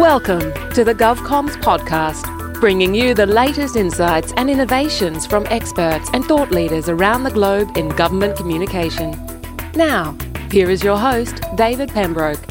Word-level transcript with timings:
Welcome 0.00 0.54
to 0.72 0.82
the 0.82 0.94
GovComms 0.94 1.60
podcast, 1.60 2.58
bringing 2.58 2.94
you 2.94 3.12
the 3.12 3.26
latest 3.26 3.76
insights 3.76 4.32
and 4.38 4.48
innovations 4.48 5.26
from 5.26 5.46
experts 5.50 6.08
and 6.14 6.24
thought 6.24 6.50
leaders 6.50 6.88
around 6.88 7.24
the 7.24 7.30
globe 7.30 7.76
in 7.76 7.90
government 7.90 8.34
communication. 8.34 9.10
Now, 9.74 10.16
here 10.50 10.70
is 10.70 10.82
your 10.82 10.96
host, 10.96 11.42
David 11.54 11.90
Pembroke. 11.90 12.49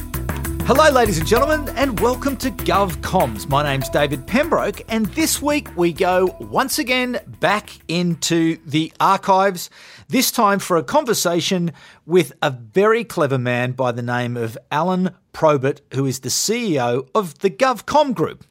Hello, 0.71 0.87
ladies 0.91 1.17
and 1.17 1.25
gentlemen, 1.25 1.67
and 1.77 1.99
welcome 1.99 2.37
to 2.37 2.51
GovComms. 2.51 3.49
My 3.49 3.63
name's 3.63 3.89
David 3.89 4.27
Pembroke, 4.27 4.83
and 4.87 5.07
this 5.07 5.41
week 5.41 5.75
we 5.75 5.91
go 5.91 6.37
once 6.39 6.77
again 6.77 7.19
back 7.39 7.71
into 7.87 8.59
the 8.67 8.93
archives, 8.99 9.71
this 10.09 10.29
time 10.29 10.59
for 10.59 10.77
a 10.77 10.83
conversation 10.83 11.71
with 12.05 12.33
a 12.43 12.51
very 12.51 13.03
clever 13.03 13.39
man 13.39 13.71
by 13.71 13.91
the 13.91 14.03
name 14.03 14.37
of 14.37 14.59
Alun 14.71 15.15
Probert, 15.33 15.81
who 15.95 16.05
is 16.05 16.19
the 16.19 16.29
CEO 16.29 17.09
of 17.15 17.39
the 17.39 17.49
GovCom 17.49 18.13
Group. 18.13 18.45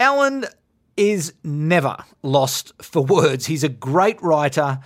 Alun 0.00 0.50
is 0.96 1.34
never 1.44 1.98
lost 2.24 2.72
for 2.82 3.04
words. 3.04 3.46
He's 3.46 3.62
a 3.62 3.68
great 3.68 4.20
writer, 4.20 4.80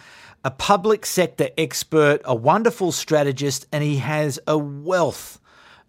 a 0.45 0.51
public 0.51 1.07
sector 1.07 1.49
expert, 1.57 2.21
a 2.27 2.35
wonderful 2.35 2.93
strategist, 2.93 3.67
and 3.73 3.83
he 3.83 3.97
has 3.97 4.39
a 4.47 4.59
wealth 4.59 5.41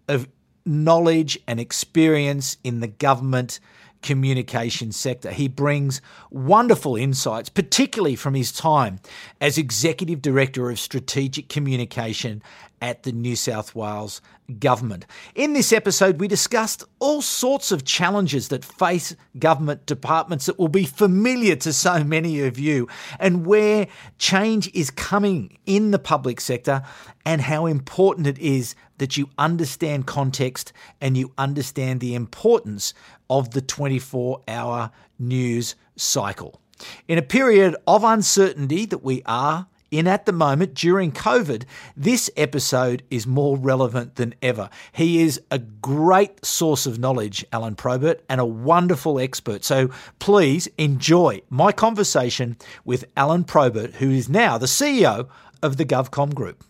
of 0.08 0.26
knowledge 0.64 1.38
and 1.46 1.58
experience 1.58 2.56
in 2.62 2.80
the 2.80 2.88
government 2.88 3.60
communication 4.02 4.92
sector. 4.92 5.30
He 5.30 5.48
brings 5.48 6.00
wonderful 6.30 6.96
insights, 6.96 7.48
particularly 7.48 8.16
from 8.16 8.34
his 8.34 8.52
time 8.52 9.00
as 9.40 9.58
Executive 9.58 10.22
Director 10.22 10.70
of 10.70 10.78
Strategic 10.78 11.48
Communication 11.48 12.42
at 12.80 13.02
the 13.02 13.12
New 13.12 13.36
South 13.36 13.74
Wales 13.74 14.20
government. 14.58 15.06
In 15.34 15.52
this 15.52 15.72
episode, 15.72 16.18
we 16.20 16.28
discussed 16.28 16.84
all 16.98 17.22
sorts 17.22 17.72
of 17.72 17.84
challenges 17.84 18.48
that 18.48 18.64
face 18.64 19.14
government 19.38 19.86
departments 19.86 20.46
that 20.46 20.58
will 20.58 20.68
be 20.68 20.84
familiar 20.84 21.56
to 21.56 21.72
so 21.72 22.02
many 22.02 22.40
of 22.40 22.58
you, 22.58 22.88
and 23.18 23.46
where 23.46 23.86
change 24.18 24.70
is 24.74 24.90
coming 24.90 25.56
in 25.66 25.90
the 25.90 25.98
public 25.98 26.40
sector, 26.40 26.82
and 27.24 27.42
how 27.42 27.66
important 27.66 28.26
it 28.26 28.38
is 28.38 28.74
that 28.98 29.16
you 29.16 29.28
understand 29.38 30.06
context 30.06 30.72
and 31.00 31.16
you 31.16 31.32
understand 31.38 32.00
the 32.00 32.14
importance 32.14 32.94
of 33.28 33.50
the 33.50 33.60
24 33.60 34.42
hour 34.48 34.90
news 35.18 35.74
cycle. 35.96 36.60
In 37.08 37.18
a 37.18 37.22
period 37.22 37.76
of 37.86 38.04
uncertainty 38.04 38.86
that 38.86 39.04
we 39.04 39.22
are 39.26 39.66
in 39.90 40.06
at 40.06 40.26
the 40.26 40.32
moment 40.32 40.74
during 40.74 41.12
COVID, 41.12 41.64
this 41.96 42.30
episode 42.36 43.02
is 43.10 43.26
more 43.26 43.56
relevant 43.56 44.16
than 44.16 44.34
ever. 44.42 44.70
He 44.92 45.22
is 45.22 45.40
a 45.50 45.58
great 45.58 46.44
source 46.44 46.86
of 46.86 46.98
knowledge, 46.98 47.44
Alun 47.52 47.76
Probert, 47.76 48.22
and 48.28 48.40
a 48.40 48.46
wonderful 48.46 49.18
expert. 49.18 49.64
So 49.64 49.90
please 50.18 50.68
enjoy 50.78 51.42
my 51.50 51.72
conversation 51.72 52.56
with 52.84 53.12
Alun 53.14 53.46
Probert, 53.46 53.94
who 53.94 54.10
is 54.10 54.28
now 54.28 54.58
the 54.58 54.66
CEO 54.66 55.28
of 55.62 55.76
the 55.76 55.84
GovCom 55.84 56.34
Group. 56.34 56.64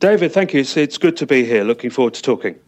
David, 0.00 0.32
thank 0.32 0.54
you. 0.54 0.60
It's, 0.60 0.76
it's 0.76 0.98
good 0.98 1.16
to 1.18 1.26
be 1.26 1.44
here. 1.44 1.64
Looking 1.64 1.90
forward 1.90 2.14
to 2.14 2.22
talking. 2.22 2.58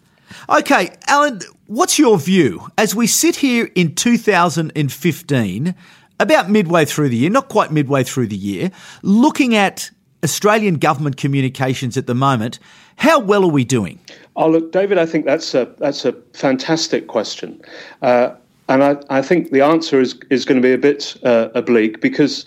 Okay, 0.48 0.90
Alun, 1.08 1.44
what's 1.66 1.98
your 1.98 2.18
view 2.18 2.68
as 2.76 2.94
we 2.94 3.06
sit 3.06 3.36
here 3.36 3.70
in 3.74 3.94
2015? 3.94 5.74
About 6.18 6.50
midway 6.50 6.84
through 6.84 7.08
the 7.10 7.16
year, 7.16 7.30
not 7.30 7.48
quite 7.48 7.72
midway 7.72 8.02
through 8.02 8.28
the 8.28 8.36
year, 8.36 8.70
looking 9.02 9.54
at 9.54 9.90
Australian 10.24 10.76
government 10.76 11.16
communications 11.16 11.96
at 11.96 12.06
the 12.06 12.14
moment, 12.14 12.58
how 12.96 13.18
well 13.18 13.44
are 13.44 13.50
we 13.50 13.64
doing? 13.64 13.98
Oh, 14.34 14.48
look, 14.48 14.72
David, 14.72 14.98
I 14.98 15.06
think 15.06 15.24
that's 15.24 15.54
a 15.54 15.72
that's 15.78 16.04
a 16.04 16.12
fantastic 16.32 17.06
question, 17.06 17.60
uh, 18.02 18.30
and 18.68 18.82
I, 18.82 18.96
I 19.08 19.22
think 19.22 19.50
the 19.50 19.60
answer 19.60 20.00
is 20.00 20.18
is 20.30 20.44
going 20.44 20.60
to 20.60 20.66
be 20.66 20.72
a 20.72 20.78
bit 20.78 21.16
uh, 21.22 21.48
oblique 21.54 22.00
because 22.00 22.46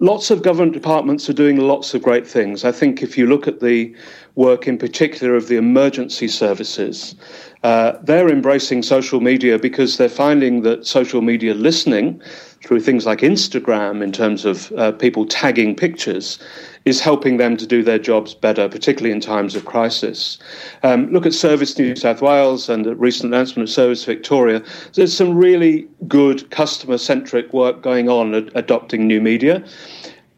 lots 0.00 0.30
of 0.30 0.42
government 0.42 0.72
departments 0.72 1.30
are 1.30 1.32
doing 1.32 1.56
lots 1.56 1.94
of 1.94 2.02
great 2.02 2.26
things. 2.26 2.64
I 2.64 2.72
think 2.72 3.02
if 3.02 3.16
you 3.16 3.26
look 3.26 3.48
at 3.48 3.60
the 3.60 3.94
work 4.34 4.68
in 4.68 4.76
particular 4.76 5.34
of 5.34 5.48
the 5.48 5.56
emergency 5.56 6.28
services, 6.28 7.14
uh, 7.62 7.92
they're 8.02 8.28
embracing 8.28 8.82
social 8.82 9.20
media 9.20 9.58
because 9.58 9.96
they're 9.96 10.08
finding 10.08 10.62
that 10.62 10.86
social 10.86 11.22
media 11.22 11.54
listening 11.54 12.20
through 12.64 12.80
things 12.80 13.04
like 13.04 13.20
Instagram, 13.20 14.02
in 14.02 14.10
terms 14.10 14.46
of 14.46 14.72
uh, 14.72 14.90
people 14.92 15.26
tagging 15.26 15.76
pictures, 15.76 16.38
is 16.86 16.98
helping 16.98 17.36
them 17.36 17.58
to 17.58 17.66
do 17.66 17.82
their 17.82 17.98
jobs 17.98 18.32
better, 18.32 18.68
particularly 18.68 19.12
in 19.12 19.20
times 19.20 19.54
of 19.54 19.66
crisis. 19.66 20.38
Um, 20.82 21.12
look 21.12 21.26
at 21.26 21.34
Service 21.34 21.78
New 21.78 21.94
South 21.94 22.22
Wales 22.22 22.70
and 22.70 22.86
the 22.86 22.96
recent 22.96 23.32
announcement 23.34 23.68
of 23.68 23.72
Service 23.72 24.04
Victoria. 24.04 24.62
There's 24.94 25.14
some 25.14 25.36
really 25.36 25.86
good 26.08 26.50
customer 26.50 26.96
centric 26.96 27.52
work 27.52 27.82
going 27.82 28.08
on 28.08 28.34
adopting 28.54 29.06
new 29.06 29.20
media. 29.20 29.62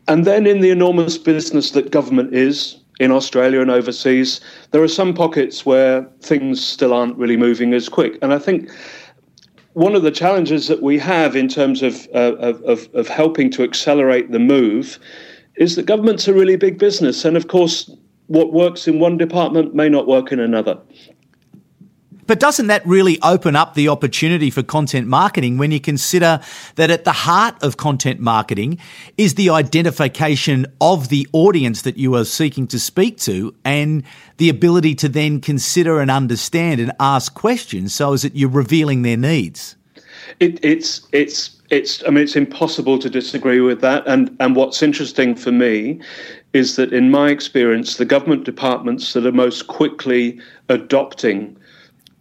And 0.09 0.25
then 0.25 0.47
in 0.47 0.61
the 0.61 0.71
enormous 0.71 1.19
business 1.19 1.71
that 1.73 1.93
government 1.93 2.35
is, 2.35 2.79
in 2.99 3.11
Australia 3.11 3.61
and 3.61 3.71
overseas, 3.71 4.41
there 4.71 4.83
are 4.83 4.89
some 4.89 5.15
pockets 5.15 5.67
where 5.67 6.09
things 6.23 6.65
still 6.65 6.93
aren't 6.95 7.17
really 7.19 7.37
moving 7.37 7.75
as 7.75 7.89
quick. 7.89 8.19
And 8.23 8.33
I 8.33 8.39
think 8.39 8.71
one 9.77 9.95
of 9.95 10.03
the 10.03 10.11
challenges 10.11 10.69
that 10.69 10.81
we 10.81 10.99
have 10.99 11.37
in 11.37 11.49
terms 11.49 11.83
of, 11.83 12.09
uh, 12.15 12.35
of, 12.37 12.89
of, 12.95 13.09
helping 13.09 13.51
to 13.51 13.63
accelerate 13.63 14.33
the 14.33 14.39
move 14.39 14.99
is 15.57 15.77
that 15.77 15.85
government's 15.85 16.27
a 16.27 16.33
really 16.33 16.57
big 16.57 16.79
business. 16.79 17.27
And 17.27 17.37
of 17.37 17.49
course, 17.49 17.91
what 18.29 18.55
works 18.55 18.89
in 18.89 18.99
one 19.01 19.19
department 19.19 19.75
may 19.75 19.91
not 19.91 20.07
work 20.07 20.33
in 20.33 20.41
another. 20.41 20.79
But 22.27 22.41
doesn't 22.41 22.67
that 22.67 22.87
really 22.87 23.21
open 23.23 23.55
up 23.55 23.75
the 23.75 23.89
opportunity 23.89 24.51
for 24.51 24.63
content 24.63 25.07
marketing 25.07 25.59
when 25.59 25.71
you 25.71 25.81
consider 25.81 26.41
that 26.75 26.91
at 26.91 27.05
the 27.05 27.13
heart 27.13 27.63
of 27.63 27.77
content 27.77 28.21
marketing 28.21 28.79
is 29.17 29.35
the 29.35 29.51
identification 29.51 30.67
of 30.81 31.09
the 31.09 31.29
audience 31.33 31.83
that 31.83 31.97
you 31.97 32.15
are 32.15 32.25
seeking 32.25 32.67
to 32.69 32.79
speak 32.79 33.19
to 33.19 33.55
and 33.65 34.03
the 34.39 34.49
ability 34.49 34.95
to 34.97 35.09
then 35.09 35.41
consider 35.41 36.01
and 36.01 36.11
understand 36.11 36.81
and 36.81 36.93
ask 36.99 37.35
questions 37.35 37.95
so 37.95 38.13
as 38.13 38.23
that 38.23 38.35
you're 38.35 38.51
revealing 38.51 39.03
their 39.03 39.17
needs? 39.17 39.77
It, 40.41 40.59
it's 40.65 41.07
it's 41.13 41.57
it's 41.71 42.03
I 42.07 42.11
mean 42.11 42.25
it's 42.25 42.37
impossible 42.37 42.99
to 42.99 43.11
disagree 43.11 43.61
with 43.61 43.81
that 43.83 44.07
and 44.07 44.35
and 44.41 44.57
what's 44.57 44.83
interesting 44.83 45.35
for 45.35 45.53
me 45.53 46.01
is 46.53 46.77
that 46.77 46.93
in 46.93 47.11
my 47.11 47.31
experience 47.31 47.97
the 47.97 48.05
government 48.05 48.45
departments 48.45 49.13
that 49.13 49.27
are 49.27 49.33
most 49.33 49.67
quickly 49.67 50.41
adopting 50.69 51.57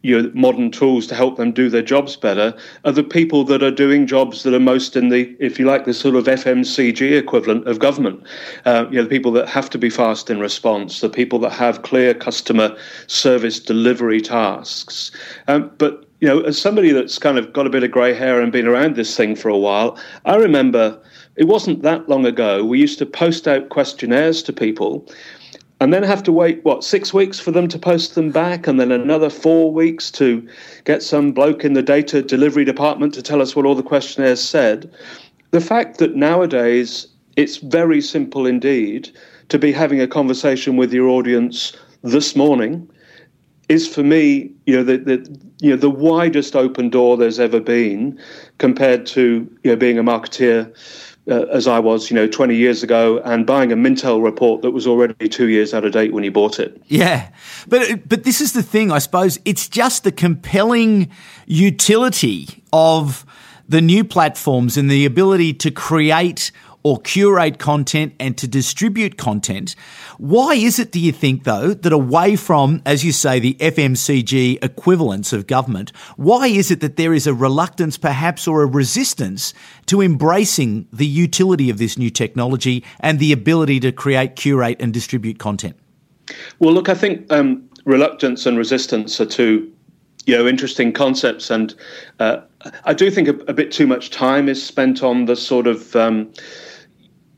you 0.05 0.21
know, 0.21 0.31
modern 0.35 0.69
tools 0.69 1.07
to 1.07 1.16
help 1.16 1.35
them 1.38 1.51
do 1.51 1.67
their 1.67 1.81
jobs 1.81 2.16
better 2.16 2.53
are 2.83 2.91
the 2.91 3.03
people 3.03 3.43
that 3.43 3.63
are 3.63 3.71
doing 3.71 4.05
jobs 4.05 4.43
that 4.43 4.53
are 4.53 4.59
most 4.59 4.95
in 4.95 5.09
the, 5.09 5.35
if 5.39 5.57
you 5.57 5.66
like, 5.66 5.85
the 5.85 5.95
sort 5.95 6.13
of 6.13 6.25
FMCG 6.25 7.17
equivalent 7.17 7.67
of 7.67 7.79
government. 7.79 8.21
Uh, 8.66 8.85
you 8.91 8.97
know, 8.97 9.03
the 9.03 9.09
people 9.09 9.31
that 9.31 9.49
have 9.49 9.67
to 9.71 9.79
be 9.79 9.89
fast 9.89 10.29
in 10.29 10.39
response, 10.39 11.01
the 11.01 11.09
people 11.09 11.39
that 11.39 11.51
have 11.51 11.81
clear 11.81 12.13
customer 12.13 12.77
service 13.07 13.59
delivery 13.59 14.21
tasks. 14.21 15.09
Um, 15.47 15.71
but 15.79 16.05
you 16.22 16.27
know, 16.27 16.41
as 16.41 16.61
somebody 16.61 16.91
that's 16.91 17.17
kind 17.17 17.39
of 17.39 17.51
got 17.51 17.66
a 17.66 17.72
bit 17.72 17.83
of 17.83 17.89
grey 17.89 18.13
hair 18.13 18.39
and 18.39 18.51
been 18.51 18.67
around 18.67 18.95
this 18.95 19.17
thing 19.17 19.35
for 19.35 19.49
a 19.49 19.57
while, 19.57 19.97
I 20.25 20.35
remember 20.35 21.01
it 21.35 21.45
wasn't 21.45 21.81
that 21.81 22.07
long 22.07 22.27
ago. 22.27 22.63
We 22.63 22.79
used 22.79 22.99
to 22.99 23.07
post 23.07 23.47
out 23.47 23.69
questionnaires 23.69 24.43
to 24.43 24.53
people 24.53 25.07
and 25.81 25.94
then 25.94 26.03
have 26.03 26.24
to 26.24 26.31
wait 26.31 26.63
what 26.63 26.84
six 26.84 27.13
weeks 27.13 27.40
for 27.40 27.52
them 27.52 27.68
to 27.68 27.78
post 27.78 28.16
them 28.16 28.31
back 28.31 28.68
and 28.68 28.80
then 28.80 28.91
another 28.91 29.30
four 29.30 29.72
weeks 29.72 30.09
to 30.12 30.47
get 30.86 31.03
some 31.03 31.31
bloke 31.31 31.66
in 31.66 31.74
the 31.74 31.84
data 31.84 32.22
delivery 32.22 32.63
department 32.63 33.13
to 33.13 33.22
tell 33.22 33.41
us 33.41 33.56
what 33.56 33.66
all 33.66 33.75
the 33.75 33.84
questionnaires 33.84 34.41
said. 34.41 34.91
The 35.52 35.62
fact 35.62 35.97
that 35.97 36.16
nowadays 36.16 37.08
it's 37.35 37.58
very 37.58 38.02
simple 38.02 38.46
indeed 38.46 39.09
to 39.50 39.59
be 39.59 39.72
having 39.72 40.00
a 40.00 40.08
conversation 40.08 40.78
with 40.78 40.94
your 40.94 41.08
audience 41.08 41.74
this 42.03 42.35
morning 42.35 42.90
is 43.67 43.88
for 43.88 44.03
me 44.03 44.52
you 44.66 44.76
know 44.76 44.84
the, 44.84 44.97
the 44.97 45.40
you 45.59 45.72
know 45.72 45.76
the 45.76 45.90
widest 45.90 46.55
open 46.55 46.90
door 46.90 47.17
there's 47.17 47.40
ever 47.40 47.59
been 47.59 48.20
compared 48.59 49.05
to 49.08 49.49
you 49.64 49.72
know 49.72 49.76
being 49.76 49.97
a 49.97 50.03
marketeer 50.03 50.72
uh, 51.29 51.45
as 51.51 51.67
I 51.67 51.79
was, 51.79 52.09
you 52.09 52.16
know, 52.16 52.27
20 52.27 52.55
years 52.55 52.83
ago, 52.83 53.19
and 53.19 53.45
buying 53.45 53.72
a 53.72 53.75
Mintel 53.75 54.23
report 54.23 54.61
that 54.61 54.72
was 54.72 54.85
already 54.85 55.27
two 55.27 55.49
years 55.49 55.73
out 55.73 55.85
of 55.85 55.91
date 55.91 56.13
when 56.13 56.23
you 56.23 56.31
bought 56.31 56.59
it. 56.59 56.81
Yeah, 56.87 57.29
but 57.67 58.07
but 58.07 58.23
this 58.23 58.41
is 58.41 58.53
the 58.53 58.63
thing, 58.63 58.91
I 58.91 58.99
suppose. 58.99 59.39
It's 59.45 59.67
just 59.67 60.03
the 60.03 60.11
compelling 60.11 61.09
utility 61.45 62.63
of 62.72 63.25
the 63.67 63.81
new 63.81 64.03
platforms 64.03 64.77
and 64.77 64.89
the 64.89 65.05
ability 65.05 65.53
to 65.53 65.72
create 65.72 66.51
or 66.85 66.99
curate 66.99 67.58
content 67.58 68.14
and 68.20 68.37
to 68.37 68.47
distribute 68.47 69.17
content. 69.17 69.76
Why 70.20 70.53
is 70.53 70.78
it, 70.78 70.91
do 70.91 70.99
you 70.99 71.11
think, 71.11 71.43
though, 71.43 71.73
that 71.73 71.91
away 71.91 72.35
from, 72.35 72.84
as 72.85 73.03
you 73.03 73.11
say, 73.11 73.40
the 73.40 73.55
FMCG 73.55 74.64
equivalents 74.64 75.34
of 75.34 75.47
government, 75.47 75.91
why 76.16 76.46
is 76.46 76.70
it 76.70 76.82
that 76.82 76.96
there 76.96 77.16
is 77.16 77.26
a 77.26 77.34
reluctance, 77.34 77.97
perhaps, 77.97 78.47
or 78.47 78.61
a 78.61 78.67
resistance 78.67 79.52
to 79.87 79.99
embracing 79.99 80.87
the 80.93 81.08
utility 81.08 81.72
of 81.72 81.79
this 81.79 81.97
new 81.97 82.11
technology 82.11 82.84
and 82.99 83.17
the 83.17 83.32
ability 83.32 83.79
to 83.79 83.91
create, 83.91 84.35
curate, 84.35 84.78
and 84.79 84.93
distribute 84.93 85.40
content? 85.40 85.76
Well, 86.59 86.72
look, 86.72 86.87
I 86.87 86.93
think 86.93 87.34
um, 87.34 87.67
reluctance 87.85 88.46
and 88.46 88.59
resistance 88.59 89.20
are 89.20 89.26
two 89.26 89.72
you 90.28 90.35
know 90.37 90.47
interesting 90.47 90.91
concepts, 90.91 91.49
and 91.49 91.73
uh, 92.20 92.41
I 92.84 92.93
do 92.93 93.09
think 93.09 93.28
a, 93.28 93.35
a, 93.47 93.53
bit 93.53 93.72
too 93.72 93.85
much 93.85 94.09
time 94.09 94.49
is 94.49 94.64
spent 94.64 95.03
on 95.03 95.26
the 95.26 95.35
sort 95.35 95.67
of 95.67 95.96
um, 95.96 96.32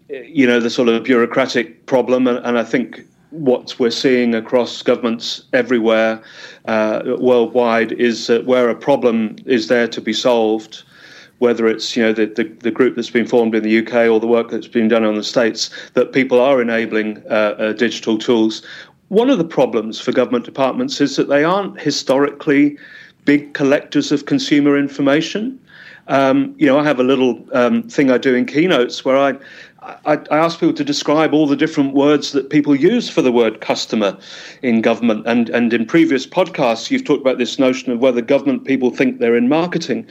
you 0.09 0.48
know 0.48 0.59
the 0.59 0.69
sort 0.69 0.89
of 0.89 1.04
bureaucratic 1.04 1.86
problem, 1.86 2.27
and, 2.27 2.38
and 2.45 2.57
I 2.57 2.63
think 2.63 3.06
what 3.31 3.77
we're 3.77 3.92
seeing 3.92 4.33
across 4.33 4.81
governments 4.81 5.44
everywhere 5.54 6.21
uh, 6.65 7.01
worldwide 7.19 7.92
is 7.94 8.27
that 8.27 8.45
where 8.45 8.69
a 8.69 8.75
problem 8.75 9.36
is 9.45 9.68
there 9.68 9.88
to 9.88 10.00
be 10.00 10.13
solved, 10.13 10.83
whether 11.39 11.68
it's 11.68 11.95
you 11.95 12.04
know 12.04 12.13
the, 12.13 12.25
the, 12.25 12.45
the, 12.62 12.71
group 12.71 12.95
that's 12.95 13.09
been 13.09 13.27
formed 13.27 13.54
in 13.54 13.63
the 13.63 13.80
UK 13.80 14.09
or 14.09 14.19
the 14.19 14.27
work 14.27 14.50
that's 14.50 14.68
been 14.68 14.88
done 14.88 15.04
on 15.04 15.15
the 15.15 15.24
states, 15.24 15.69
that 15.94 16.13
people 16.13 16.39
are 16.39 16.62
enabling 16.62 17.21
uh, 17.30 17.56
uh, 17.59 17.74
digital 17.74 18.18
tools. 18.18 18.65
One 19.09 19.30
of 19.30 19.38
the 19.38 19.45
problems 19.45 20.00
for 20.00 20.12
government 20.12 20.45
departments 20.45 21.00
is 21.00 21.15
that 21.18 21.30
they 21.30 21.44
aren't 21.44 21.80
historically 21.80 22.77
big 23.25 23.54
collectors 23.54 24.12
of 24.12 24.25
consumer 24.25 24.77
information. 24.77 25.59
Um, 26.07 26.56
you 26.57 26.65
know, 26.65 26.80
I 26.80 26.83
have 26.86 27.00
a 27.00 27.04
little 27.04 27.45
um, 27.51 27.83
thing 27.83 28.09
I 28.09 28.18
do 28.18 28.33
in 28.33 28.45
keynotes 28.45 29.04
where 29.04 29.18
I 29.18 29.36
I, 30.05 30.19
I 30.29 30.37
ask 30.37 30.59
people 30.59 30.73
to 30.73 30.83
describe 30.83 31.33
all 31.33 31.47
the 31.47 31.55
different 31.55 31.93
words 31.93 32.33
that 32.33 32.49
people 32.49 32.75
use 32.75 33.09
for 33.09 33.21
the 33.21 33.31
word 33.31 33.61
customer 33.61 34.17
in 34.61 34.81
government. 34.81 35.25
And, 35.25 35.49
and 35.49 35.73
in 35.73 35.85
previous 35.85 36.27
podcasts, 36.27 36.91
you've 36.91 37.05
talked 37.05 37.21
about 37.21 37.37
this 37.37 37.57
notion 37.57 37.91
of 37.91 37.99
whether 37.99 38.21
government 38.21 38.65
people 38.65 38.89
think 38.89 39.19
they're 39.19 39.37
in 39.37 39.47
marketing. 39.47 40.05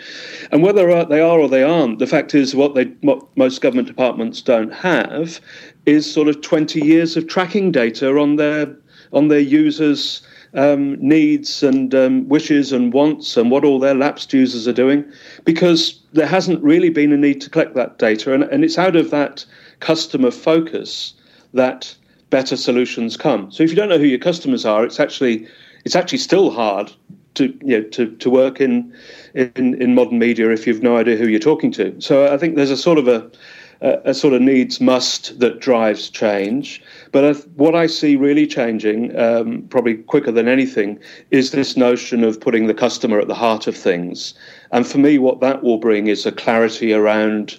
And 0.50 0.62
whether 0.62 1.04
they 1.04 1.20
are 1.20 1.38
or 1.38 1.48
they 1.48 1.62
aren't, 1.62 1.98
the 1.98 2.06
fact 2.06 2.34
is 2.34 2.54
what, 2.54 2.74
they, 2.74 2.84
what 3.02 3.22
most 3.36 3.60
government 3.60 3.88
departments 3.88 4.40
don't 4.40 4.72
have 4.72 5.40
is 5.84 6.10
sort 6.10 6.28
of 6.28 6.40
20 6.40 6.80
years 6.80 7.16
of 7.16 7.26
tracking 7.26 7.70
data 7.70 8.18
on 8.18 8.36
their, 8.36 8.74
on 9.12 9.28
their 9.28 9.40
users' 9.40 10.22
um, 10.54 10.96
needs 11.00 11.62
and 11.62 11.94
um, 11.94 12.28
wishes 12.28 12.72
and 12.72 12.92
wants 12.92 13.36
and 13.36 13.50
what 13.50 13.64
all 13.64 13.78
their 13.78 13.94
lapsed 13.94 14.32
users 14.32 14.66
are 14.66 14.72
doing 14.72 15.04
because 15.44 16.00
there 16.12 16.26
hasn't 16.26 16.62
really 16.62 16.90
been 16.90 17.12
a 17.12 17.16
need 17.16 17.40
to 17.42 17.50
collect 17.50 17.74
that 17.74 17.98
data. 17.98 18.32
And, 18.32 18.44
and 18.44 18.64
it's 18.64 18.78
out 18.78 18.96
of 18.96 19.10
that 19.10 19.44
customer 19.80 20.30
focus 20.30 21.14
that 21.52 21.94
better 22.30 22.56
solutions 22.56 23.16
come. 23.16 23.50
So 23.50 23.62
if 23.62 23.70
you 23.70 23.76
don't 23.76 23.88
know 23.88 23.98
who 23.98 24.04
your 24.04 24.18
customers 24.18 24.64
are, 24.64 24.84
it's 24.84 25.00
actually 25.00 25.46
it's 25.84 25.94
actually 25.94 26.18
still 26.18 26.50
hard 26.50 26.92
to 27.34 27.56
you 27.62 27.78
know 27.78 27.82
to, 27.90 28.10
to 28.16 28.30
work 28.30 28.60
in, 28.60 28.92
in 29.34 29.80
in 29.80 29.94
modern 29.94 30.18
media 30.18 30.50
if 30.50 30.66
you've 30.66 30.82
no 30.82 30.96
idea 30.96 31.16
who 31.16 31.28
you're 31.28 31.38
talking 31.38 31.70
to. 31.72 31.98
So 32.00 32.32
I 32.32 32.38
think 32.38 32.56
there's 32.56 32.70
a 32.70 32.76
sort 32.76 32.98
of 32.98 33.08
a 33.08 33.30
a, 33.80 34.14
sort 34.14 34.34
of 34.34 34.42
needs 34.42 34.80
must 34.80 35.38
that 35.38 35.60
drives 35.60 36.08
change. 36.08 36.82
But 37.12 37.46
what 37.56 37.74
I 37.74 37.86
see 37.86 38.16
really 38.16 38.46
changing, 38.46 39.16
um, 39.18 39.66
probably 39.68 39.96
quicker 39.96 40.32
than 40.32 40.48
anything, 40.48 40.98
is 41.30 41.50
this 41.50 41.76
notion 41.76 42.24
of 42.24 42.40
putting 42.40 42.66
the 42.66 42.74
customer 42.74 43.20
at 43.20 43.28
the 43.28 43.34
heart 43.34 43.66
of 43.66 43.76
things. 43.76 44.34
And 44.72 44.86
for 44.86 44.98
me, 44.98 45.18
what 45.18 45.40
that 45.40 45.62
will 45.62 45.78
bring 45.78 46.06
is 46.06 46.26
a 46.26 46.32
clarity 46.32 46.92
around 46.92 47.58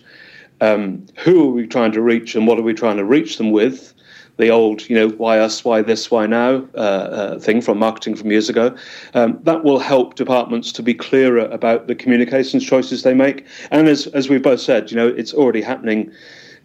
um, 0.61 1.05
who 1.17 1.49
are 1.49 1.53
we 1.53 1.67
trying 1.67 1.91
to 1.91 2.01
reach 2.01 2.35
and 2.35 2.47
what 2.47 2.57
are 2.57 2.63
we 2.63 2.73
trying 2.73 2.97
to 2.97 3.05
reach 3.05 3.37
them 3.37 3.51
with? 3.51 3.93
The 4.38 4.50
old, 4.50 4.88
you 4.88 4.95
know, 4.95 5.10
why 5.10 5.39
us, 5.39 5.66
why 5.66 5.81
this, 5.81 6.12
why 6.12 6.28
now 6.28 6.68
uh, 6.75 6.78
uh, 6.78 7.39
thing 7.39 7.62
from 7.62 7.80
marketing 7.80 8.16
from 8.16 8.31
years 8.31 8.50
ago. 8.50 8.75
Um, 9.13 9.39
that 9.44 9.63
will 9.63 9.80
help 9.80 10.16
departments 10.16 10.72
to 10.74 10.84
be 10.84 10.94
clearer 10.94 11.45
about 11.45 11.88
the 11.88 11.95
communications 11.95 12.63
choices 12.63 13.04
they 13.04 13.16
make. 13.16 13.45
And 13.72 13.88
as, 13.88 14.07
as 14.07 14.30
we've 14.30 14.44
both 14.44 14.62
said, 14.62 14.92
you 14.92 14.98
know, 14.98 15.07
it's 15.07 15.34
already 15.34 15.62
happening 15.62 16.12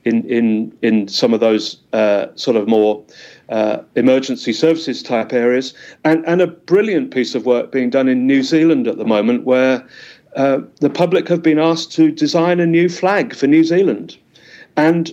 in, 0.05 0.29
in, 0.29 0.77
in 0.83 1.09
some 1.09 1.33
of 1.33 1.41
those 1.41 1.79
uh, 1.93 2.27
sort 2.35 2.57
of 2.57 2.69
more 2.69 3.05
uh, 3.49 3.79
emergency 3.97 4.53
services 4.53 5.03
type 5.03 5.33
areas. 5.33 5.75
And, 6.05 6.25
and 6.27 6.41
a 6.41 6.47
brilliant 6.47 7.13
piece 7.13 7.35
of 7.35 7.47
work 7.47 7.73
being 7.73 7.91
done 7.91 8.09
in 8.09 8.27
New 8.27 8.43
Zealand 8.43 8.87
at 8.89 8.99
the 8.99 9.05
moment 9.05 9.45
where 9.45 9.87
uh, 10.37 10.61
the 10.81 10.91
public 10.91 11.29
have 11.29 11.43
been 11.43 11.59
asked 11.59 11.93
to 11.93 12.11
design 12.11 12.61
a 12.61 12.67
new 12.67 12.89
flag 12.89 13.35
for 13.35 13.47
New 13.47 13.65
Zealand. 13.65 14.17
And 14.77 15.11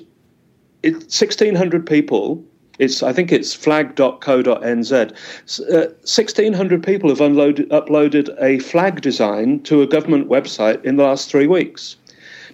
it, 0.81 0.93
1,600 0.93 1.85
people, 1.85 2.43
it's, 2.79 3.03
I 3.03 3.13
think 3.13 3.31
it's 3.31 3.53
flag.co.nz, 3.53 4.91
uh, 4.93 5.87
1,600 5.89 6.83
people 6.83 7.09
have 7.09 7.21
unloaded, 7.21 7.69
uploaded 7.69 8.35
a 8.41 8.59
flag 8.59 9.01
design 9.01 9.61
to 9.63 9.81
a 9.81 9.87
government 9.87 10.29
website 10.29 10.83
in 10.83 10.95
the 10.95 11.03
last 11.03 11.29
three 11.29 11.47
weeks. 11.47 11.97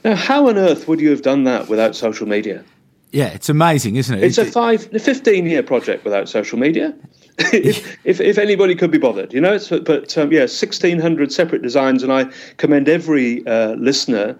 Now, 0.03 0.15
how 0.15 0.49
on 0.49 0.57
earth 0.57 0.87
would 0.87 0.99
you 0.99 1.09
have 1.11 1.21
done 1.21 1.45
that 1.45 1.69
without 1.69 1.95
social 1.95 2.27
media? 2.27 2.63
Yeah, 3.11 3.27
it's 3.27 3.47
amazing, 3.47 3.95
isn't 3.95 4.17
it? 4.17 4.23
It's 4.23 4.37
a 4.37 4.45
five, 4.45 4.87
15 4.87 5.45
year 5.45 5.63
project 5.63 6.03
without 6.03 6.27
social 6.27 6.59
media. 6.59 6.93
if, 7.37 7.97
if, 8.05 8.19
if 8.19 8.37
anybody 8.37 8.75
could 8.75 8.91
be 8.91 8.97
bothered, 8.97 9.33
you 9.33 9.41
know. 9.41 9.57
but 9.85 10.17
um, 10.17 10.31
yeah, 10.31 10.45
sixteen 10.45 10.99
hundred 10.99 11.33
separate 11.33 11.61
designs, 11.61 12.01
and 12.01 12.11
I 12.11 12.31
commend 12.57 12.87
every 12.87 13.45
uh, 13.45 13.73
listener 13.75 14.37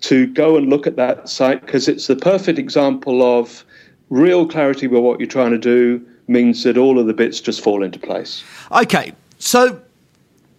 to 0.00 0.26
go 0.28 0.56
and 0.56 0.68
look 0.68 0.86
at 0.86 0.96
that 0.96 1.28
site 1.28 1.60
because 1.60 1.88
it's 1.88 2.06
the 2.06 2.16
perfect 2.16 2.58
example 2.58 3.22
of 3.22 3.64
real 4.12 4.46
clarity 4.46 4.86
about 4.86 5.02
what 5.02 5.18
you're 5.18 5.26
trying 5.26 5.52
to 5.52 5.58
do 5.58 6.06
means 6.28 6.62
that 6.64 6.76
all 6.76 6.98
of 6.98 7.06
the 7.06 7.14
bits 7.14 7.40
just 7.40 7.62
fall 7.62 7.82
into 7.82 7.98
place. 7.98 8.44
Okay, 8.70 9.12
so 9.38 9.80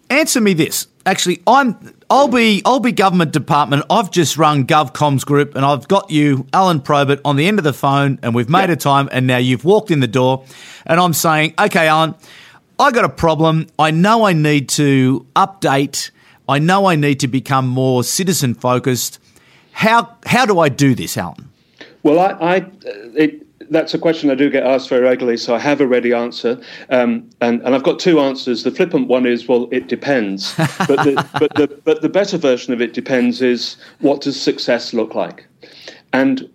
answer 0.10 0.42
me 0.42 0.54
this. 0.54 0.88
Actually, 1.06 1.42
I'm 1.46 1.94
I'll 2.10 2.28
be 2.28 2.62
I'll 2.66 2.80
be 2.80 2.92
government 2.92 3.32
department. 3.32 3.84
I've 3.90 4.10
just 4.10 4.38
run 4.38 4.66
GovComs 4.66 5.26
Group, 5.26 5.56
and 5.56 5.66
I've 5.66 5.88
got 5.88 6.10
you, 6.10 6.46
Alun 6.54 6.84
Probert, 6.84 7.20
on 7.24 7.36
the 7.36 7.48
end 7.48 7.60
of 7.60 7.64
the 7.64 7.74
phone, 7.74 8.20
and 8.24 8.34
we've 8.34 8.50
made 8.50 8.70
a 8.70 8.76
time, 8.76 9.08
and 9.12 9.28
now 9.28 9.38
you've 9.38 9.66
walked 9.66 9.92
in 9.92 10.00
the 10.00 10.08
door, 10.08 10.46
and 10.86 11.00
I'm 11.00 11.14
saying, 11.14 11.54
okay, 11.60 11.88
Alun, 11.88 12.16
I 12.80 12.92
got 12.92 13.06
a 13.06 13.10
problem. 13.10 13.68
I 13.78 13.92
know 13.92 14.24
I 14.24 14.34
need 14.34 14.70
to 14.70 15.26
update. 15.36 16.10
I 16.48 16.60
know 16.60 16.86
I 16.86 16.96
need 16.96 17.20
to 17.20 17.28
become 17.28 17.68
more 17.68 18.04
citizen 18.04 18.54
focused. 18.54 19.20
How 19.74 20.16
how 20.26 20.46
do 20.46 20.60
I 20.60 20.70
do 20.70 20.96
this, 20.96 21.18
Alun? 21.18 21.46
Well, 22.04 22.20
I, 22.20 22.56
I 22.56 22.66
it, 23.16 23.43
that's 23.70 23.94
a 23.94 24.00
question 24.00 24.30
I 24.30 24.36
do 24.36 24.50
get 24.50 24.64
asked 24.64 24.90
very 24.90 25.02
regularly, 25.02 25.38
so 25.38 25.56
I 25.56 25.60
have 25.60 25.82
a 25.82 25.88
ready 25.88 26.14
answer. 26.14 26.60
Um, 26.90 27.30
and, 27.42 27.62
and 27.62 27.76
I've 27.76 27.84
got 27.84 28.00
two 28.00 28.20
answers. 28.20 28.64
The 28.64 28.72
flippant 28.72 29.08
one 29.08 29.26
is, 29.26 29.48
well, 29.48 29.68
it 29.72 29.88
depends. 29.88 30.56
but, 30.58 31.04
the, 31.04 31.28
but, 31.40 31.54
the, 31.56 31.68
but 31.84 32.02
the 32.02 32.10
better 32.10 32.38
version 32.38 32.74
of 32.74 32.82
it 32.82 32.94
depends 32.94 33.42
is 33.42 33.78
what 34.00 34.22
does 34.22 34.40
success 34.40 34.94
look 34.94 35.16
like? 35.16 35.46
And 36.12 36.50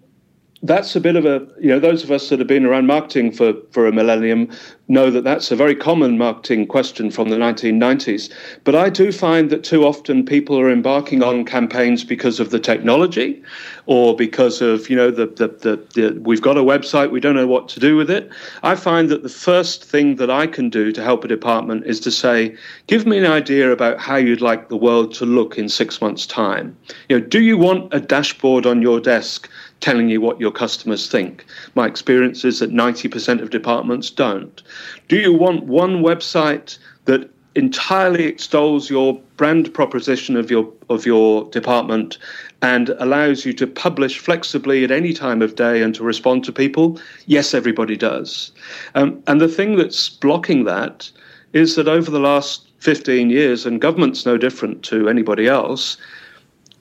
that's 0.63 0.97
a 0.97 1.01
bit 1.01 1.15
of 1.15 1.25
a 1.25 1.47
you 1.61 1.69
know 1.69 1.79
those 1.79 2.03
of 2.03 2.11
us 2.11 2.29
that 2.29 2.39
have 2.39 2.49
been 2.49 2.65
around 2.65 2.87
marketing 2.87 3.31
for 3.31 3.55
for 3.71 3.87
a 3.87 3.93
millennium 3.93 4.51
know 4.89 5.11
that 5.11 5.23
that's 5.23 5.51
a 5.51 5.57
very 5.57 5.75
common 5.75 6.19
marketing 6.19 6.67
question 6.67 7.11
from 7.11 7.29
the 7.29 7.37
1990s 7.37 8.33
but 8.65 8.75
i 8.75 8.91
do 8.91 9.13
find 9.13 9.51
that 9.51 9.63
too 9.63 9.85
often 9.85 10.25
people 10.25 10.59
are 10.59 10.71
embarking 10.71 11.23
on 11.23 11.45
campaigns 11.45 12.03
because 12.03 12.41
of 12.41 12.51
the 12.51 12.59
technology 12.59 13.41
or 13.87 14.17
because 14.17 14.61
of 14.61 14.91
you 14.91 14.97
know 14.97 15.11
the, 15.11 15.27
the 15.27 15.49
the, 15.49 15.77
the 15.95 16.21
we've 16.21 16.43
got 16.43 16.59
a 16.59 16.63
website 16.63 17.11
we 17.11 17.21
don't 17.21 17.37
know 17.37 17.47
what 17.47 17.69
to 17.69 17.81
do 17.81 17.97
with 17.97 18.11
it. 18.11 18.31
I 18.63 18.75
find 18.75 19.09
that 19.09 19.23
the 19.23 19.29
first 19.29 19.85
thing 19.85 20.17
that 20.17 20.31
i 20.31 20.47
can 20.47 20.71
do 20.71 20.91
to 20.93 21.03
help 21.03 21.25
a 21.25 21.29
department 21.29 21.87
is 21.87 22.01
to 22.01 22.11
say 22.11 22.57
give 22.87 23.07
me 23.07 23.19
an 23.19 23.27
idea 23.27 23.71
about 23.71 23.99
how 23.99 24.17
you'd 24.17 24.41
like 24.41 24.69
the 24.69 24.77
world 24.77 25.15
to 25.15 25.27
look 25.27 25.57
in 25.57 25.69
6 25.69 26.01
months 26.01 26.27
time. 26.27 26.77
You 27.09 27.21
know 27.21 27.27
do 27.27 27.41
you 27.41 27.57
want 27.57 27.95
a 27.95 28.01
dashboard 28.01 28.67
on 28.67 28.83
your 28.83 29.01
desk 29.01 29.49
telling 29.81 30.09
you 30.09 30.21
what 30.21 30.41
your 30.41 30.51
customers 30.51 31.09
think. 31.09 31.45
My 31.75 31.87
experience 31.87 32.45
is 32.45 32.61
that 32.61 32.73
90% 32.73 33.41
of 33.41 33.51
departments 33.51 34.11
don't. 34.11 34.63
Do 35.09 35.17
you 35.17 35.33
want 35.33 35.65
one 35.65 36.03
website 36.03 36.79
that 37.05 37.31
entirely 37.55 38.25
extols 38.25 38.89
your 38.89 39.21
brand 39.37 39.73
proposition 39.75 40.37
of 40.37 40.51
your 40.51 40.71
of 40.91 41.05
your 41.05 41.49
department 41.51 42.19
and 42.63 42.91
allows 43.01 43.45
you 43.45 43.53
to 43.53 43.67
publish 43.67 44.19
flexibly 44.19 44.85
at 44.85 44.91
any 44.91 45.13
time 45.13 45.43
of 45.43 45.57
day 45.57 45.83
and 45.83 45.95
to 45.95 46.05
respond 46.05 46.45
to 46.45 46.53
people? 46.53 47.01
Yes, 47.27 47.55
everybody 47.55 47.97
does. 47.97 48.53
Um, 48.95 49.23
and 49.27 49.41
the 49.41 49.49
thing 49.49 49.77
that's 49.77 50.09
blocking 50.09 50.65
that 50.65 51.11
is 51.53 51.77
that 51.77 51.89
over 51.89 52.11
the 52.11 52.21
last 52.21 52.69
15 52.79 53.31
years, 53.31 53.67
and 53.67 53.81
government's 53.81 54.25
no 54.25 54.37
different 54.37 54.85
to 54.85 55.09
anybody 55.09 55.49
else, 55.49 55.97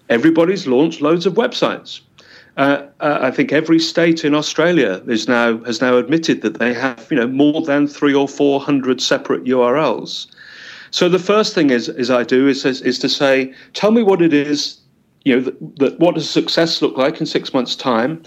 everybody's 0.09 0.67
launched 0.67 1.01
loads 1.01 1.25
of 1.25 1.33
websites 1.33 2.01
uh, 2.57 2.87
uh, 2.99 3.19
I 3.21 3.31
think 3.31 3.51
every 3.51 3.79
state 3.79 4.25
in 4.25 4.33
Australia 4.33 5.01
is 5.07 5.27
now 5.27 5.59
has 5.63 5.79
now 5.79 5.97
admitted 5.97 6.41
that 6.41 6.57
they 6.57 6.73
have 6.73 7.07
you 7.11 7.17
know 7.17 7.27
more 7.27 7.61
than 7.61 7.87
three 7.87 8.15
or 8.15 8.27
four 8.27 8.59
hundred 8.59 8.99
separate 8.99 9.43
URLs. 9.43 10.27
So 10.89 11.07
the 11.07 11.19
first 11.19 11.53
thing 11.53 11.69
is 11.69 11.87
is 11.89 12.09
I 12.09 12.23
do 12.23 12.47
is 12.47 12.65
is, 12.65 12.99
to 12.99 13.09
say, 13.09 13.53
tell 13.73 13.91
me 13.91 14.01
what 14.01 14.21
it 14.21 14.33
is, 14.33 14.79
you 15.23 15.35
know, 15.35 15.41
that, 15.41 15.77
that 15.77 15.99
what 15.99 16.15
does 16.15 16.29
success 16.29 16.81
look 16.81 16.97
like 16.97 17.19
in 17.19 17.27
six 17.27 17.53
months' 17.53 17.75
time, 17.75 18.23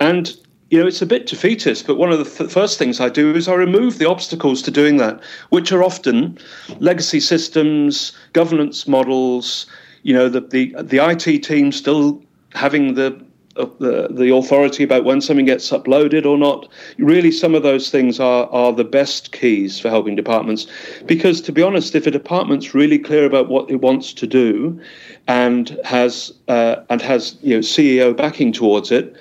and 0.00 0.36
you 0.70 0.80
know, 0.80 0.86
it's 0.88 1.02
a 1.02 1.06
bit 1.06 1.26
defeatist, 1.26 1.86
but 1.86 1.96
one 1.96 2.10
of 2.10 2.18
the 2.18 2.24
th- 2.24 2.50
first 2.50 2.76
things 2.76 2.98
I 2.98 3.08
do 3.08 3.32
is 3.32 3.46
I 3.46 3.54
remove 3.54 3.98
the 3.98 4.08
obstacles 4.08 4.60
to 4.62 4.72
doing 4.72 4.96
that, 4.96 5.20
which 5.50 5.70
are 5.70 5.84
often 5.84 6.36
legacy 6.80 7.20
systems, 7.20 8.10
governance 8.32 8.88
models, 8.88 9.66
you 10.02 10.12
know, 10.12 10.28
the, 10.28 10.40
the, 10.40 10.74
the 10.82 10.98
IT 10.98 11.44
team 11.44 11.70
still 11.70 12.20
having 12.52 12.94
the 12.94 13.24
the, 13.56 14.08
the 14.10 14.34
authority 14.34 14.84
about 14.84 15.04
when 15.04 15.20
something 15.20 15.46
gets 15.46 15.70
uploaded 15.70 16.26
or 16.26 16.38
not. 16.38 16.68
Really, 16.98 17.30
some 17.30 17.54
of 17.54 17.62
those 17.62 17.90
things 17.90 18.20
are, 18.20 18.48
are 18.50 18.72
the 18.72 18.84
best 18.84 19.32
keys 19.32 19.78
for 19.80 19.88
helping 19.88 20.16
departments. 20.16 20.66
Because 21.06 21.40
to 21.42 21.52
be 21.52 21.62
honest, 21.62 21.94
if 21.94 22.06
a 22.06 22.10
department's 22.10 22.74
really 22.74 22.98
clear 22.98 23.24
about 23.24 23.48
what 23.48 23.70
it 23.70 23.80
wants 23.80 24.12
to 24.14 24.26
do 24.26 24.80
and 25.26 25.78
has 25.84 26.32
uh, 26.48 26.76
and 26.90 27.02
has 27.02 27.36
you 27.42 27.54
know 27.54 27.60
CEO 27.60 28.16
backing 28.16 28.52
towards 28.52 28.90
it, 28.90 29.16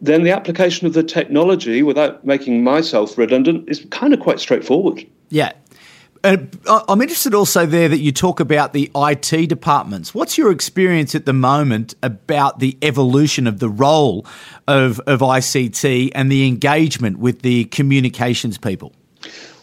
then 0.00 0.22
the 0.22 0.30
application 0.30 0.86
of 0.86 0.92
the 0.92 1.02
technology, 1.02 1.82
without 1.82 2.24
making 2.24 2.62
myself 2.62 3.16
redundant, 3.16 3.68
is 3.68 3.86
kind 3.90 4.12
of 4.12 4.20
quite 4.20 4.38
straightforward. 4.38 5.06
Yeah, 5.30 5.52
I'm 6.24 7.02
interested 7.02 7.34
also 7.34 7.66
there 7.66 7.88
that 7.88 7.98
you 7.98 8.10
talk 8.10 8.40
about 8.40 8.72
the 8.72 8.90
IT 8.96 9.48
departments. 9.48 10.14
What's 10.14 10.38
your 10.38 10.50
experience 10.50 11.14
at 11.14 11.26
the 11.26 11.34
moment 11.34 11.94
about 12.02 12.60
the 12.60 12.78
evolution 12.80 13.46
of 13.46 13.58
the 13.58 13.68
role 13.68 14.24
of, 14.66 15.00
of 15.00 15.20
ICT 15.20 16.12
and 16.14 16.32
the 16.32 16.48
engagement 16.48 17.18
with 17.18 17.42
the 17.42 17.66
communications 17.66 18.56
people? 18.56 18.92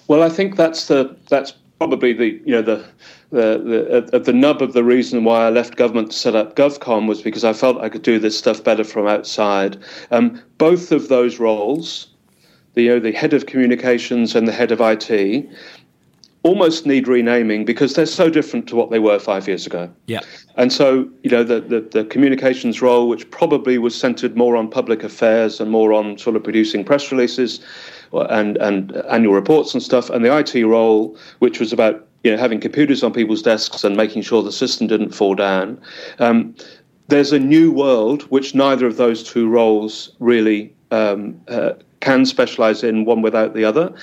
Well, 0.07 0.21
I 0.21 0.29
think 0.29 0.55
that's 0.55 0.85
the 0.87 1.15
that's 1.29 1.53
probably 1.79 2.13
the 2.13 2.39
you 2.45 2.51
know 2.51 2.61
the 2.61 2.85
the 3.31 4.05
the, 4.11 4.19
the 4.19 4.33
nub 4.33 4.61
of 4.61 4.73
the 4.73 4.83
reason 4.83 5.23
why 5.23 5.47
I 5.47 5.49
left 5.49 5.77
government 5.77 6.11
to 6.11 6.17
set 6.17 6.35
up 6.35 6.55
GovCom 6.55 7.07
was 7.07 7.23
because 7.23 7.43
I 7.43 7.53
felt 7.53 7.77
I 7.77 7.89
could 7.89 8.03
do 8.03 8.19
this 8.19 8.37
stuff 8.37 8.63
better 8.63 8.83
from 8.83 9.07
outside. 9.07 9.79
Um, 10.11 10.39
both 10.59 10.91
of 10.91 11.07
those 11.07 11.39
roles, 11.39 12.07
the 12.75 12.83
you 12.83 12.89
know, 12.89 12.99
the 12.99 13.13
head 13.13 13.33
of 13.33 13.47
communications 13.47 14.35
and 14.35 14.47
the 14.47 14.51
head 14.51 14.71
of 14.71 14.79
IT, 14.79 15.49
almost 16.43 16.85
need 16.85 17.07
renaming 17.07 17.65
because 17.65 17.93
they're 17.93 18.05
so 18.05 18.29
different 18.29 18.67
to 18.67 18.75
what 18.75 18.89
they 18.89 18.99
were 18.99 19.19
five 19.19 19.47
years 19.47 19.67
ago. 19.67 19.91
Yeah. 20.07 20.21
And 20.55 20.73
so, 20.73 21.07
you 21.23 21.29
know, 21.29 21.43
the, 21.43 21.61
the, 21.61 21.81
the, 21.81 22.05
communications 22.05 22.81
role, 22.81 23.07
which 23.07 23.29
probably 23.29 23.77
was 23.77 23.95
centered 23.95 24.35
more 24.35 24.55
on 24.55 24.69
public 24.69 25.03
affairs 25.03 25.59
and 25.61 25.69
more 25.69 25.93
on 25.93 26.17
sort 26.17 26.35
of 26.35 26.43
producing 26.43 26.83
press 26.83 27.11
releases 27.11 27.59
and, 28.11 28.57
and 28.57 28.95
annual 29.09 29.33
reports 29.33 29.73
and 29.73 29.83
stuff, 29.83 30.09
and 30.09 30.25
the 30.25 30.35
IT 30.35 30.65
role, 30.65 31.17
which 31.39 31.59
was 31.59 31.71
about, 31.71 32.07
you 32.23 32.31
know, 32.31 32.37
having 32.37 32.59
computers 32.59 33.03
on 33.03 33.13
people's 33.13 33.41
desks 33.41 33.83
and 33.83 33.95
making 33.95 34.23
sure 34.23 34.41
the 34.41 34.51
system 34.51 34.87
didn't 34.87 35.11
fall 35.11 35.35
down. 35.35 35.79
Um, 36.19 36.55
there's 37.07 37.31
a 37.31 37.39
new 37.39 37.71
world 37.71 38.23
which 38.23 38.55
neither 38.55 38.87
of 38.87 38.97
those 38.97 39.21
two 39.23 39.47
roles 39.47 40.15
really 40.19 40.73
um, 40.91 41.39
uh, 41.47 41.73
can 41.99 42.25
specialize 42.25 42.83
in 42.83 43.05
one 43.05 43.21
without 43.21 43.53
the 43.53 43.63
other. 43.63 43.93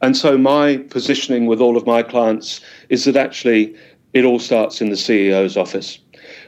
And 0.00 0.16
so 0.16 0.38
my 0.38 0.78
positioning 0.90 1.46
with 1.46 1.60
all 1.60 1.76
of 1.76 1.86
my 1.86 2.02
clients 2.02 2.60
is 2.88 3.04
that 3.04 3.16
actually 3.16 3.74
it 4.14 4.24
all 4.24 4.38
starts 4.38 4.80
in 4.80 4.90
the 4.90 4.96
CEO's 4.96 5.56
office. 5.56 5.98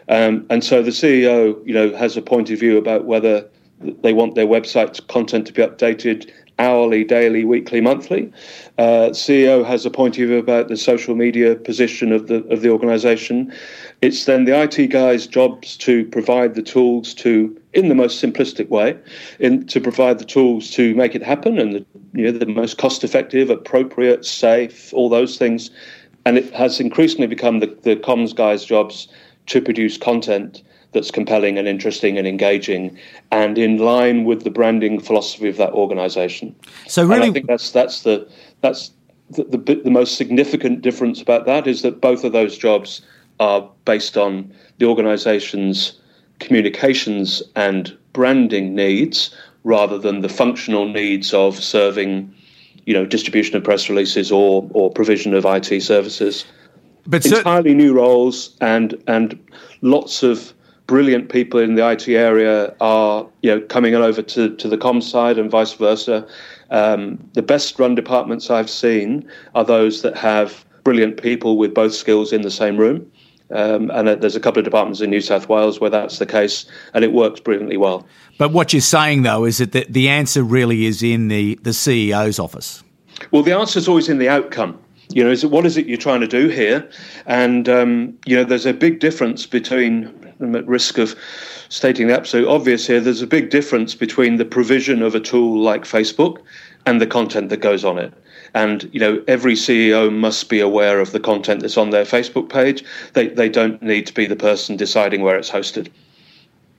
Um, 0.09 0.47
and 0.50 0.64
so 0.64 0.83
the 0.83 0.90
CEO, 0.90 1.64
you 1.66 1.75
know, 1.75 1.95
has 1.97 2.16
a 2.16 2.23
point 2.23 2.50
of 2.50 2.59
view 2.59 2.78
about 2.78 3.04
whether 3.04 3.49
they 3.80 4.12
want 4.12 4.35
their 4.35 4.47
website 4.47 5.07
content 5.09 5.47
to 5.47 5.52
be 5.52 5.62
updated 5.62 6.30
hourly, 6.60 7.02
daily, 7.02 7.44
weekly, 7.44 7.80
monthly. 7.80 8.30
Uh, 8.78 9.10
CEO 9.10 9.64
has 9.64 9.84
a 9.86 9.90
point 9.90 10.18
of 10.18 10.28
view 10.28 10.38
about 10.38 10.68
the 10.68 10.76
social 10.76 11.16
media 11.16 11.56
position 11.56 12.12
of 12.12 12.28
the 12.28 12.44
of 12.48 12.60
the 12.60 12.70
organisation. 12.70 13.52
It's 14.02 14.26
then 14.26 14.44
the 14.44 14.60
IT 14.62 14.88
guys' 14.88 15.26
jobs 15.26 15.76
to 15.78 16.04
provide 16.06 16.54
the 16.54 16.62
tools 16.62 17.14
to, 17.14 17.56
in 17.72 17.88
the 17.88 17.94
most 17.94 18.22
simplistic 18.22 18.68
way, 18.68 18.96
in, 19.38 19.66
to 19.66 19.80
provide 19.80 20.18
the 20.18 20.24
tools 20.24 20.70
to 20.72 20.94
make 20.94 21.14
it 21.14 21.22
happen 21.22 21.58
and 21.58 21.74
the, 21.74 21.86
you 22.12 22.24
know, 22.24 22.38
the 22.38 22.46
most 22.46 22.78
cost-effective, 22.78 23.50
appropriate, 23.50 24.24
safe, 24.24 24.92
all 24.94 25.08
those 25.08 25.38
things. 25.38 25.70
And 26.26 26.38
it 26.38 26.52
has 26.52 26.80
increasingly 26.80 27.26
become 27.26 27.60
the, 27.60 27.66
the 27.82 27.96
comms 27.96 28.34
guys' 28.34 28.64
jobs 28.64 29.08
to 29.46 29.60
produce 29.60 29.96
content 29.96 30.62
that's 30.92 31.11
compelling 31.11 31.59
and 31.59 31.68
interesting 31.68 32.18
and 32.18 32.26
engaging 32.26 32.99
and 33.30 33.59
in 33.59 33.78
line 33.78 34.25
with 34.25 34.44
the 34.44 34.50
branding 34.50 35.00
philosophy 35.00 35.49
of 35.49 35.56
that 35.56 35.73
organization. 35.73 36.54
So 36.87 37.02
really, 37.04 37.14
and 37.14 37.25
I 37.25 37.32
think 37.32 37.47
that's 37.47 37.70
that's 37.70 38.02
the 38.02 38.28
that's 38.61 38.90
the, 39.30 39.44
the, 39.44 39.80
the 39.85 39.90
most 39.90 40.16
significant 40.16 40.82
difference 40.82 41.23
about 41.23 41.47
that 41.47 41.66
is 41.66 41.82
that 41.82 42.00
both 42.00 42.25
of 42.25 42.32
those 42.32 42.59
jobs 42.59 43.02
are 43.38 43.68
based 43.85 44.16
on 44.16 44.52
the 44.78 44.87
organization's 44.87 45.99
communications 46.40 47.42
and 47.54 47.97
branding 48.12 48.75
needs 48.75 49.35
rather 49.62 49.99
than 49.99 50.20
the 50.20 50.28
functional 50.28 50.88
needs 50.88 51.32
of 51.32 51.62
serving 51.62 52.35
you 52.87 52.94
know 52.94 53.04
distribution 53.06 53.56
of 53.56 53.62
press 53.62 53.88
releases 53.88 54.32
or 54.32 54.68
or 54.73 54.90
provision 54.90 55.35
of 55.35 55.44
IT 55.44 55.82
services 55.82 56.44
but 57.06 57.25
entirely 57.25 57.75
new 57.75 57.92
roles 57.92 58.56
and 58.61 59.00
and 59.06 59.38
lots 59.82 60.23
of 60.23 60.52
brilliant 60.90 61.28
people 61.28 61.61
in 61.61 61.76
the 61.76 61.88
IT 61.88 62.09
area 62.09 62.75
are 62.80 63.25
you 63.42 63.50
know 63.54 63.61
coming 63.68 63.94
over 63.94 64.23
to, 64.23 64.56
to 64.56 64.66
the 64.66 64.76
com 64.76 65.00
side 65.00 65.38
and 65.38 65.49
vice 65.49 65.73
versa. 65.75 66.26
Um, 66.70 67.30
the 67.35 67.42
best 67.42 67.78
run 67.78 67.94
departments 67.94 68.50
I've 68.50 68.68
seen 68.68 69.25
are 69.54 69.64
those 69.64 70.02
that 70.02 70.16
have 70.16 70.64
brilliant 70.82 71.23
people 71.23 71.59
with 71.59 71.75
both 71.75 71.94
skills 71.94 72.32
in 72.32 72.42
the 72.42 72.50
same 72.50 72.76
room. 72.76 73.09
Um, 73.52 73.92
and 73.92 74.09
uh, 74.09 74.16
there's 74.16 74.35
a 74.35 74.40
couple 74.40 74.59
of 74.59 74.64
departments 74.64 75.00
in 75.00 75.11
New 75.11 75.20
South 75.20 75.49
Wales 75.49 75.80
where 75.80 75.90
that's 75.90 76.18
the 76.18 76.26
case, 76.26 76.66
and 76.92 77.04
it 77.04 77.12
works 77.12 77.38
brilliantly 77.38 77.76
well. 77.76 78.04
But 78.37 78.50
what 78.50 78.73
you're 78.73 78.80
saying, 78.80 79.23
though, 79.23 79.44
is 79.44 79.59
that 79.59 79.70
the, 79.70 79.87
the 79.88 80.09
answer 80.09 80.42
really 80.42 80.87
is 80.87 81.04
in 81.04 81.28
the, 81.28 81.56
the 81.62 81.70
CEO's 81.70 82.40
office. 82.40 82.82
Well, 83.30 83.44
the 83.44 83.52
answer 83.52 83.78
is 83.78 83.87
always 83.87 84.09
in 84.09 84.18
the 84.18 84.28
outcome. 84.28 84.76
You 85.12 85.25
know, 85.25 85.30
is 85.30 85.44
it, 85.44 85.50
what 85.50 85.66
is 85.66 85.76
it 85.76 85.87
you're 85.87 85.99
trying 85.99 86.20
to 86.20 86.28
do 86.28 86.49
here? 86.49 86.88
And 87.26 87.68
um, 87.68 88.18
you 88.26 88.37
know, 88.37 88.44
there's 88.44 88.66
a 88.66 88.73
big 88.73 89.00
difference 89.00 89.47
between 89.47 90.29
I'm 90.40 90.56
at 90.56 90.66
risk 90.66 90.99
of 90.99 91.14
stating 91.68 92.09
the 92.09 92.16
absolute 92.16 92.49
obvious 92.49 92.87
here. 92.87 93.00
There's 93.00 93.23
a 93.23 93.26
big 93.26 93.50
difference 93.50 93.94
between 93.94 94.37
the 94.37 94.44
provision 94.44 95.02
of 95.02 95.14
a 95.14 95.20
tool 95.20 95.61
like 95.61 95.82
Facebook 95.82 96.38
and 96.87 97.00
the 97.00 97.06
content 97.06 97.50
that 97.50 97.59
goes 97.59 97.85
on 97.85 97.99
it. 97.99 98.12
And 98.54 98.88
you 98.92 99.00
know, 99.00 99.23
every 99.28 99.54
CEO 99.54 100.12
must 100.12 100.49
be 100.49 100.61
aware 100.61 101.00
of 101.00 101.12
the 101.12 101.20
content 101.20 101.61
that's 101.61 101.76
on 101.76 101.90
their 101.90 102.04
Facebook 102.04 102.49
page. 102.49 102.85
They 103.12 103.28
they 103.28 103.49
don't 103.49 103.80
need 103.82 104.06
to 104.06 104.14
be 104.14 104.26
the 104.26 104.37
person 104.37 104.76
deciding 104.76 105.23
where 105.23 105.37
it's 105.37 105.50
hosted. 105.50 105.88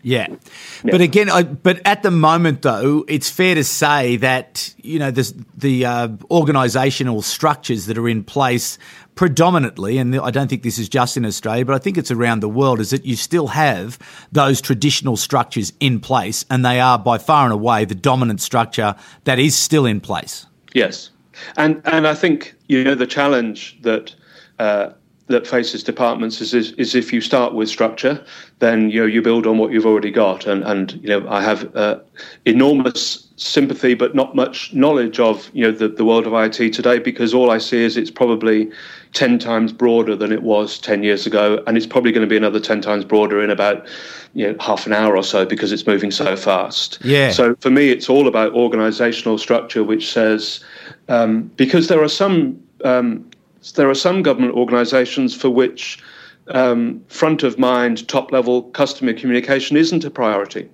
Yeah. 0.03 0.27
yeah. 0.29 0.37
But 0.83 1.01
again, 1.01 1.29
I, 1.29 1.43
but 1.43 1.79
at 1.85 2.01
the 2.01 2.11
moment, 2.11 2.63
though, 2.63 3.05
it's 3.07 3.29
fair 3.29 3.55
to 3.55 3.63
say 3.63 4.17
that 4.17 4.73
you 4.77 4.99
know 4.99 5.11
the 5.11 5.45
the 5.55 5.85
uh, 5.85 6.07
organisational 6.29 7.23
structures 7.23 7.85
that 7.85 7.97
are 7.97 8.09
in 8.09 8.23
place 8.23 8.77
predominantly, 9.15 9.97
and 9.97 10.17
I 10.19 10.31
don't 10.31 10.47
think 10.47 10.63
this 10.63 10.79
is 10.79 10.89
just 10.89 11.17
in 11.17 11.25
Australia, 11.25 11.65
but 11.65 11.75
I 11.75 11.79
think 11.79 11.97
it's 11.97 12.11
around 12.11 12.39
the 12.39 12.49
world, 12.49 12.79
is 12.79 12.89
that 12.91 13.05
you 13.05 13.15
still 13.15 13.47
have 13.47 13.99
those 14.31 14.61
traditional 14.61 15.17
structures 15.17 15.73
in 15.79 15.99
place, 15.99 16.45
and 16.49 16.65
they 16.65 16.79
are 16.79 16.97
by 16.97 17.17
far 17.17 17.45
and 17.45 17.53
away 17.53 17.85
the 17.85 17.95
dominant 17.95 18.41
structure 18.41 18.95
that 19.25 19.39
is 19.39 19.55
still 19.55 19.85
in 19.85 19.99
place. 19.99 20.45
Yes, 20.73 21.09
and 21.57 21.81
and 21.85 22.07
I 22.07 22.15
think 22.15 22.55
you 22.67 22.83
know 22.83 22.95
the 22.95 23.07
challenge 23.07 23.77
that. 23.81 24.15
Uh, 24.59 24.93
that 25.27 25.47
faces 25.47 25.81
departments 25.81 26.41
is, 26.41 26.53
is, 26.53 26.73
is 26.73 26.93
if 26.93 27.13
you 27.13 27.21
start 27.21 27.53
with 27.53 27.69
structure, 27.69 28.23
then 28.59 28.89
you 28.89 28.99
know 28.99 29.05
you 29.05 29.21
build 29.21 29.47
on 29.47 29.57
what 29.57 29.71
you've 29.71 29.85
already 29.85 30.11
got. 30.11 30.45
And 30.45 30.61
and 30.63 30.91
you 31.01 31.07
know 31.07 31.27
I 31.29 31.41
have 31.41 31.73
uh, 31.75 31.99
enormous 32.45 33.27
sympathy, 33.41 33.93
but 33.95 34.13
not 34.13 34.35
much 34.35 34.73
knowledge 34.73 35.19
of 35.19 35.49
you 35.53 35.63
know 35.63 35.71
the, 35.71 35.87
the 35.87 36.05
world 36.05 36.27
of 36.27 36.33
IT 36.33 36.73
today 36.73 36.99
because 36.99 37.33
all 37.33 37.49
I 37.49 37.57
see 37.57 37.83
is 37.83 37.97
it's 37.97 38.11
probably 38.11 38.71
ten 39.13 39.39
times 39.39 39.73
broader 39.73 40.15
than 40.15 40.31
it 40.31 40.43
was 40.43 40.79
ten 40.79 41.03
years 41.03 41.25
ago, 41.25 41.61
and 41.65 41.75
it's 41.75 41.87
probably 41.87 42.11
going 42.11 42.27
to 42.27 42.29
be 42.29 42.37
another 42.37 42.59
ten 42.59 42.81
times 42.81 43.03
broader 43.03 43.41
in 43.43 43.49
about 43.49 43.87
you 44.33 44.47
know 44.47 44.55
half 44.59 44.85
an 44.85 44.93
hour 44.93 45.17
or 45.17 45.23
so 45.23 45.45
because 45.45 45.71
it's 45.71 45.87
moving 45.87 46.11
so 46.11 46.35
fast. 46.35 46.99
Yeah. 47.03 47.31
So 47.31 47.55
for 47.59 47.71
me, 47.71 47.89
it's 47.89 48.09
all 48.09 48.27
about 48.27 48.53
organisational 48.53 49.39
structure, 49.39 49.83
which 49.83 50.11
says 50.11 50.63
um, 51.09 51.43
because 51.55 51.87
there 51.87 52.01
are 52.03 52.09
some 52.09 52.61
um, 52.83 53.29
there 53.75 53.89
are 53.89 53.95
some 53.95 54.21
government 54.21 54.53
organisations 54.53 55.35
for 55.35 55.49
which 55.49 56.01
um, 56.49 57.03
front 57.07 57.43
of 57.43 57.57
mind, 57.57 58.07
top 58.07 58.31
level 58.31 58.63
customer 58.63 59.13
communication 59.13 59.77
isn't 59.77 60.03
a 60.03 60.09
priority. 60.09 60.69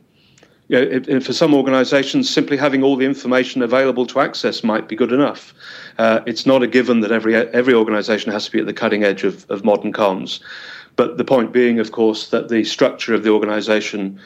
You 0.69 0.75
know, 0.79 1.01
it, 1.07 1.24
for 1.24 1.33
some 1.33 1.53
organisations, 1.53 2.29
simply 2.29 2.57
having 2.57 2.83
all 2.83 2.97
the 2.97 3.05
information 3.05 3.62
available 3.62 4.05
to 4.07 4.19
access 4.19 4.63
might 4.63 4.88
be 4.88 4.95
good 4.95 5.13
enough. 5.13 5.53
Uh, 5.97 6.19
it's 6.25 6.45
not 6.45 6.62
a 6.62 6.67
given 6.67 7.00
that 7.01 7.12
every 7.12 7.36
every 7.36 7.74
organisation 7.74 8.31
has 8.31 8.45
to 8.45 8.51
be 8.51 8.59
at 8.59 8.65
the 8.65 8.74
cutting 8.74 9.03
edge 9.03 9.24
of, 9.24 9.50
of 9.50 9.63
modern 9.63 9.93
comms. 9.93 10.41
But 10.97 11.17
the 11.17 11.24
point 11.24 11.53
being, 11.53 11.79
of 11.79 11.91
course, 11.91 12.29
that 12.31 12.50
the 12.50 12.63
structure 12.63 13.13
of 13.13 13.24
the 13.24 13.29
organisation 13.29 14.19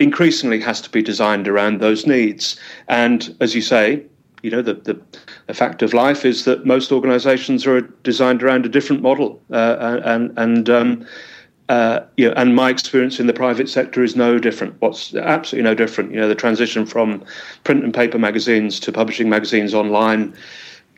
increasingly 0.00 0.60
has 0.60 0.80
to 0.82 0.90
be 0.90 1.02
designed 1.02 1.48
around 1.48 1.80
those 1.80 2.06
needs. 2.06 2.58
And 2.88 3.34
as 3.40 3.54
you 3.54 3.62
say, 3.62 4.04
you 4.42 4.50
know, 4.50 4.60
the, 4.60 4.74
the, 4.74 5.00
the, 5.46 5.54
fact 5.54 5.82
of 5.82 5.94
life 5.94 6.24
is 6.24 6.44
that 6.44 6.66
most 6.66 6.92
organizations 6.92 7.66
are 7.66 7.80
designed 8.02 8.42
around 8.42 8.66
a 8.66 8.68
different 8.68 9.00
model. 9.00 9.40
Uh, 9.50 10.00
and, 10.04 10.36
and, 10.36 10.68
um, 10.68 11.06
uh, 11.74 12.06
you 12.16 12.28
know, 12.28 12.34
and 12.36 12.54
my 12.54 12.70
experience 12.70 13.18
in 13.18 13.26
the 13.26 13.32
private 13.32 13.68
sector 13.68 14.04
is 14.04 14.14
no 14.14 14.38
different. 14.38 14.80
What's 14.80 15.12
absolutely 15.14 15.68
no 15.68 15.74
different. 15.74 16.12
You 16.12 16.20
know, 16.20 16.28
the 16.28 16.34
transition 16.36 16.86
from 16.86 17.24
print 17.64 17.82
and 17.82 17.92
paper 17.92 18.16
magazines 18.16 18.78
to 18.80 18.92
publishing 18.92 19.28
magazines 19.28 19.74
online, 19.74 20.36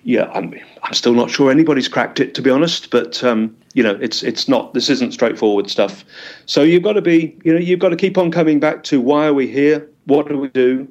yeah, 0.03 0.31
I'm 0.35 0.55
I'm 0.83 0.93
still 0.93 1.15
not 1.15 1.31
sure 1.31 1.51
anybody's 1.51 1.89
cracked 1.89 2.21
it 2.21 2.35
to 2.35 2.43
be 2.43 2.51
honest, 2.51 2.91
but 2.91 3.25
um, 3.25 3.57
you 3.73 3.83
know, 3.83 3.99
it's 4.03 4.23
it's 4.23 4.49
not 4.49 4.75
this 4.75 4.91
isn't 4.91 5.13
straightforward 5.13 5.71
stuff. 5.71 6.05
So 6.45 6.63
you've 6.63 6.83
got 6.83 6.93
to 6.93 7.03
be, 7.03 7.35
you 7.43 7.55
know, 7.55 7.59
you've 7.59 7.81
got 7.81 7.89
to 7.89 7.97
keep 7.97 8.19
on 8.19 8.31
coming 8.31 8.61
back 8.61 8.83
to 8.85 9.01
why 9.01 9.27
are 9.29 9.35
we 9.35 9.47
here? 9.47 9.89
What 10.05 10.29
do 10.29 10.37
we 10.37 10.49
do? 10.49 10.87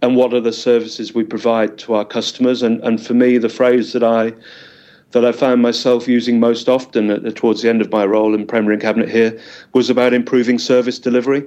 And 0.00 0.16
what 0.16 0.32
are 0.32 0.40
the 0.40 0.52
services 0.52 1.14
we 1.14 1.24
provide 1.24 1.76
to 1.78 1.92
our 1.92 2.06
customers? 2.06 2.62
And 2.62 2.82
and 2.82 3.04
for 3.06 3.12
me, 3.12 3.36
the 3.36 3.50
phrase 3.50 3.92
that 3.92 4.02
I 4.02 4.32
that 5.12 5.24
I 5.24 5.32
found 5.32 5.62
myself 5.62 6.08
using 6.08 6.40
most 6.40 6.68
often 6.68 7.10
at, 7.10 7.36
towards 7.36 7.62
the 7.62 7.68
end 7.68 7.80
of 7.80 7.90
my 7.90 8.04
role 8.04 8.34
in 8.34 8.46
Premier 8.46 8.72
and 8.72 8.82
Cabinet 8.82 9.08
here 9.08 9.38
was 9.72 9.88
about 9.88 10.12
improving 10.12 10.58
service 10.58 10.98
delivery 10.98 11.46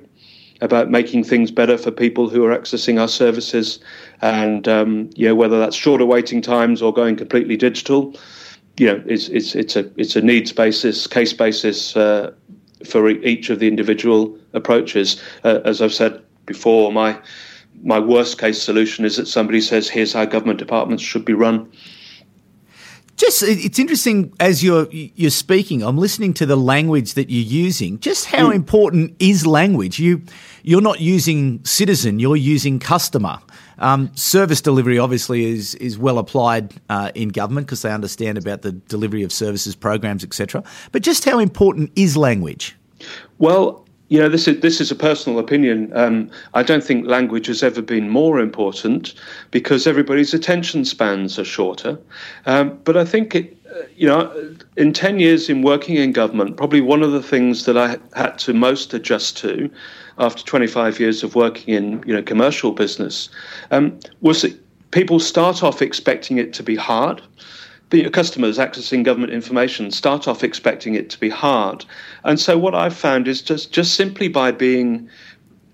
about 0.61 0.89
making 0.89 1.23
things 1.23 1.51
better 1.51 1.77
for 1.77 1.91
people 1.91 2.29
who 2.29 2.43
are 2.43 2.57
accessing 2.57 2.99
our 2.99 3.07
services, 3.07 3.79
and 4.21 4.67
um, 4.67 5.09
whether 5.17 5.59
that's 5.59 5.75
shorter 5.75 6.05
waiting 6.05 6.41
times 6.41 6.81
or 6.81 6.93
going 6.93 7.15
completely 7.15 7.55
digital, 7.55 8.13
you 8.77 8.87
know, 8.87 9.03
it's 9.05 9.29
it's 9.29 9.55
it's 9.55 9.75
a 9.75 9.89
it's 9.97 10.15
a 10.15 10.21
needs 10.21 10.51
basis, 10.51 11.07
case 11.07 11.33
basis 11.33 11.95
uh, 11.95 12.31
for 12.85 13.09
each 13.09 13.49
of 13.49 13.59
the 13.59 13.67
individual 13.67 14.37
approaches. 14.53 15.21
Uh, 15.43 15.59
as 15.65 15.81
I've 15.81 15.93
said 15.93 16.21
before, 16.45 16.91
my 16.91 17.17
my 17.83 17.99
worst 17.99 18.37
case 18.37 18.61
solution 18.61 19.05
is 19.05 19.17
that 19.17 19.27
somebody 19.27 19.61
says, 19.61 19.89
"Here's 19.89 20.13
how 20.13 20.25
government 20.25 20.59
departments 20.59 21.03
should 21.03 21.25
be 21.25 21.33
run." 21.33 21.71
Just 23.19 23.43
it's 23.43 23.77
interesting 23.79 24.33
as 24.39 24.63
you're 24.63 24.87
you're 24.91 25.29
speaking. 25.29 25.83
I'm 25.83 25.97
listening 25.97 26.33
to 26.35 26.45
the 26.45 26.55
language 26.55 27.15
that 27.15 27.29
you're 27.29 27.65
using. 27.65 27.99
Just 27.99 28.27
how 28.27 28.49
mm. 28.49 28.55
important 28.55 29.13
is 29.19 29.45
language? 29.45 29.99
You 29.99 30.21
you're 30.63 30.79
not 30.79 31.01
using 31.01 31.61
citizen. 31.65 32.19
You're 32.19 32.37
using 32.37 32.79
customer. 32.79 33.39
Um, 33.77 34.09
service 34.15 34.61
delivery 34.61 34.99
obviously 34.99 35.43
is 35.43 35.75
is 35.75 35.97
well 35.97 36.17
applied 36.17 36.73
uh, 36.87 37.11
in 37.13 37.27
government 37.27 37.67
because 37.67 37.81
they 37.81 37.91
understand 37.91 38.37
about 38.37 38.61
the 38.61 38.71
delivery 38.71 39.23
of 39.23 39.33
services, 39.33 39.75
programs, 39.75 40.23
etc. 40.23 40.63
But 40.93 41.01
just 41.01 41.25
how 41.25 41.39
important 41.39 41.91
is 41.97 42.15
language? 42.15 42.77
Well, 43.37 43.85
you 44.09 44.19
know, 44.19 44.27
this 44.27 44.47
is 44.47 44.59
this 44.61 44.81
is 44.81 44.91
a 44.91 44.95
personal 44.95 45.39
opinion. 45.39 45.91
Um, 45.95 46.29
I 46.55 46.63
don't 46.63 46.83
think 46.83 47.05
language 47.05 47.45
has 47.45 47.61
ever 47.61 47.81
been 47.81 48.09
more 48.09 48.39
important 48.39 49.13
because 49.51 49.85
everybody's 49.85 50.33
attention 50.33 50.83
spans 50.83 51.37
are 51.37 51.45
shorter. 51.45 51.97
Um, 52.47 52.79
but 52.83 52.97
I 52.97 53.05
think 53.05 53.35
it, 53.35 53.55
you 53.95 54.07
know, 54.07 54.55
in 54.77 54.93
ten 54.93 55.19
years 55.19 55.47
in 55.47 55.61
working 55.61 55.95
in 55.95 56.11
government, 56.11 56.57
probably 56.57 56.81
one 56.81 57.03
of 57.03 57.11
the 57.11 57.21
things 57.21 57.65
that 57.65 57.77
I 57.77 57.97
had 58.15 58.39
to 58.39 58.53
most 58.53 58.95
adjust 58.95 59.37
to, 59.37 59.69
after 60.17 60.43
25 60.43 60.99
years 60.99 61.23
of 61.23 61.35
working 61.35 61.75
in 61.75 62.03
you 62.05 62.13
know 62.13 62.23
commercial 62.23 62.71
business, 62.71 63.29
um, 63.69 63.99
was 64.21 64.41
that 64.41 64.59
people 64.89 65.19
start 65.19 65.61
off 65.61 65.83
expecting 65.83 66.39
it 66.39 66.51
to 66.53 66.63
be 66.63 66.75
hard 66.75 67.21
your 67.91 68.09
customers 68.09 68.57
accessing 68.57 69.03
government 69.03 69.33
information 69.33 69.91
start 69.91 70.27
off 70.27 70.43
expecting 70.43 70.95
it 70.95 71.09
to 71.09 71.19
be 71.19 71.29
hard. 71.29 71.85
And 72.23 72.39
so 72.39 72.57
what 72.57 72.75
I've 72.75 72.95
found 72.95 73.27
is 73.27 73.41
just 73.41 73.71
just 73.71 73.95
simply 73.95 74.27
by 74.27 74.51
being 74.51 75.09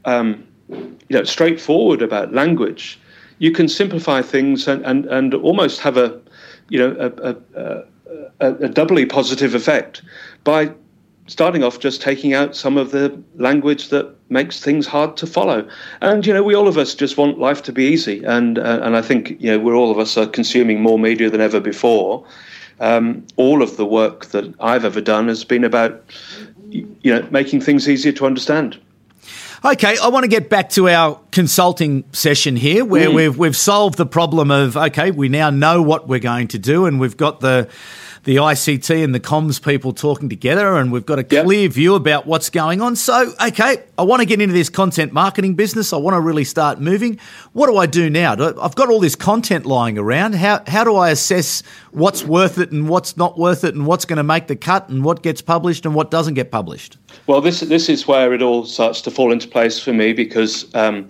um, 0.05 0.45
you 0.69 0.97
know 1.09 1.23
straightforward 1.23 2.01
about 2.01 2.33
language, 2.33 2.99
you 3.39 3.51
can 3.51 3.67
simplify 3.67 4.21
things 4.21 4.67
and, 4.67 4.85
and, 4.85 5.05
and 5.05 5.33
almost 5.33 5.79
have 5.81 5.97
a 5.97 6.19
you 6.69 6.79
know 6.79 6.95
a, 6.99 7.29
a, 7.29 7.83
a, 8.39 8.53
a 8.65 8.69
doubly 8.69 9.05
positive 9.05 9.53
effect 9.53 10.01
by 10.43 10.71
starting 11.27 11.63
off 11.63 11.79
just 11.79 12.01
taking 12.01 12.33
out 12.33 12.55
some 12.55 12.77
of 12.77 12.91
the 12.91 13.21
language 13.35 13.89
that 13.89 14.15
makes 14.29 14.59
things 14.59 14.85
hard 14.85 15.17
to 15.17 15.27
follow. 15.27 15.67
And 16.01 16.25
you 16.25 16.33
know, 16.33 16.43
we 16.43 16.55
all 16.55 16.67
of 16.67 16.77
us 16.77 16.95
just 16.95 17.17
want 17.17 17.39
life 17.39 17.63
to 17.63 17.71
be 17.71 17.85
easy, 17.85 18.23
and 18.23 18.59
uh, 18.59 18.79
and 18.83 18.95
I 18.95 19.01
think 19.01 19.31
you 19.39 19.51
know 19.51 19.59
we're 19.59 19.75
all 19.75 19.91
of 19.91 19.99
us 19.99 20.17
are 20.17 20.27
consuming 20.27 20.81
more 20.81 20.99
media 20.99 21.29
than 21.29 21.41
ever 21.41 21.59
before. 21.59 22.25
Um, 22.79 23.25
all 23.37 23.61
of 23.61 23.77
the 23.77 23.85
work 23.85 24.27
that 24.27 24.53
I've 24.59 24.83
ever 24.83 24.99
done 24.99 25.27
has 25.29 25.43
been 25.43 25.63
about 25.63 26.03
you 26.69 26.87
know 27.03 27.27
making 27.31 27.61
things 27.61 27.87
easier 27.87 28.11
to 28.13 28.25
understand. 28.25 28.79
Okay, 29.63 29.97
I 29.97 30.09
want 30.09 30.25
to 30.25 30.27
get 30.27 30.49
back 30.49 30.69
to 30.71 30.89
our 30.89 31.19
consulting 31.31 32.03
session 32.11 32.55
here, 32.55 32.85
where 32.85 33.09
mm. 33.09 33.15
we've 33.15 33.37
we've 33.37 33.57
solved 33.57 33.97
the 33.97 34.05
problem 34.05 34.51
of 34.51 34.77
okay, 34.77 35.09
we 35.09 35.29
now 35.29 35.49
know 35.49 35.81
what 35.81 36.07
we're 36.07 36.19
going 36.19 36.49
to 36.49 36.59
do, 36.59 36.85
and 36.85 36.99
we've 36.99 37.17
got 37.17 37.39
the 37.39 37.67
the 38.25 38.37
ICT 38.37 39.03
and 39.03 39.13
the 39.13 39.19
comms 39.19 39.63
people 39.63 39.93
talking 39.93 40.29
together, 40.29 40.77
and 40.77 40.91
we've 40.91 41.05
got 41.05 41.19
a 41.19 41.23
clear 41.23 41.69
view 41.69 41.93
about 41.93 42.25
what's 42.25 42.49
going 42.49 42.81
on. 42.81 42.95
So, 42.95 43.33
okay, 43.39 43.83
I 43.99 44.01
want 44.01 44.21
to 44.21 44.25
get 44.25 44.41
into 44.41 44.53
this 44.53 44.67
content 44.67 45.13
marketing 45.13 45.53
business. 45.53 45.93
I 45.93 45.97
want 45.97 46.15
to 46.15 46.19
really 46.19 46.43
start 46.43 46.81
moving. 46.81 47.19
What 47.53 47.67
do 47.67 47.77
I 47.77 47.85
do 47.85 48.09
now? 48.09 48.33
I've 48.59 48.73
got 48.73 48.89
all 48.89 48.99
this 48.99 49.15
content 49.15 49.67
lying 49.67 49.99
around. 49.99 50.33
How 50.33 50.63
how 50.65 50.83
do 50.83 50.95
I 50.95 51.11
assess 51.11 51.61
what's 51.91 52.23
worth 52.23 52.57
it 52.57 52.71
and 52.71 52.89
what's 52.89 53.15
not 53.15 53.37
worth 53.37 53.63
it, 53.63 53.75
and 53.75 53.85
what's 53.85 54.05
going 54.05 54.17
to 54.17 54.23
make 54.23 54.47
the 54.47 54.55
cut, 54.55 54.89
and 54.89 55.05
what 55.05 55.21
gets 55.21 55.43
published 55.43 55.85
and 55.85 55.93
what 55.93 56.09
doesn't 56.09 56.33
get 56.33 56.49
published? 56.51 56.97
Well, 57.27 57.41
this 57.41 57.59
this 57.59 57.89
is 57.89 58.07
where 58.07 58.33
it 58.33 58.41
all 58.41 58.65
starts 58.65 59.01
to 59.03 59.11
fall 59.11 59.31
into 59.31 59.47
place 59.47 59.79
for 59.79 59.93
me 59.93 60.13
because. 60.13 60.73
Um, 60.73 61.07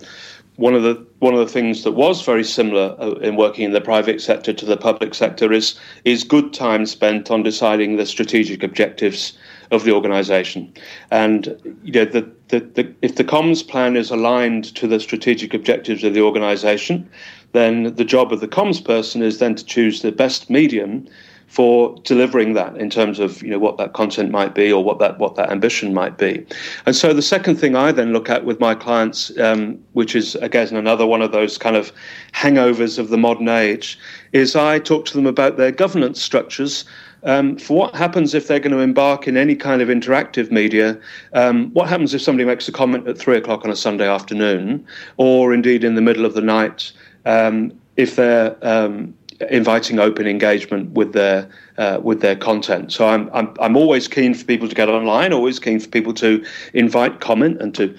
one 0.56 0.74
of 0.74 0.82
the 0.82 1.06
one 1.18 1.34
of 1.34 1.40
the 1.40 1.52
things 1.52 1.84
that 1.84 1.92
was 1.92 2.22
very 2.22 2.44
similar 2.44 2.96
uh, 2.98 3.12
in 3.16 3.36
working 3.36 3.64
in 3.64 3.72
the 3.72 3.80
private 3.80 4.20
sector 4.20 4.52
to 4.52 4.64
the 4.64 4.76
public 4.76 5.14
sector 5.14 5.52
is 5.52 5.78
is 6.04 6.24
good 6.24 6.52
time 6.52 6.86
spent 6.86 7.30
on 7.30 7.42
deciding 7.42 7.96
the 7.96 8.06
strategic 8.06 8.62
objectives 8.62 9.36
of 9.70 9.84
the 9.84 9.92
organisation, 9.92 10.72
and 11.10 11.46
you 11.82 11.92
know 11.92 12.04
the, 12.04 12.30
the, 12.48 12.60
the, 12.60 12.94
if 13.02 13.16
the 13.16 13.24
comms 13.24 13.66
plan 13.66 13.96
is 13.96 14.10
aligned 14.10 14.74
to 14.76 14.86
the 14.86 15.00
strategic 15.00 15.52
objectives 15.52 16.04
of 16.04 16.14
the 16.14 16.22
organisation, 16.22 17.08
then 17.52 17.94
the 17.94 18.04
job 18.04 18.32
of 18.32 18.40
the 18.40 18.48
comms 18.48 18.82
person 18.82 19.22
is 19.22 19.38
then 19.38 19.54
to 19.54 19.64
choose 19.64 20.02
the 20.02 20.12
best 20.12 20.48
medium 20.48 21.06
for 21.46 21.96
delivering 22.02 22.54
that 22.54 22.76
in 22.76 22.90
terms 22.90 23.18
of 23.18 23.42
you 23.42 23.50
know 23.50 23.58
what 23.58 23.78
that 23.78 23.92
content 23.92 24.30
might 24.30 24.54
be 24.54 24.72
or 24.72 24.82
what 24.82 24.98
that 24.98 25.18
what 25.18 25.36
that 25.36 25.50
ambition 25.50 25.94
might 25.94 26.18
be. 26.18 26.44
And 26.84 26.94
so 26.94 27.14
the 27.14 27.22
second 27.22 27.56
thing 27.56 27.76
I 27.76 27.92
then 27.92 28.12
look 28.12 28.28
at 28.28 28.44
with 28.44 28.60
my 28.60 28.74
clients, 28.74 29.36
um, 29.38 29.78
which 29.92 30.14
is 30.14 30.34
again 30.36 30.74
another 30.74 31.06
one 31.06 31.22
of 31.22 31.32
those 31.32 31.56
kind 31.56 31.76
of 31.76 31.92
hangovers 32.32 32.98
of 32.98 33.08
the 33.08 33.18
modern 33.18 33.48
age, 33.48 33.98
is 34.32 34.56
I 34.56 34.78
talk 34.78 35.06
to 35.06 35.14
them 35.14 35.26
about 35.26 35.56
their 35.56 35.72
governance 35.72 36.20
structures. 36.20 36.84
Um, 37.22 37.56
for 37.56 37.76
what 37.76 37.94
happens 37.96 38.34
if 38.34 38.46
they're 38.46 38.60
going 38.60 38.76
to 38.76 38.78
embark 38.78 39.26
in 39.26 39.36
any 39.36 39.56
kind 39.56 39.82
of 39.82 39.88
interactive 39.88 40.52
media? 40.52 40.96
Um, 41.32 41.72
what 41.72 41.88
happens 41.88 42.14
if 42.14 42.22
somebody 42.22 42.44
makes 42.44 42.68
a 42.68 42.72
comment 42.72 43.08
at 43.08 43.18
three 43.18 43.36
o'clock 43.36 43.64
on 43.64 43.70
a 43.70 43.74
Sunday 43.74 44.06
afternoon, 44.06 44.86
or 45.16 45.52
indeed 45.52 45.82
in 45.82 45.96
the 45.96 46.02
middle 46.02 46.24
of 46.24 46.34
the 46.34 46.40
night? 46.40 46.92
Um, 47.24 47.72
if 47.96 48.14
they're 48.14 48.56
um, 48.62 49.14
inviting 49.50 49.98
open 49.98 50.26
engagement 50.26 50.90
with 50.92 51.12
their 51.12 51.48
uh, 51.78 52.00
with 52.02 52.20
their 52.20 52.36
content. 52.36 52.92
So 52.92 53.06
I'm, 53.06 53.30
I'm 53.32 53.54
I'm 53.60 53.76
always 53.76 54.08
keen 54.08 54.34
for 54.34 54.44
people 54.44 54.68
to 54.68 54.74
get 54.74 54.88
online. 54.88 55.32
Always 55.32 55.58
keen 55.58 55.80
for 55.80 55.88
people 55.88 56.14
to 56.14 56.44
invite 56.72 57.20
comment 57.20 57.60
and 57.60 57.74
to, 57.74 57.94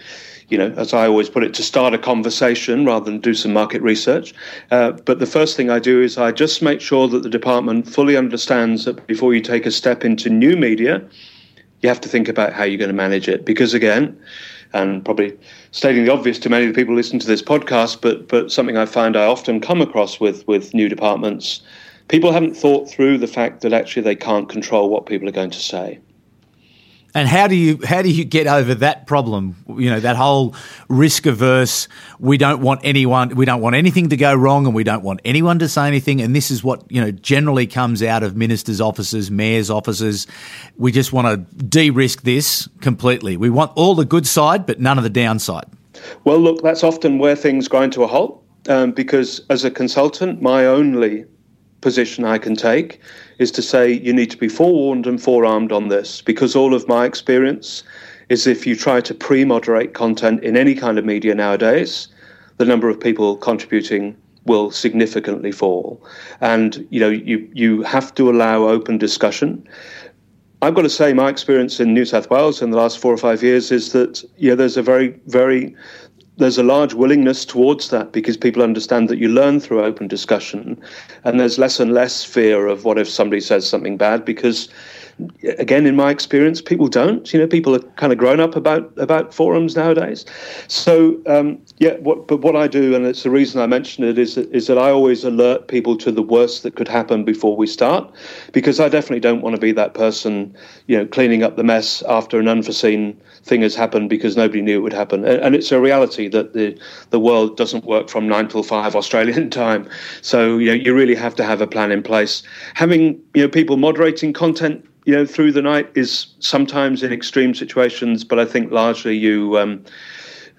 you 0.50 0.58
know, 0.58 0.74
as 0.78 0.94
I 0.94 1.08
always 1.08 1.30
put 1.30 1.44
it, 1.44 1.54
to 1.56 1.64
start 1.64 1.94
a 1.94 1.98
conversation 1.98 2.86
rather 2.86 3.06
than 3.06 3.20
do 3.20 3.34
some 3.34 3.54
market 3.54 3.82
research. 3.82 4.34
Uh, 4.72 4.92
but 4.92 5.20
the 5.20 5.26
first 5.26 5.56
thing 5.58 5.70
I 5.70 5.80
do 5.80 6.02
is 6.02 6.18
I 6.18 6.32
just 6.32 6.62
make 6.62 6.82
sure 6.82 7.08
that 7.08 7.24
the 7.24 7.30
department 7.30 7.88
fully 7.88 8.18
understands 8.18 8.86
that 8.86 9.06
before 9.08 9.34
you 9.34 9.42
take 9.42 9.66
a 9.66 9.72
step 9.72 10.04
into 10.04 10.30
new 10.30 10.56
media, 10.56 11.02
you 11.82 11.90
have 11.90 12.02
to 12.02 12.10
think 12.10 12.28
about 12.28 12.54
how 12.54 12.64
you're 12.64 12.78
going 12.78 12.90
to 12.90 12.96
manage 12.96 13.28
it 13.28 13.46
because 13.46 13.74
again 13.74 14.18
and 14.74 15.04
probably 15.06 15.38
stating 15.72 16.06
the 16.06 16.12
obvious 16.12 16.40
to 16.40 16.50
many 16.50 16.66
of 16.66 16.74
the 16.74 16.80
people 16.80 16.96
listening 16.96 17.20
to 17.20 17.28
this 17.28 17.42
podcast, 17.42 18.02
but 18.02 18.28
but 18.28 18.52
something 18.52 18.78
I 18.78 18.86
find 18.86 19.16
I 19.16 19.26
often 19.26 19.62
come 19.62 19.82
across 19.82 20.20
with 20.20 20.48
with 20.48 20.74
new 20.74 20.90
departments, 20.90 21.62
people 22.08 22.32
haven't 22.32 22.56
thought 22.56 22.90
through 22.90 23.18
the 23.18 23.28
fact 23.28 23.62
that 23.62 23.74
actually 23.74 24.04
they 24.04 24.16
can't 24.16 24.50
control 24.50 24.90
what 24.90 25.06
people 25.06 25.28
are 25.28 25.34
going 25.34 25.52
to 25.52 25.60
say. 25.60 26.00
And 27.18 27.28
how 27.28 27.48
do 27.48 27.56
you 27.56 27.80
how 27.84 28.04
do 28.04 28.10
you 28.10 28.24
get 28.24 28.46
over 28.46 28.76
that 28.76 29.08
problem? 29.08 29.56
You 29.68 29.90
know 29.90 30.00
that 30.00 30.16
whole 30.16 30.54
risk 30.88 31.26
averse. 31.26 31.88
We 32.20 32.38
don't 32.38 32.62
want 32.62 32.82
anyone. 32.84 33.36
We 33.36 33.44
don't 33.44 33.60
want 33.60 33.76
anything 33.76 34.10
to 34.10 34.18
go 34.18 34.36
wrong, 34.36 34.68
and 34.68 34.76
we 34.76 34.84
don't 34.84 35.02
want 35.02 35.22
anyone 35.26 35.58
to 35.58 35.68
say 35.68 35.88
anything. 35.88 36.22
And 36.22 36.36
this 36.36 36.52
is 36.52 36.64
what 36.64 36.84
you 36.92 37.02
know 37.02 37.10
generally 37.10 37.66
comes 37.66 38.04
out 38.04 38.22
of 38.22 38.38
ministers' 38.38 38.80
offices, 38.80 39.32
mayors' 39.32 39.72
offices. 39.72 40.28
We 40.78 40.92
just 40.92 41.12
want 41.12 41.26
to 41.28 41.66
de-risk 41.66 42.22
this 42.22 42.70
completely. 42.82 43.36
We 43.36 43.50
want 43.50 43.72
all 43.76 43.96
the 43.96 44.06
good 44.06 44.28
side, 44.28 44.68
but 44.68 44.80
none 44.80 45.00
of 45.00 45.04
the 45.04 45.10
downside. 45.10 45.66
Well, 46.24 46.38
look, 46.38 46.62
that's 46.62 46.84
often 46.84 47.18
where 47.18 47.36
things 47.36 47.68
grind 47.68 47.94
to 47.94 48.04
a 48.04 48.08
halt. 48.08 48.44
Um, 48.70 48.92
because 48.92 49.42
as 49.50 49.66
a 49.66 49.72
consultant, 49.72 50.44
my 50.44 50.68
only 50.68 51.26
position 51.82 52.26
I 52.26 52.38
can 52.38 52.56
take 52.56 53.00
is 53.38 53.52
to 53.52 53.62
say 53.62 53.92
you 53.92 54.14
need 54.14 54.32
to 54.32 54.38
be 54.38 54.50
forewarned 54.50 55.06
and 55.08 55.22
forearmed 55.22 55.72
on 55.72 55.90
this 55.90 56.22
because 56.22 56.56
all 56.56 56.74
of 56.74 56.88
my 56.88 57.06
experience 57.06 57.84
is 58.30 58.48
if 58.48 58.68
you 58.68 58.76
try 58.76 59.02
to 59.02 59.14
pre 59.14 59.46
moderate 59.46 59.94
content 59.94 60.44
in 60.44 60.58
any 60.58 60.76
kind 60.76 60.98
of 60.98 61.06
media 61.06 61.34
nowadays, 61.36 62.08
the 62.58 62.66
number 62.66 62.90
of 62.90 63.00
people 63.00 63.38
contributing 63.38 64.16
will 64.46 64.72
significantly 64.72 65.52
fall. 65.52 66.04
And 66.42 66.88
you 66.90 67.00
know, 67.00 67.10
you, 67.10 67.48
you 67.54 67.84
have 67.84 68.16
to 68.16 68.30
allow 68.30 68.68
open 68.68 68.98
discussion. 68.98 69.68
I've 70.62 70.74
got 70.74 70.82
to 70.84 70.90
say, 70.90 71.14
my 71.14 71.30
experience 71.30 71.80
in 71.80 71.94
New 71.94 72.06
South 72.06 72.30
Wales 72.32 72.62
in 72.64 72.72
the 72.72 72.78
last 72.78 72.98
four 72.98 73.14
or 73.14 73.18
five 73.18 73.44
years 73.44 73.72
is 73.72 73.92
that 73.92 74.24
yeah, 74.38 74.56
there's 74.56 74.78
a 74.78 74.82
very, 74.82 75.10
very 75.28 75.76
there's 76.38 76.58
a 76.58 76.64
large 76.64 76.94
willingness 76.94 77.46
towards 77.46 77.90
that 77.90 78.12
because 78.12 78.38
people 78.38 78.62
understand 78.62 79.10
that 79.10 79.18
you 79.18 79.28
learn 79.28 79.60
through 79.60 79.84
open 79.84 80.08
discussion, 80.08 80.80
and 81.24 81.40
there's 81.40 81.58
less 81.58 81.80
and 81.80 81.94
less 81.94 82.24
fear 82.24 82.68
of 82.68 82.86
what 82.86 82.98
if 82.98 83.10
somebody 83.10 83.42
says 83.42 83.68
something 83.68 83.98
bad 83.98 84.24
because 84.24 84.70
again, 85.58 85.86
in 85.86 85.96
my 85.96 86.12
experience, 86.12 86.62
people 86.62 86.88
don't. 86.88 87.32
You 87.34 87.40
know, 87.40 87.48
people 87.48 87.76
are 87.76 87.80
kind 87.98 88.12
of 88.12 88.20
grown 88.20 88.40
up 88.40 88.56
about 88.56 88.92
about 88.98 89.34
forums 89.34 89.76
nowadays. 89.76 90.26
So 90.68 91.20
um, 91.26 91.60
yeah, 91.78 91.96
what, 91.98 92.28
but 92.28 92.38
what 92.38 92.56
I 92.56 92.68
do, 92.68 92.96
and 92.96 93.06
it's 93.06 93.24
the 93.24 93.30
reason 93.30 93.62
I 93.62 93.68
mention 93.68 94.04
it, 94.04 94.18
is 94.18 94.38
is 94.38 94.68
that 94.68 94.78
I 94.78 94.92
always 94.92 95.24
alert 95.24 95.68
people 95.68 95.98
to 95.98 96.12
the 96.12 96.22
worst 96.22 96.64
that 96.64 96.76
could 96.76 96.88
happen 96.88 97.24
before 97.24 97.56
we 97.56 97.68
start, 97.68 98.12
because 98.52 98.80
I 98.80 98.90
definitely 98.90 99.22
don't 99.22 99.42
want 99.42 99.56
to 99.56 99.62
be 99.62 99.72
that 99.74 99.94
person, 99.94 100.56
you 100.88 100.98
know, 100.98 101.06
cleaning 101.06 101.44
up 101.44 101.56
the 101.56 101.64
mess 101.64 102.04
after 102.04 102.40
an 102.40 102.48
unforeseen 102.48 103.20
thing 103.48 103.62
has 103.62 103.76
happened 103.76 104.10
because 104.10 104.36
nobody 104.38 104.62
knew 104.62 104.78
it 104.78 104.82
would 104.82 104.94
happen. 104.94 105.26
And, 105.26 105.56
it's 105.56 105.72
a 105.72 105.80
reality 105.80 106.28
that 106.30 106.54
the 106.54 106.78
the 107.10 107.20
world 107.20 107.58
doesn't 107.58 107.86
work 107.86 108.10
from 108.10 108.28
nine 108.28 108.48
till 108.48 108.64
five 108.64 108.96
Australian 108.96 109.50
time. 109.64 109.90
So 110.22 110.58
you 110.58 110.68
know, 110.68 110.74
you 110.74 110.94
really 110.94 111.16
have 111.16 111.36
to 111.36 111.44
have 111.44 111.62
a 111.62 111.68
plan 111.68 111.92
in 111.92 112.04
place. 112.04 112.44
Having 112.76 113.20
you 113.34 113.44
know 113.44 113.50
people 113.50 113.78
moderating 113.78 114.34
content 114.34 114.86
you 115.08 115.16
know, 115.16 115.26
through 115.26 115.54
the 115.54 115.62
night 115.62 115.90
is 115.96 116.28
sometimes 116.40 117.02
in 117.02 117.14
extreme 117.14 117.56
situations, 117.56 118.26
but 118.26 118.40
I 118.40 118.46
think 118.46 118.74
largely 118.74 119.16
you. 119.16 119.58
Um, 119.58 119.86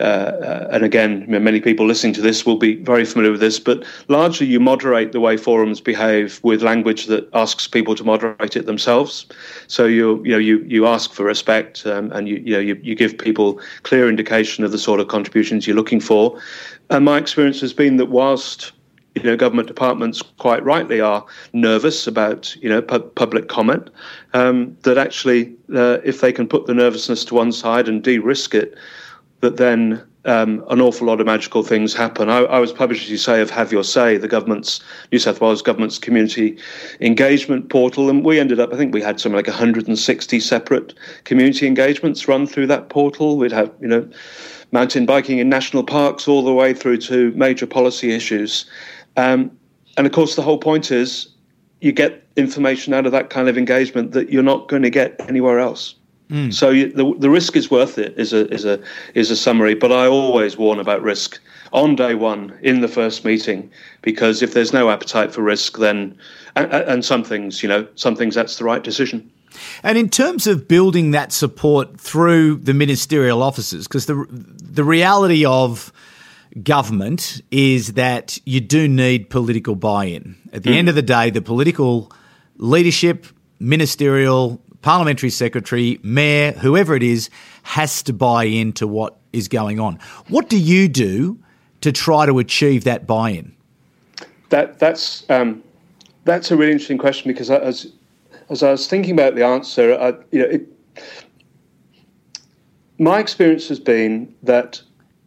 uh, 0.00 0.02
uh, 0.02 0.68
and 0.70 0.84
again, 0.84 1.24
many 1.28 1.60
people 1.60 1.86
listening 1.86 2.12
to 2.14 2.20
this 2.20 2.46
will 2.46 2.56
be 2.56 2.76
very 2.76 3.04
familiar 3.04 3.32
with 3.32 3.40
this, 3.40 3.58
but 3.58 3.84
largely 4.08 4.46
you 4.46 4.60
moderate 4.60 5.12
the 5.12 5.20
way 5.20 5.36
forums 5.36 5.80
behave 5.80 6.40
with 6.42 6.62
language 6.62 7.06
that 7.06 7.28
asks 7.34 7.66
people 7.66 7.94
to 7.94 8.04
moderate 8.04 8.56
it 8.56 8.66
themselves. 8.66 9.26
So 9.66 9.86
you 9.86 10.22
you 10.24 10.32
know 10.32 10.38
you 10.38 10.58
you 10.66 10.86
ask 10.86 11.12
for 11.12 11.24
respect 11.24 11.84
um, 11.86 12.12
and 12.12 12.28
you 12.28 12.36
you 12.36 12.52
know 12.52 12.60
you, 12.60 12.78
you 12.82 12.94
give 12.94 13.18
people 13.18 13.60
clear 13.82 14.08
indication 14.08 14.64
of 14.64 14.72
the 14.72 14.78
sort 14.78 15.00
of 15.00 15.08
contributions 15.08 15.66
you're 15.66 15.76
looking 15.76 16.00
for. 16.00 16.40
And 16.90 17.04
my 17.04 17.18
experience 17.18 17.60
has 17.60 17.72
been 17.72 17.96
that 17.96 18.06
whilst 18.06 18.72
you 19.14 19.22
know, 19.24 19.36
government 19.36 19.66
departments 19.66 20.22
quite 20.38 20.62
rightly 20.64 21.00
are 21.00 21.24
nervous 21.52 22.06
about, 22.06 22.54
you 22.56 22.68
know, 22.68 22.80
pu- 22.80 23.00
public 23.00 23.48
comment. 23.48 23.90
Um, 24.32 24.76
that 24.82 24.96
actually, 24.96 25.54
uh, 25.74 25.98
if 26.04 26.20
they 26.20 26.32
can 26.32 26.46
put 26.46 26.66
the 26.66 26.74
nervousness 26.74 27.24
to 27.26 27.34
one 27.34 27.50
side 27.50 27.88
and 27.88 28.02
de-risk 28.02 28.54
it, 28.54 28.76
that 29.40 29.56
then 29.56 30.02
um, 30.24 30.64
an 30.68 30.80
awful 30.80 31.06
lot 31.06 31.20
of 31.20 31.26
magical 31.26 31.62
things 31.62 31.94
happen. 31.94 32.28
I, 32.28 32.40
I 32.40 32.58
was 32.58 32.72
published, 32.72 33.04
as 33.04 33.10
you 33.10 33.16
say, 33.16 33.40
of 33.40 33.50
Have 33.50 33.72
Your 33.72 33.84
Say, 33.84 34.18
the 34.18 34.28
government's 34.28 34.80
New 35.10 35.18
South 35.18 35.40
Wales 35.40 35.62
government's 35.62 35.98
community 35.98 36.58
engagement 37.00 37.70
portal, 37.70 38.10
and 38.10 38.24
we 38.24 38.38
ended 38.38 38.60
up. 38.60 38.72
I 38.72 38.76
think 38.76 38.92
we 38.92 39.00
had 39.00 39.20
something 39.20 39.36
like 39.36 39.46
160 39.46 40.40
separate 40.40 40.94
community 41.24 41.66
engagements 41.66 42.28
run 42.28 42.46
through 42.46 42.66
that 42.66 42.88
portal. 42.88 43.38
We'd 43.38 43.52
have, 43.52 43.72
you 43.80 43.88
know, 43.88 44.08
mountain 44.72 45.06
biking 45.06 45.38
in 45.38 45.48
national 45.48 45.84
parks 45.84 46.28
all 46.28 46.44
the 46.44 46.52
way 46.52 46.74
through 46.74 46.98
to 46.98 47.30
major 47.32 47.66
policy 47.66 48.12
issues. 48.12 48.68
Um, 49.16 49.50
and 49.96 50.06
of 50.06 50.12
course, 50.12 50.36
the 50.36 50.42
whole 50.42 50.58
point 50.58 50.90
is 50.90 51.28
you 51.80 51.92
get 51.92 52.24
information 52.36 52.92
out 52.92 53.06
of 53.06 53.12
that 53.12 53.30
kind 53.30 53.48
of 53.48 53.56
engagement 53.56 54.12
that 54.12 54.30
you're 54.30 54.42
not 54.42 54.68
going 54.68 54.82
to 54.82 54.90
get 54.90 55.16
anywhere 55.28 55.58
else. 55.58 55.94
Mm. 56.30 56.52
So 56.52 56.70
you, 56.70 56.92
the 56.92 57.14
the 57.18 57.30
risk 57.30 57.56
is 57.56 57.70
worth 57.70 57.96
it 57.98 58.18
is 58.18 58.32
a 58.32 58.52
is 58.52 58.64
a 58.64 58.80
is 59.14 59.30
a 59.30 59.36
summary. 59.36 59.74
But 59.74 59.92
I 59.92 60.06
always 60.06 60.56
warn 60.56 60.78
about 60.78 61.02
risk 61.02 61.40
on 61.72 61.96
day 61.96 62.14
one 62.14 62.58
in 62.62 62.80
the 62.80 62.88
first 62.88 63.24
meeting 63.24 63.70
because 64.02 64.42
if 64.42 64.52
there's 64.52 64.72
no 64.72 64.90
appetite 64.90 65.32
for 65.32 65.42
risk, 65.42 65.78
then 65.78 66.16
and, 66.54 66.70
and 66.72 67.04
some 67.04 67.24
things 67.24 67.62
you 67.62 67.68
know 67.68 67.86
some 67.94 68.14
things 68.14 68.34
that's 68.34 68.58
the 68.58 68.64
right 68.64 68.82
decision. 68.82 69.30
And 69.82 69.96
in 69.96 70.10
terms 70.10 70.46
of 70.46 70.68
building 70.68 71.12
that 71.12 71.32
support 71.32 71.98
through 71.98 72.56
the 72.56 72.74
ministerial 72.74 73.42
offices, 73.42 73.88
because 73.88 74.06
the 74.06 74.26
the 74.30 74.84
reality 74.84 75.46
of 75.46 75.92
government 76.62 77.40
is 77.50 77.94
that 77.94 78.38
you 78.44 78.60
do 78.60 78.88
need 78.88 79.30
political 79.30 79.74
buy 79.74 80.06
in. 80.06 80.36
At 80.52 80.62
the 80.62 80.70
mm. 80.70 80.76
end 80.76 80.88
of 80.88 80.94
the 80.94 81.02
day, 81.02 81.30
the 81.30 81.42
political 81.42 82.12
leadership, 82.56 83.26
ministerial, 83.60 84.60
parliamentary 84.82 85.30
secretary, 85.30 85.98
mayor, 86.02 86.52
whoever 86.52 86.94
it 86.94 87.02
is, 87.02 87.30
has 87.62 88.02
to 88.04 88.12
buy 88.12 88.44
into 88.44 88.86
what 88.86 89.16
is 89.32 89.48
going 89.48 89.80
on. 89.80 89.98
What 90.28 90.48
do 90.48 90.58
you 90.58 90.88
do 90.88 91.38
to 91.80 91.92
try 91.92 92.26
to 92.26 92.38
achieve 92.38 92.84
that 92.84 93.06
buy 93.06 93.30
in? 93.30 93.54
That, 94.50 94.78
that's, 94.78 95.28
um, 95.30 95.62
that's 96.24 96.50
a 96.50 96.56
really 96.56 96.72
interesting 96.72 96.98
question 96.98 97.30
because 97.30 97.50
as, 97.50 97.92
as 98.48 98.62
I 98.62 98.70
was 98.70 98.86
thinking 98.86 99.12
about 99.12 99.34
the 99.34 99.44
answer, 99.44 99.98
I, 99.98 100.14
you 100.30 100.40
know, 100.40 100.46
it, 100.46 100.68
my 102.98 103.18
experience 103.20 103.68
has 103.68 103.78
been 103.78 104.34
that 104.42 104.82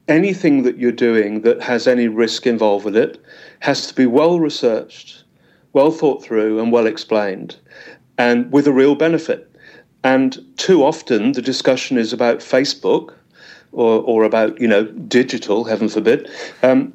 anything 0.07 0.63
that 0.63 0.77
you're 0.77 0.91
doing 0.91 1.41
that 1.41 1.61
has 1.61 1.87
any 1.87 2.07
risk 2.07 2.45
involved 2.45 2.85
with 2.85 2.97
it 2.97 3.23
has 3.59 3.87
to 3.87 3.93
be 3.93 4.05
well 4.05 4.39
researched, 4.39 5.23
well 5.73 5.91
thought 5.91 6.23
through, 6.23 6.59
and 6.59 6.71
well 6.71 6.85
explained, 6.85 7.55
and 8.17 8.51
with 8.51 8.67
a 8.67 8.73
real 8.73 8.95
benefit. 8.95 9.47
And 10.03 10.43
too 10.57 10.83
often 10.83 11.33
the 11.33 11.41
discussion 11.41 11.97
is 11.97 12.11
about 12.11 12.39
Facebook 12.39 13.13
or, 13.71 14.01
or 14.01 14.23
about, 14.23 14.59
you 14.59 14.67
know, 14.67 14.85
digital, 14.85 15.63
heaven 15.65 15.89
forbid. 15.89 16.29
Um, 16.63 16.93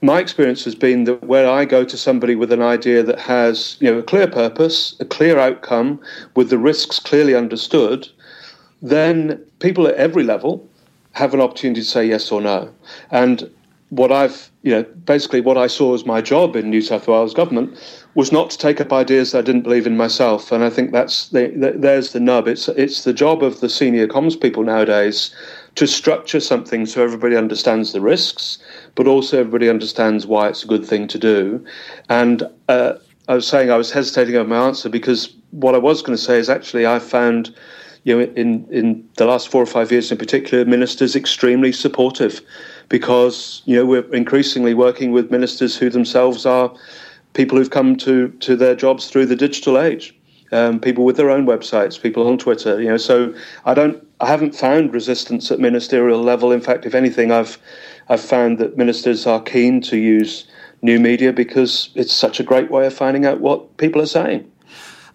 my 0.00 0.20
experience 0.20 0.64
has 0.64 0.74
been 0.74 1.04
that 1.04 1.24
where 1.24 1.50
I 1.50 1.64
go 1.64 1.84
to 1.84 1.96
somebody 1.96 2.36
with 2.36 2.52
an 2.52 2.62
idea 2.62 3.02
that 3.02 3.18
has, 3.18 3.76
you 3.80 3.90
know, 3.90 3.98
a 3.98 4.02
clear 4.02 4.28
purpose, 4.28 4.94
a 5.00 5.04
clear 5.04 5.38
outcome, 5.38 6.00
with 6.36 6.50
the 6.50 6.58
risks 6.58 7.00
clearly 7.00 7.34
understood, 7.34 8.08
then 8.80 9.44
people 9.58 9.88
at 9.88 9.94
every 9.96 10.22
level 10.22 10.66
have 11.12 11.34
an 11.34 11.40
opportunity 11.40 11.80
to 11.80 11.86
say 11.86 12.06
yes 12.06 12.30
or 12.30 12.40
no. 12.40 12.72
And 13.10 13.50
what 13.90 14.12
I've, 14.12 14.50
you 14.62 14.70
know, 14.70 14.84
basically 15.04 15.40
what 15.40 15.58
I 15.58 15.66
saw 15.66 15.94
as 15.94 16.06
my 16.06 16.20
job 16.20 16.54
in 16.54 16.70
New 16.70 16.82
South 16.82 17.08
Wales 17.08 17.34
government 17.34 17.76
was 18.18 18.32
not 18.32 18.50
to 18.50 18.58
take 18.58 18.80
up 18.80 18.92
ideas 18.92 19.30
that 19.30 19.38
I 19.38 19.42
didn't 19.42 19.62
believe 19.62 19.86
in 19.86 19.96
myself. 19.96 20.50
And 20.50 20.64
I 20.64 20.70
think 20.70 20.90
that's 20.90 21.28
the, 21.28 21.52
the, 21.56 21.70
there's 21.76 22.12
the 22.12 22.18
nub. 22.18 22.48
It's 22.48 22.66
it's 22.70 23.04
the 23.04 23.12
job 23.12 23.44
of 23.44 23.60
the 23.60 23.68
senior 23.68 24.08
comms 24.08 24.38
people 24.38 24.64
nowadays 24.64 25.32
to 25.76 25.86
structure 25.86 26.40
something 26.40 26.84
so 26.84 27.04
everybody 27.04 27.36
understands 27.36 27.92
the 27.92 28.00
risks, 28.00 28.58
but 28.96 29.06
also 29.06 29.38
everybody 29.38 29.68
understands 29.68 30.26
why 30.26 30.48
it's 30.48 30.64
a 30.64 30.66
good 30.66 30.84
thing 30.84 31.06
to 31.06 31.16
do. 31.16 31.64
And 32.08 32.42
uh, 32.68 32.94
I 33.28 33.34
was 33.34 33.46
saying 33.46 33.70
I 33.70 33.76
was 33.76 33.92
hesitating 33.92 34.34
over 34.34 34.48
my 34.48 34.66
answer 34.66 34.88
because 34.88 35.32
what 35.52 35.76
I 35.76 35.78
was 35.78 36.02
going 36.02 36.18
to 36.18 36.22
say 36.30 36.40
is 36.40 36.50
actually 36.50 36.88
I 36.88 36.98
found 36.98 37.54
you 38.02 38.16
know, 38.16 38.32
in, 38.34 38.66
in 38.72 39.08
the 39.16 39.26
last 39.26 39.48
four 39.48 39.62
or 39.62 39.66
five 39.66 39.92
years 39.92 40.10
in 40.10 40.18
particular, 40.18 40.64
ministers 40.64 41.14
extremely 41.14 41.70
supportive 41.70 42.40
because, 42.88 43.62
you 43.64 43.76
know, 43.76 43.86
we're 43.86 44.12
increasingly 44.12 44.74
working 44.74 45.12
with 45.12 45.30
ministers 45.30 45.76
who 45.76 45.88
themselves 45.88 46.46
are 46.46 46.74
people 47.34 47.58
who've 47.58 47.70
come 47.70 47.96
to, 47.96 48.28
to 48.40 48.56
their 48.56 48.74
jobs 48.74 49.08
through 49.08 49.26
the 49.26 49.36
digital 49.36 49.78
age. 49.78 50.14
Um, 50.50 50.80
people 50.80 51.04
with 51.04 51.18
their 51.18 51.28
own 51.28 51.46
websites, 51.46 52.00
people 52.00 52.26
on 52.26 52.38
Twitter, 52.38 52.80
you 52.80 52.88
know. 52.88 52.96
So 52.96 53.34
I 53.66 53.74
don't, 53.74 54.02
I 54.20 54.26
haven't 54.28 54.54
found 54.54 54.94
resistance 54.94 55.50
at 55.50 55.60
ministerial 55.60 56.22
level. 56.22 56.52
In 56.52 56.62
fact, 56.62 56.86
if 56.86 56.94
anything, 56.94 57.30
I've, 57.30 57.58
I've 58.08 58.22
found 58.22 58.56
that 58.58 58.76
ministers 58.76 59.26
are 59.26 59.42
keen 59.42 59.82
to 59.82 59.98
use 59.98 60.46
new 60.80 60.98
media 60.98 61.34
because 61.34 61.90
it's 61.94 62.14
such 62.14 62.40
a 62.40 62.42
great 62.42 62.70
way 62.70 62.86
of 62.86 62.94
finding 62.94 63.26
out 63.26 63.40
what 63.40 63.76
people 63.76 64.00
are 64.00 64.06
saying. 64.06 64.50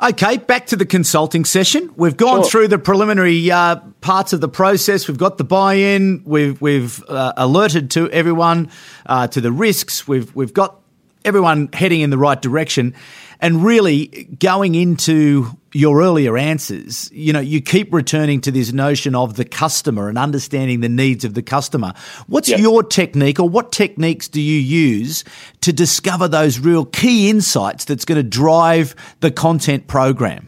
Okay, 0.03 0.37
back 0.37 0.65
to 0.67 0.75
the 0.75 0.85
consulting 0.85 1.45
session. 1.45 1.89
We've 1.95 2.17
gone 2.17 2.41
sure. 2.41 2.49
through 2.49 2.67
the 2.69 2.79
preliminary 2.79 3.49
uh, 3.49 3.77
parts 4.01 4.33
of 4.33 4.41
the 4.41 4.49
process. 4.49 5.07
We've 5.07 5.17
got 5.17 5.37
the 5.37 5.45
buy-in. 5.45 6.23
We've 6.25 6.59
we've 6.59 7.01
uh, 7.07 7.33
alerted 7.37 7.89
to 7.91 8.11
everyone 8.11 8.69
uh, 9.05 9.27
to 9.27 9.39
the 9.39 9.51
risks. 9.51 10.05
We've 10.05 10.35
we've 10.35 10.53
got 10.53 10.82
everyone 11.25 11.69
heading 11.73 12.01
in 12.01 12.09
the 12.09 12.17
right 12.17 12.41
direction, 12.41 12.93
and 13.39 13.63
really 13.63 14.07
going 14.39 14.75
into 14.75 15.47
your 15.73 16.01
earlier 16.01 16.37
answers, 16.37 17.09
you 17.11 17.33
know, 17.33 17.39
you 17.39 17.61
keep 17.61 17.93
returning 17.93 18.39
to 18.41 18.51
this 18.51 18.71
notion 18.71 19.15
of 19.15 19.35
the 19.35 19.43
customer 19.43 20.07
and 20.07 20.17
understanding 20.17 20.79
the 20.81 20.89
needs 20.89 21.25
of 21.25 21.33
the 21.33 21.41
customer. 21.41 21.93
What's 22.27 22.49
yep. 22.49 22.59
your 22.59 22.83
technique 22.83 23.39
or 23.39 23.49
what 23.49 23.71
techniques 23.71 24.27
do 24.29 24.39
you 24.39 24.59
use 24.59 25.23
to 25.61 25.73
discover 25.73 26.27
those 26.27 26.59
real 26.59 26.85
key 26.85 27.29
insights 27.29 27.85
that's 27.85 28.05
going 28.05 28.17
to 28.17 28.23
drive 28.23 28.95
the 29.19 29.31
content 29.31 29.87
program? 29.87 30.47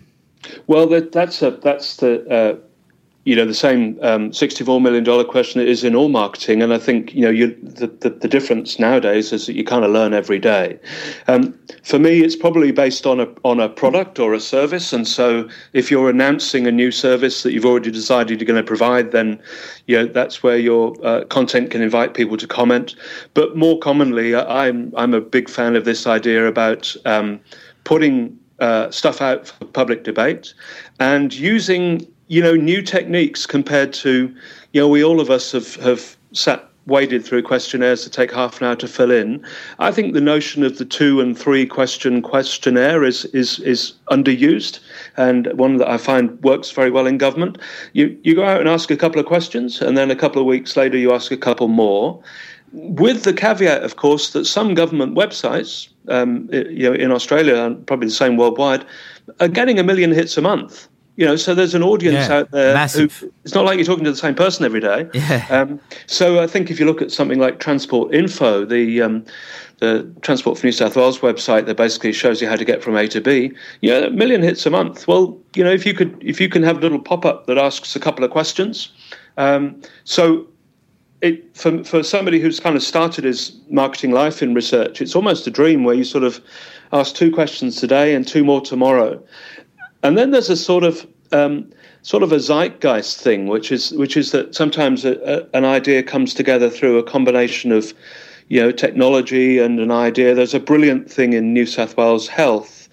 Well, 0.67 0.87
that, 0.87 1.11
that's 1.11 1.41
a, 1.41 1.51
that's 1.51 1.97
the 1.97 2.29
uh, 2.29 2.55
you 3.25 3.35
know 3.35 3.45
the 3.45 3.55
same 3.55 3.97
um, 4.03 4.31
sixty-four 4.31 4.79
million 4.79 5.03
dollar 5.03 5.23
question 5.23 5.59
is 5.59 5.83
in 5.83 5.95
all 5.95 6.09
marketing, 6.09 6.61
and 6.61 6.71
I 6.71 6.77
think 6.77 7.13
you 7.13 7.21
know 7.21 7.31
you, 7.31 7.57
the, 7.61 7.87
the, 7.87 8.11
the 8.11 8.27
difference 8.27 8.77
nowadays 8.79 9.33
is 9.33 9.47
that 9.47 9.55
you 9.55 9.63
kind 9.63 9.83
of 9.83 9.91
learn 9.91 10.13
every 10.13 10.37
day. 10.37 10.79
Um, 11.27 11.57
for 11.83 11.97
me, 11.97 12.23
it's 12.23 12.35
probably 12.35 12.71
based 12.71 13.07
on 13.07 13.19
a 13.19 13.27
on 13.43 13.59
a 13.59 13.67
product 13.67 14.19
or 14.19 14.33
a 14.33 14.39
service, 14.39 14.93
and 14.93 15.07
so 15.07 15.49
if 15.73 15.89
you're 15.89 16.09
announcing 16.09 16.67
a 16.67 16.71
new 16.71 16.91
service 16.91 17.41
that 17.41 17.51
you've 17.51 17.65
already 17.65 17.89
decided 17.89 18.39
you're 18.39 18.47
going 18.47 18.63
to 18.63 18.67
provide, 18.67 19.11
then 19.11 19.41
you 19.87 19.97
know 19.97 20.05
that's 20.05 20.43
where 20.43 20.57
your 20.57 20.93
uh, 21.03 21.25
content 21.25 21.71
can 21.71 21.81
invite 21.81 22.13
people 22.13 22.37
to 22.37 22.47
comment. 22.47 22.95
But 23.33 23.57
more 23.57 23.79
commonly, 23.79 24.35
I'm 24.35 24.93
I'm 24.95 25.15
a 25.15 25.21
big 25.21 25.49
fan 25.49 25.75
of 25.75 25.83
this 25.83 26.05
idea 26.05 26.45
about 26.45 26.95
um, 27.05 27.39
putting 27.85 28.37
uh, 28.59 28.91
stuff 28.91 29.21
out 29.21 29.47
for 29.47 29.65
public 29.65 30.03
debate 30.03 30.53
and 30.99 31.33
using 31.33 32.07
you 32.27 32.41
know, 32.41 32.55
new 32.55 32.81
techniques 32.81 33.45
compared 33.45 33.93
to, 33.93 34.33
you 34.73 34.81
know, 34.81 34.87
we 34.87 35.03
all 35.03 35.19
of 35.19 35.29
us 35.29 35.51
have, 35.51 35.75
have 35.75 36.17
sat 36.31 36.69
waded 36.87 37.25
through 37.25 37.41
questionnaires 37.41 38.03
that 38.03 38.13
take 38.13 38.31
half 38.31 38.61
an 38.61 38.67
hour 38.67 38.75
to 38.75 38.87
fill 38.87 39.11
in. 39.11 39.43
I 39.79 39.91
think 39.91 40.13
the 40.13 40.21
notion 40.21 40.63
of 40.63 40.77
the 40.77 40.85
two 40.85 41.19
and 41.19 41.37
three 41.37 41.65
question 41.65 42.21
questionnaire 42.21 43.03
is 43.03 43.25
is 43.25 43.59
is 43.59 43.93
underused 44.11 44.79
and 45.17 45.51
one 45.53 45.77
that 45.77 45.89
I 45.89 45.97
find 45.97 46.41
works 46.43 46.71
very 46.71 46.91
well 46.91 47.07
in 47.07 47.17
government. 47.17 47.57
You 47.93 48.17
you 48.23 48.35
go 48.35 48.45
out 48.45 48.59
and 48.59 48.69
ask 48.69 48.91
a 48.91 48.97
couple 48.97 49.19
of 49.19 49.25
questions, 49.25 49.81
and 49.81 49.97
then 49.97 50.11
a 50.11 50.15
couple 50.15 50.41
of 50.41 50.47
weeks 50.47 50.77
later 50.77 50.97
you 50.97 51.13
ask 51.13 51.31
a 51.31 51.37
couple 51.37 51.67
more. 51.67 52.21
With 52.71 53.23
the 53.23 53.33
caveat, 53.33 53.83
of 53.83 53.95
course, 53.95 54.33
that 54.33 54.45
some 54.45 54.73
government 54.73 55.15
websites, 55.15 55.87
um, 56.09 56.49
you 56.51 56.89
know, 56.89 56.93
in 56.93 57.11
Australia 57.11 57.55
and 57.55 57.87
probably 57.87 58.07
the 58.07 58.13
same 58.13 58.35
worldwide, 58.35 58.85
are 59.39 59.47
getting 59.47 59.79
a 59.79 59.83
million 59.83 60.11
hits 60.11 60.37
a 60.37 60.41
month. 60.41 60.89
You 61.17 61.25
know, 61.25 61.37
so 61.37 61.55
there's 61.55 61.73
an 61.73 61.83
audience 61.83 62.27
Yeah, 62.27 62.39
out 62.39 62.51
there. 62.51 62.73
massive. 62.73 63.17
Who, 63.19 63.31
it's 63.45 63.53
not 63.53 63.63
like 63.63 63.77
you're 63.77 63.85
talking 63.85 64.03
to 64.03 64.11
the 64.11 64.17
same 64.17 64.35
person 64.35 64.65
every 64.65 64.81
day. 64.81 65.07
Yeah. 65.13 65.45
Um, 65.49 65.79
so 66.07 66.41
I 66.41 66.47
think 66.47 66.69
if 66.69 66.79
you 66.79 66.85
look 66.85 67.01
at 67.01 67.11
something 67.11 67.39
like 67.39 67.59
Transport 67.59 68.13
Info, 68.13 68.65
the 68.65 69.01
um, 69.01 69.25
the 69.79 70.09
Transport 70.21 70.57
for 70.57 70.65
New 70.65 70.71
South 70.73 70.95
Wales 70.95 71.19
website 71.19 71.65
that 71.67 71.77
basically 71.77 72.11
shows 72.11 72.41
you 72.41 72.47
how 72.49 72.55
to 72.55 72.65
get 72.65 72.83
from 72.83 72.95
A 72.97 73.07
to 73.07 73.21
B, 73.21 73.51
you 73.81 73.89
know, 73.89 74.07
a 74.07 74.09
million 74.09 74.41
hits 74.41 74.65
a 74.65 74.69
month. 74.69 75.07
Well, 75.07 75.37
you 75.55 75.63
know, 75.63 75.71
if 75.71 75.85
you 75.85 75.93
could, 75.93 76.21
if 76.21 76.41
you 76.41 76.49
can 76.49 76.63
have 76.63 76.77
a 76.77 76.81
little 76.81 76.99
pop 76.99 77.25
up 77.25 77.45
that 77.47 77.57
asks 77.57 77.95
a 77.95 77.99
couple 77.99 78.25
of 78.25 78.31
questions, 78.31 78.91
um, 79.37 79.81
so 80.03 80.47
it 81.21 81.55
for 81.55 81.83
for 81.85 82.03
somebody 82.03 82.39
who's 82.41 82.59
kind 82.59 82.75
of 82.75 82.83
started 82.83 83.23
his 83.23 83.57
marketing 83.69 84.11
life 84.11 84.43
in 84.43 84.53
research, 84.53 85.01
it's 85.01 85.15
almost 85.15 85.47
a 85.47 85.51
dream 85.51 85.85
where 85.85 85.95
you 85.95 86.03
sort 86.03 86.23
of 86.25 86.41
ask 86.91 87.15
two 87.15 87.31
questions 87.31 87.77
today 87.77 88.13
and 88.13 88.27
two 88.27 88.43
more 88.43 88.61
tomorrow, 88.61 89.21
and 90.05 90.17
then 90.17 90.31
there's 90.31 90.49
a 90.49 90.55
sort 90.55 90.83
of 90.83 91.07
um, 91.31 91.71
sort 92.03 92.21
of 92.21 92.31
a 92.31 92.39
zeitgeist 92.39 93.19
thing, 93.19 93.47
which 93.47 93.71
is 93.71 93.91
which 93.93 94.15
is 94.15 94.31
that 94.31 94.53
sometimes 94.53 95.03
a, 95.03 95.15
a, 95.23 95.57
an 95.57 95.65
idea 95.65 96.03
comes 96.03 96.33
together 96.33 96.69
through 96.69 96.99
a 96.99 97.03
combination 97.03 97.71
of 97.71 97.93
you 98.47 98.61
know 98.61 98.71
technology 98.71 99.57
and 99.57 99.79
an 99.79 99.91
idea. 99.91 100.35
There's 100.35 100.53
a 100.53 100.59
brilliant 100.59 101.11
thing 101.11 101.33
in 101.33 101.53
New 101.53 101.65
South 101.65 101.97
Wales 101.97 102.27
Health 102.27 102.87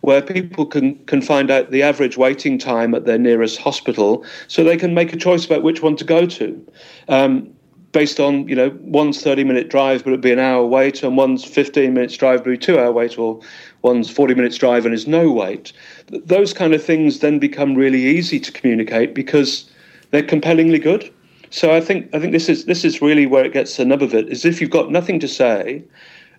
where 0.00 0.22
people 0.22 0.66
can, 0.66 0.94
can 1.06 1.20
find 1.20 1.50
out 1.50 1.70
the 1.70 1.82
average 1.82 2.16
waiting 2.16 2.58
time 2.58 2.94
at 2.94 3.06
their 3.06 3.18
nearest 3.18 3.58
hospital 3.58 4.24
so 4.46 4.62
they 4.62 4.76
can 4.76 4.94
make 4.94 5.12
a 5.12 5.16
choice 5.16 5.44
about 5.44 5.62
which 5.62 5.82
one 5.82 5.96
to 5.96 6.04
go 6.04 6.26
to. 6.26 6.72
Um, 7.08 7.55
based 7.96 8.20
on, 8.20 8.46
you 8.46 8.54
know, 8.54 8.76
one's 8.82 9.22
30 9.22 9.42
minute 9.44 9.70
drive, 9.70 10.04
but 10.04 10.10
it'd 10.10 10.20
be 10.20 10.30
an 10.30 10.38
hour 10.38 10.66
wait, 10.66 11.02
and 11.02 11.16
one's 11.16 11.42
15 11.42 11.94
minutes 11.94 12.14
drive, 12.14 12.40
but 12.44 12.50
it'd 12.50 12.60
be 12.60 12.66
two 12.66 12.78
hour 12.78 12.92
wait, 12.92 13.18
or 13.18 13.40
one's 13.80 14.10
40 14.10 14.34
minutes 14.34 14.58
drive 14.58 14.84
and 14.84 14.94
is 14.94 15.06
no 15.06 15.32
wait. 15.32 15.72
Those 16.10 16.52
kind 16.52 16.74
of 16.74 16.84
things 16.84 17.20
then 17.20 17.38
become 17.38 17.74
really 17.74 18.04
easy 18.04 18.38
to 18.38 18.52
communicate 18.52 19.14
because 19.14 19.70
they're 20.10 20.22
compellingly 20.22 20.78
good. 20.78 21.10
So 21.48 21.74
I 21.74 21.80
think 21.80 22.14
I 22.14 22.18
think 22.20 22.32
this 22.32 22.50
is 22.50 22.66
this 22.66 22.84
is 22.84 23.00
really 23.00 23.24
where 23.24 23.46
it 23.46 23.54
gets 23.54 23.78
the 23.78 23.86
nub 23.86 24.02
of 24.02 24.12
it. 24.12 24.28
Is 24.28 24.44
if 24.44 24.60
you've 24.60 24.78
got 24.78 24.90
nothing 24.90 25.18
to 25.20 25.28
say, 25.28 25.82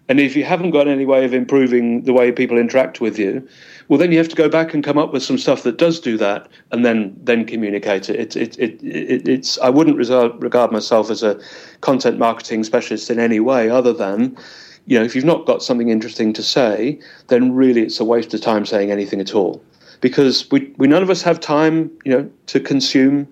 and 0.09 0.19
if 0.19 0.35
you 0.35 0.43
haven't 0.43 0.69
got 0.69 0.87
any 0.87 1.05
way 1.05 1.25
of 1.25 1.33
improving 1.33 2.03
the 2.03 2.13
way 2.13 2.31
people 2.31 2.59
interact 2.59 3.01
with 3.01 3.17
you, 3.17 3.47
well, 3.87 3.97
then 3.97 4.11
you 4.11 4.17
have 4.17 4.27
to 4.29 4.35
go 4.35 4.49
back 4.49 4.73
and 4.73 4.83
come 4.83 4.97
up 4.97 5.13
with 5.13 5.23
some 5.23 5.37
stuff 5.37 5.63
that 5.63 5.77
does 5.77 5.99
do 5.99 6.17
that, 6.17 6.47
and 6.71 6.85
then 6.85 7.15
then 7.23 7.45
communicate 7.45 8.09
it. 8.09 8.35
It, 8.35 8.35
it, 8.35 8.59
it, 8.59 8.83
it 8.83 9.27
it's 9.27 9.57
I 9.59 9.69
wouldn't 9.69 9.97
regard, 9.97 10.41
regard 10.43 10.71
myself 10.71 11.09
as 11.09 11.23
a 11.23 11.39
content 11.81 12.17
marketing 12.17 12.63
specialist 12.63 13.09
in 13.09 13.19
any 13.19 13.39
way, 13.39 13.69
other 13.69 13.93
than 13.93 14.37
you 14.85 14.99
know 14.99 15.05
if 15.05 15.15
you've 15.15 15.25
not 15.25 15.45
got 15.45 15.63
something 15.63 15.89
interesting 15.89 16.33
to 16.33 16.43
say, 16.43 16.99
then 17.27 17.53
really 17.53 17.81
it's 17.81 17.99
a 17.99 18.05
waste 18.05 18.33
of 18.33 18.41
time 18.41 18.65
saying 18.65 18.91
anything 18.91 19.21
at 19.21 19.33
all, 19.33 19.63
because 20.01 20.49
we 20.51 20.73
we 20.77 20.87
none 20.87 21.03
of 21.03 21.09
us 21.09 21.21
have 21.21 21.39
time 21.39 21.89
you 22.03 22.11
know 22.11 22.29
to 22.47 22.59
consume 22.59 23.27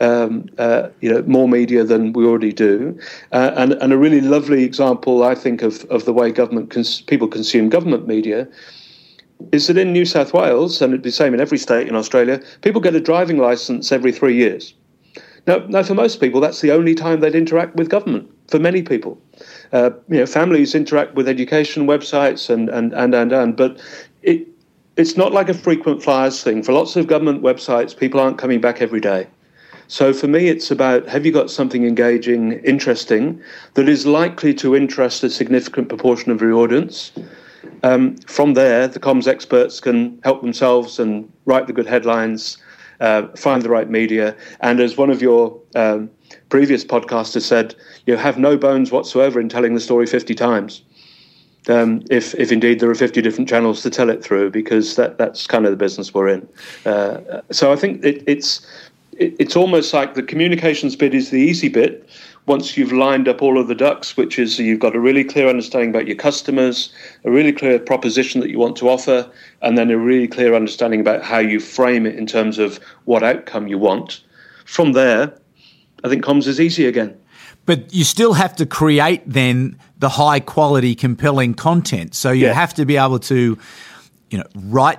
um, 0.00 0.46
uh, 0.58 0.88
you 1.00 1.10
know, 1.10 1.22
more 1.22 1.48
media 1.48 1.84
than 1.84 2.12
we 2.12 2.26
already 2.26 2.52
do. 2.52 2.98
Uh, 3.30 3.52
and, 3.54 3.74
and 3.74 3.92
a 3.92 3.96
really 3.96 4.20
lovely 4.20 4.64
example, 4.64 5.22
I 5.22 5.36
think, 5.36 5.62
of, 5.62 5.84
of 5.84 6.04
the 6.04 6.12
way 6.12 6.32
government 6.32 6.70
cons- 6.70 7.02
people 7.02 7.28
consume 7.28 7.68
government 7.68 8.08
media 8.08 8.48
is 9.52 9.66
that 9.66 9.78
in 9.78 9.92
New 9.92 10.04
South 10.04 10.32
Wales, 10.32 10.80
and 10.80 10.94
it's 10.94 11.04
the 11.04 11.10
same 11.10 11.34
in 11.34 11.40
every 11.40 11.58
state 11.58 11.88
in 11.88 11.96
Australia, 11.96 12.40
people 12.62 12.80
get 12.80 12.94
a 12.94 13.00
driving 13.00 13.38
license 13.38 13.92
every 13.92 14.12
three 14.12 14.34
years. 14.34 14.74
Now, 15.46 15.58
now, 15.68 15.82
for 15.82 15.94
most 15.94 16.20
people, 16.20 16.40
that's 16.40 16.62
the 16.62 16.70
only 16.70 16.94
time 16.94 17.20
they'd 17.20 17.34
interact 17.34 17.76
with 17.76 17.90
government. 17.90 18.30
For 18.48 18.58
many 18.58 18.82
people, 18.82 19.20
uh, 19.72 19.90
you 20.08 20.18
know, 20.18 20.26
families 20.26 20.74
interact 20.74 21.14
with 21.14 21.28
education 21.28 21.86
websites 21.86 22.48
and 22.48 22.68
and 22.70 22.92
and 22.94 23.14
and, 23.14 23.32
and 23.32 23.56
but 23.56 23.80
it 24.22 24.46
it's 24.96 25.16
not 25.16 25.32
like 25.32 25.48
a 25.48 25.54
frequent 25.54 26.02
flyers 26.02 26.42
thing. 26.42 26.62
For 26.62 26.72
lots 26.72 26.96
of 26.96 27.06
government 27.06 27.42
websites, 27.42 27.96
people 27.96 28.20
aren't 28.20 28.38
coming 28.38 28.60
back 28.60 28.80
every 28.80 29.00
day. 29.00 29.26
So 29.88 30.14
for 30.14 30.28
me, 30.28 30.48
it's 30.48 30.70
about 30.70 31.06
have 31.08 31.26
you 31.26 31.32
got 31.32 31.50
something 31.50 31.84
engaging, 31.84 32.52
interesting, 32.64 33.40
that 33.74 33.88
is 33.88 34.06
likely 34.06 34.54
to 34.54 34.74
interest 34.74 35.22
a 35.24 35.30
significant 35.30 35.88
proportion 35.90 36.32
of 36.32 36.40
your 36.40 36.54
audience. 36.54 37.12
Um, 37.84 38.16
from 38.26 38.54
there, 38.54 38.88
the 38.88 38.98
comms 38.98 39.28
experts 39.28 39.78
can 39.78 40.18
help 40.24 40.40
themselves 40.40 40.98
and 40.98 41.30
write 41.44 41.66
the 41.66 41.74
good 41.74 41.86
headlines, 41.86 42.56
uh, 43.00 43.28
find 43.36 43.60
the 43.60 43.68
right 43.68 43.90
media, 43.90 44.34
and 44.60 44.80
as 44.80 44.96
one 44.96 45.10
of 45.10 45.20
your 45.20 45.60
um, 45.74 46.10
previous 46.48 46.82
podcasters 46.82 47.42
said, 47.42 47.74
you 48.06 48.16
have 48.16 48.38
no 48.38 48.56
bones 48.56 48.90
whatsoever 48.90 49.38
in 49.38 49.50
telling 49.50 49.74
the 49.74 49.80
story 49.80 50.06
50 50.06 50.34
times. 50.34 50.80
Um, 51.68 52.02
if, 52.10 52.34
if 52.36 52.50
indeed 52.50 52.80
there 52.80 52.90
are 52.90 52.94
50 52.94 53.20
different 53.20 53.50
channels 53.50 53.82
to 53.82 53.90
tell 53.90 54.08
it 54.08 54.24
through, 54.24 54.50
because 54.50 54.96
that, 54.96 55.18
that's 55.18 55.46
kind 55.46 55.66
of 55.66 55.70
the 55.70 55.76
business 55.76 56.14
we're 56.14 56.28
in. 56.28 56.48
Uh, 56.86 57.42
so 57.50 57.70
I 57.70 57.76
think 57.76 58.02
it, 58.02 58.24
it's 58.26 58.66
it, 59.18 59.36
it's 59.38 59.56
almost 59.56 59.92
like 59.92 60.14
the 60.14 60.22
communications 60.22 60.96
bit 60.96 61.14
is 61.14 61.30
the 61.30 61.38
easy 61.40 61.68
bit. 61.68 62.08
Once 62.46 62.76
you've 62.76 62.92
lined 62.92 63.26
up 63.26 63.40
all 63.40 63.58
of 63.58 63.68
the 63.68 63.74
ducks, 63.74 64.16
which 64.16 64.38
is 64.38 64.58
you've 64.58 64.80
got 64.80 64.94
a 64.94 65.00
really 65.00 65.24
clear 65.24 65.48
understanding 65.48 65.88
about 65.88 66.06
your 66.06 66.16
customers, 66.16 66.92
a 67.24 67.30
really 67.30 67.52
clear 67.52 67.78
proposition 67.78 68.40
that 68.40 68.50
you 68.50 68.58
want 68.58 68.76
to 68.76 68.88
offer, 68.88 69.30
and 69.62 69.78
then 69.78 69.90
a 69.90 69.96
really 69.96 70.28
clear 70.28 70.54
understanding 70.54 71.00
about 71.00 71.22
how 71.22 71.38
you 71.38 71.58
frame 71.58 72.04
it 72.04 72.16
in 72.16 72.26
terms 72.26 72.58
of 72.58 72.78
what 73.06 73.22
outcome 73.22 73.66
you 73.66 73.78
want. 73.78 74.22
From 74.66 74.92
there, 74.92 75.38
I 76.04 76.08
think 76.08 76.22
comms 76.22 76.46
is 76.46 76.60
easy 76.60 76.86
again. 76.86 77.16
But 77.64 77.94
you 77.94 78.04
still 78.04 78.34
have 78.34 78.54
to 78.56 78.66
create 78.66 79.22
then 79.24 79.78
the 79.98 80.10
high 80.10 80.40
quality, 80.40 80.94
compelling 80.94 81.54
content. 81.54 82.14
So 82.14 82.30
you 82.30 82.46
Yeah. 82.46 82.52
have 82.52 82.74
to 82.74 82.84
be 82.84 82.98
able 82.98 83.20
to, 83.20 83.56
you 84.30 84.38
know, 84.38 84.44
write 84.54 84.98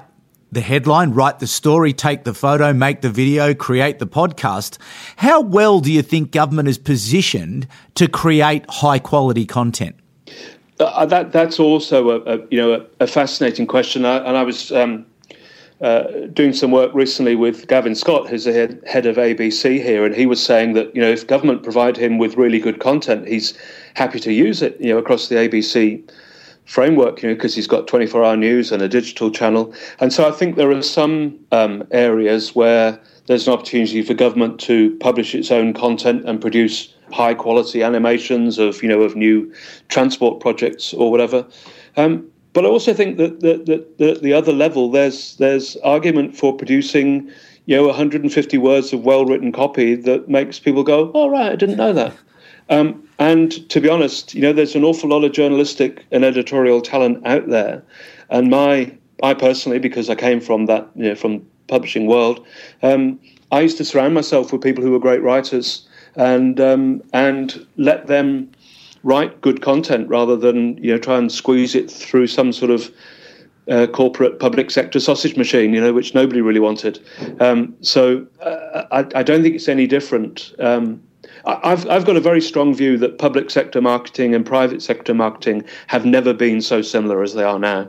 the 0.56 0.62
headline, 0.62 1.12
write 1.12 1.38
the 1.38 1.46
story, 1.46 1.94
take 1.94 2.24
the 2.24 2.34
photo, 2.34 2.74
make 2.74 3.02
the 3.02 3.10
video, 3.10 3.54
create 3.54 4.00
the 4.00 4.08
podcast. 4.08 4.80
How 5.18 5.42
well 5.42 5.80
do 5.82 5.92
you 5.92 6.02
think 6.02 6.32
government 6.32 6.68
is 6.68 6.80
positioned 6.80 7.68
to 7.94 8.08
create 8.08 8.66
high 8.70 8.98
quality 8.98 9.46
content? 9.46 9.96
Uh, 10.80 11.06
that 11.06 11.32
that's 11.32 11.60
also 11.60 12.10
a, 12.10 12.36
a 12.36 12.48
you 12.50 12.58
know 12.58 12.74
a, 12.74 13.04
a 13.04 13.08
fascinating 13.08 13.68
question, 13.68 14.04
I, 14.04 14.18
and 14.18 14.36
I 14.36 14.44
was 14.44 14.72
um, 14.72 15.06
uh, 15.82 16.04
doing 16.34 16.54
some 16.54 16.72
work 16.72 16.94
recently 16.94 17.36
with 17.36 17.68
Gavin 17.68 17.96
Scott, 17.96 18.28
who's 18.28 18.46
the 18.46 18.54
head, 18.54 18.82
head 18.88 19.06
of 19.06 19.18
ABC 19.18 19.84
here, 19.84 20.06
and 20.06 20.16
he 20.16 20.26
was 20.26 20.44
saying 20.44 20.74
that 20.74 20.94
you 20.96 21.02
know 21.02 21.10
if 21.10 21.28
government 21.28 21.64
provide 21.64 21.96
him 21.96 22.18
with 22.18 22.36
really 22.36 22.60
good 22.60 22.80
content, 22.80 23.28
he's 23.28 23.54
happy 23.94 24.20
to 24.20 24.34
use 24.34 24.62
it. 24.62 24.80
You 24.80 24.94
know 24.94 24.98
across 24.98 25.28
the 25.28 25.36
ABC 25.36 26.02
framework, 26.66 27.22
you 27.22 27.30
know, 27.30 27.36
because 27.36 27.56
he's 27.56 27.68
got 27.68 27.88
24-hour 27.88 28.36
news 28.38 28.72
and 28.72 28.82
a 28.82 28.90
digital 28.90 29.32
channel, 29.32 29.74
and 30.00 30.12
so 30.12 30.28
I 30.28 30.32
think 30.32 30.56
there 30.56 30.72
are 30.72 30.82
some 30.82 31.40
um, 31.52 31.88
areas 31.92 32.56
where 32.56 33.00
there's 33.28 33.48
an 33.48 33.54
opportunity 33.54 34.02
for 34.02 34.14
government 34.14 34.60
to 34.62 34.96
publish 34.98 35.34
its 35.34 35.52
own 35.52 35.74
content 35.74 36.28
and 36.28 36.40
produce 36.40 36.94
high 37.12 37.34
quality 37.34 37.84
animations 37.84 38.58
of 38.58 38.82
you 38.84 38.90
know 38.90 39.02
of 39.02 39.16
new 39.16 39.52
transport 39.90 40.40
projects 40.40 40.94
or 40.94 41.12
whatever. 41.12 41.46
Um, 41.98 42.30
but 42.54 42.66
I 42.66 42.70
also 42.70 42.94
think 42.94 43.18
that 43.18 43.42
the, 43.42 43.58
the, 43.58 43.86
the, 43.98 44.20
the 44.22 44.34
other 44.34 44.54
level 44.54 44.90
there's 44.90 45.36
there's 45.38 45.76
argument 45.78 46.38
for 46.38 46.56
producing 46.56 47.30
you 47.66 47.76
know 47.76 47.88
150 47.88 48.58
words 48.58 48.94
of 48.94 49.04
well 49.04 49.26
written 49.26 49.52
copy 49.52 49.96
that 49.96 50.30
makes 50.30 50.60
people 50.60 50.84
go, 50.84 51.10
"All 51.12 51.30
right, 51.30 51.52
I 51.52 51.56
didn't 51.56 51.78
know 51.78 51.94
that." 51.94 52.16
Um, 52.70 53.08
and 53.20 53.52
to 53.70 53.80
be 53.80 53.90
honest, 53.90 54.34
you 54.34 54.42
know, 54.42 54.54
there's 54.54 54.76
an 54.76 54.84
awful 54.84 55.10
lot 55.10 55.24
of 55.24 55.32
journalistic 55.32 56.06
and 56.12 56.26
editorial 56.26 56.82
talent 56.82 57.26
out 57.26 57.48
there, 57.48 57.84
and 58.30 58.50
my 58.50 58.92
I 59.24 59.34
personally, 59.34 59.80
because 59.80 60.10
I 60.10 60.16
came 60.16 60.42
from 60.42 60.66
that 60.66 60.88
you 60.96 61.10
know 61.10 61.16
from 61.16 61.46
publishing 61.68 62.08
world, 62.08 62.46
um, 62.84 63.20
I 63.52 63.62
used 63.62 63.78
to 63.78 63.86
surround 63.86 64.14
myself 64.14 64.52
with 64.52 64.62
people 64.62 64.84
who 64.84 64.92
were 64.92 65.00
great 65.00 65.22
writers 65.22 65.88
and 66.16 66.60
um, 66.60 67.02
and 67.14 67.66
let 67.78 68.08
them 68.08 68.52
write 69.04 69.40
good 69.42 69.62
content 69.62 70.10
rather 70.10 70.36
than 70.36 70.78
you 70.84 70.92
know 70.92 70.98
try 70.98 71.18
and 71.18 71.32
squeeze 71.32 71.76
it 71.76 71.90
through 71.90 72.28
some 72.28 72.52
sort 72.52 72.72
of 72.72 72.92
uh, 73.70 73.88
corporate 73.88 74.40
public 74.40 74.70
sector 74.70 75.00
sausage 75.00 75.38
machine, 75.38 75.74
you 75.74 75.82
know, 75.82 75.94
which 75.94 76.14
nobody 76.14 76.42
really 76.42 76.60
wanted. 76.60 77.00
Um, 77.40 77.76
so 77.82 78.26
uh, 78.42 78.84
I, 78.92 79.00
I, 79.20 79.24
don't 79.24 79.42
think 79.42 79.56
it's 79.56 79.68
any 79.68 79.88
different. 79.88 80.54
Um, 80.60 81.02
I've 81.46 81.88
I've 81.90 82.06
got 82.06 82.16
a 82.16 82.22
very 82.22 82.42
strong 82.42 82.74
view 82.74 82.98
that 82.98 83.18
public 83.18 83.50
sector 83.50 83.82
marketing 83.82 84.34
and 84.34 84.46
private 84.46 84.82
sector 84.82 85.14
marketing 85.14 85.64
have 85.88 86.06
never 86.06 86.34
been 86.34 86.62
so 86.62 86.82
similar 86.82 87.22
as 87.22 87.34
they 87.34 87.44
are 87.44 87.60
now, 87.60 87.88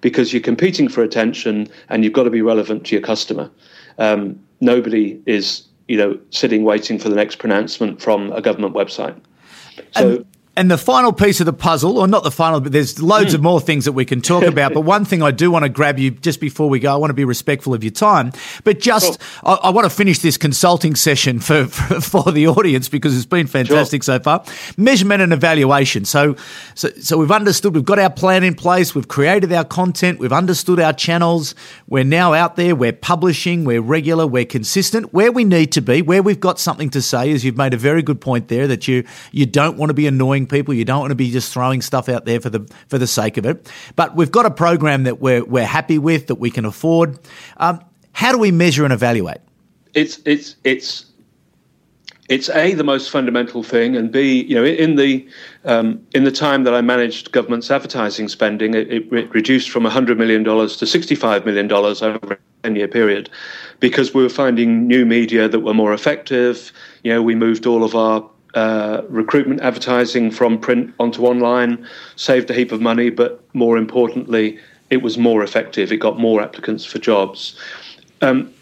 because 0.00 0.32
you're 0.32 0.42
competing 0.42 0.88
for 0.88 1.02
attention 1.02 1.68
and 1.88 2.04
you've 2.04 2.12
got 2.12 2.24
to 2.24 2.30
be 2.30 2.42
relevant 2.42 2.86
to 2.86 2.94
your 2.94 3.02
customer. 3.02 3.50
Um, 3.98 4.38
nobody 4.60 5.20
is 5.26 5.64
you 5.86 5.96
know 5.96 6.18
sitting 6.30 6.64
waiting 6.64 6.98
for 6.98 7.08
the 7.08 7.16
next 7.16 7.36
pronouncement 7.36 8.00
from 8.00 8.32
a 8.32 8.40
government 8.40 8.74
website. 8.74 9.18
So. 9.92 10.24
And 10.58 10.68
the 10.68 10.76
final 10.76 11.12
piece 11.12 11.38
of 11.38 11.46
the 11.46 11.52
puzzle, 11.52 11.98
or 11.98 12.08
not 12.08 12.24
the 12.24 12.32
final, 12.32 12.60
but 12.60 12.72
there's 12.72 13.00
loads 13.00 13.30
mm. 13.30 13.36
of 13.36 13.42
more 13.42 13.60
things 13.60 13.84
that 13.84 13.92
we 13.92 14.04
can 14.04 14.20
talk 14.20 14.42
about. 14.42 14.74
but 14.74 14.80
one 14.96 15.04
thing 15.04 15.22
I 15.22 15.30
do 15.30 15.52
want 15.52 15.62
to 15.62 15.68
grab 15.68 16.00
you 16.00 16.10
just 16.10 16.40
before 16.40 16.68
we 16.68 16.80
go, 16.80 16.92
I 16.92 16.96
want 16.96 17.10
to 17.10 17.14
be 17.14 17.24
respectful 17.24 17.74
of 17.74 17.84
your 17.84 17.92
time. 17.92 18.32
But 18.64 18.80
just, 18.80 19.22
I, 19.44 19.52
I, 19.52 19.70
want 19.70 19.84
to 19.84 19.90
finish 19.90 20.18
this 20.18 20.36
consulting 20.36 20.96
session 20.96 21.38
for, 21.38 21.66
for, 21.66 22.00
for 22.00 22.32
the 22.32 22.48
audience 22.48 22.88
because 22.88 23.16
it's 23.16 23.24
been 23.24 23.46
fantastic 23.46 24.02
sure. 24.02 24.18
so 24.18 24.20
far. 24.20 24.44
Measurement 24.76 25.22
and 25.22 25.32
evaluation. 25.32 26.04
So, 26.04 26.34
so, 26.74 26.88
so 27.00 27.18
we've 27.18 27.30
understood, 27.30 27.76
we've 27.76 27.84
got 27.84 28.00
our 28.00 28.10
plan 28.10 28.42
in 28.42 28.56
place, 28.56 28.96
we've 28.96 29.06
created 29.06 29.52
our 29.52 29.64
content, 29.64 30.18
we've 30.18 30.32
understood 30.32 30.80
our 30.80 30.92
channels. 30.92 31.54
We're 31.86 32.02
now 32.02 32.32
out 32.32 32.56
there, 32.56 32.74
we're 32.74 32.92
publishing, 32.92 33.64
we're 33.64 33.80
regular, 33.80 34.26
we're 34.26 34.44
consistent. 34.44 35.14
Where 35.14 35.30
we 35.30 35.44
need 35.44 35.70
to 35.72 35.80
be, 35.80 36.02
where 36.02 36.20
we've 36.20 36.40
got 36.40 36.58
something 36.58 36.90
to 36.90 37.00
say, 37.00 37.30
is 37.30 37.44
you've 37.44 37.56
made 37.56 37.74
a 37.74 37.78
very 37.78 38.02
good 38.02 38.20
point 38.20 38.48
there 38.48 38.66
that 38.66 38.88
you 38.88 39.04
you 39.30 39.46
don't 39.46 39.78
want 39.78 39.90
to 39.90 39.94
be 39.94 40.08
annoying 40.08 40.47
people. 40.48 40.74
You 40.74 40.84
don't 40.84 41.00
want 41.00 41.10
to 41.10 41.16
be 41.16 41.30
just 41.30 41.52
throwing 41.52 41.82
stuff 41.82 42.08
out 42.08 42.24
there 42.24 42.40
for 42.40 42.50
the 42.50 42.60
for 42.88 42.98
the 42.98 43.06
sake 43.06 43.36
of 43.36 43.46
it. 43.46 43.70
But 43.96 44.16
we've 44.16 44.32
got 44.32 44.46
a 44.46 44.50
program 44.50 45.04
that 45.04 45.20
we're 45.20 45.44
we're 45.44 45.66
happy 45.66 45.98
with 45.98 46.26
that 46.26 46.36
we 46.36 46.50
can 46.50 46.64
afford. 46.64 47.18
Um, 47.58 47.80
how 48.12 48.32
do 48.32 48.38
we 48.38 48.50
measure 48.50 48.84
and 48.84 48.92
evaluate? 48.92 49.38
It's 49.94 50.20
it's 50.24 50.56
it's 50.64 51.06
it's 52.28 52.50
a 52.50 52.74
the 52.74 52.84
most 52.84 53.10
fundamental 53.10 53.62
thing, 53.62 53.96
and 53.96 54.12
b 54.12 54.42
you 54.42 54.54
know 54.54 54.64
in 54.64 54.96
the 54.96 55.26
um, 55.64 56.04
in 56.14 56.24
the 56.24 56.30
time 56.30 56.64
that 56.64 56.74
I 56.74 56.80
managed 56.80 57.32
government's 57.32 57.70
advertising 57.70 58.28
spending, 58.28 58.74
it, 58.74 58.90
it 58.90 59.34
reduced 59.34 59.70
from 59.70 59.84
hundred 59.84 60.18
million 60.18 60.42
dollars 60.42 60.76
to 60.78 60.86
sixty 60.86 61.14
five 61.14 61.46
million 61.46 61.68
dollars 61.68 62.02
over 62.02 62.34
a 62.34 62.38
ten 62.62 62.76
year 62.76 62.88
period, 62.88 63.30
because 63.80 64.12
we 64.12 64.22
were 64.22 64.28
finding 64.28 64.86
new 64.86 65.06
media 65.06 65.48
that 65.48 65.60
were 65.60 65.74
more 65.74 65.94
effective. 65.94 66.70
You 67.02 67.14
know, 67.14 67.22
we 67.22 67.34
moved 67.34 67.66
all 67.66 67.82
of 67.82 67.94
our 67.94 68.28
uh, 68.54 69.02
recruitment 69.08 69.60
advertising 69.60 70.30
from 70.30 70.58
print 70.58 70.94
onto 70.98 71.24
online, 71.24 71.86
saved 72.16 72.50
a 72.50 72.54
heap 72.54 72.72
of 72.72 72.80
money, 72.80 73.10
but 73.10 73.42
more 73.54 73.76
importantly, 73.76 74.58
it 74.90 75.02
was 75.02 75.18
more 75.18 75.42
effective. 75.42 75.92
It 75.92 75.98
got 75.98 76.18
more 76.18 76.40
applicants 76.40 76.84
for 76.84 76.98
jobs. 76.98 77.58
Um, 78.22 78.52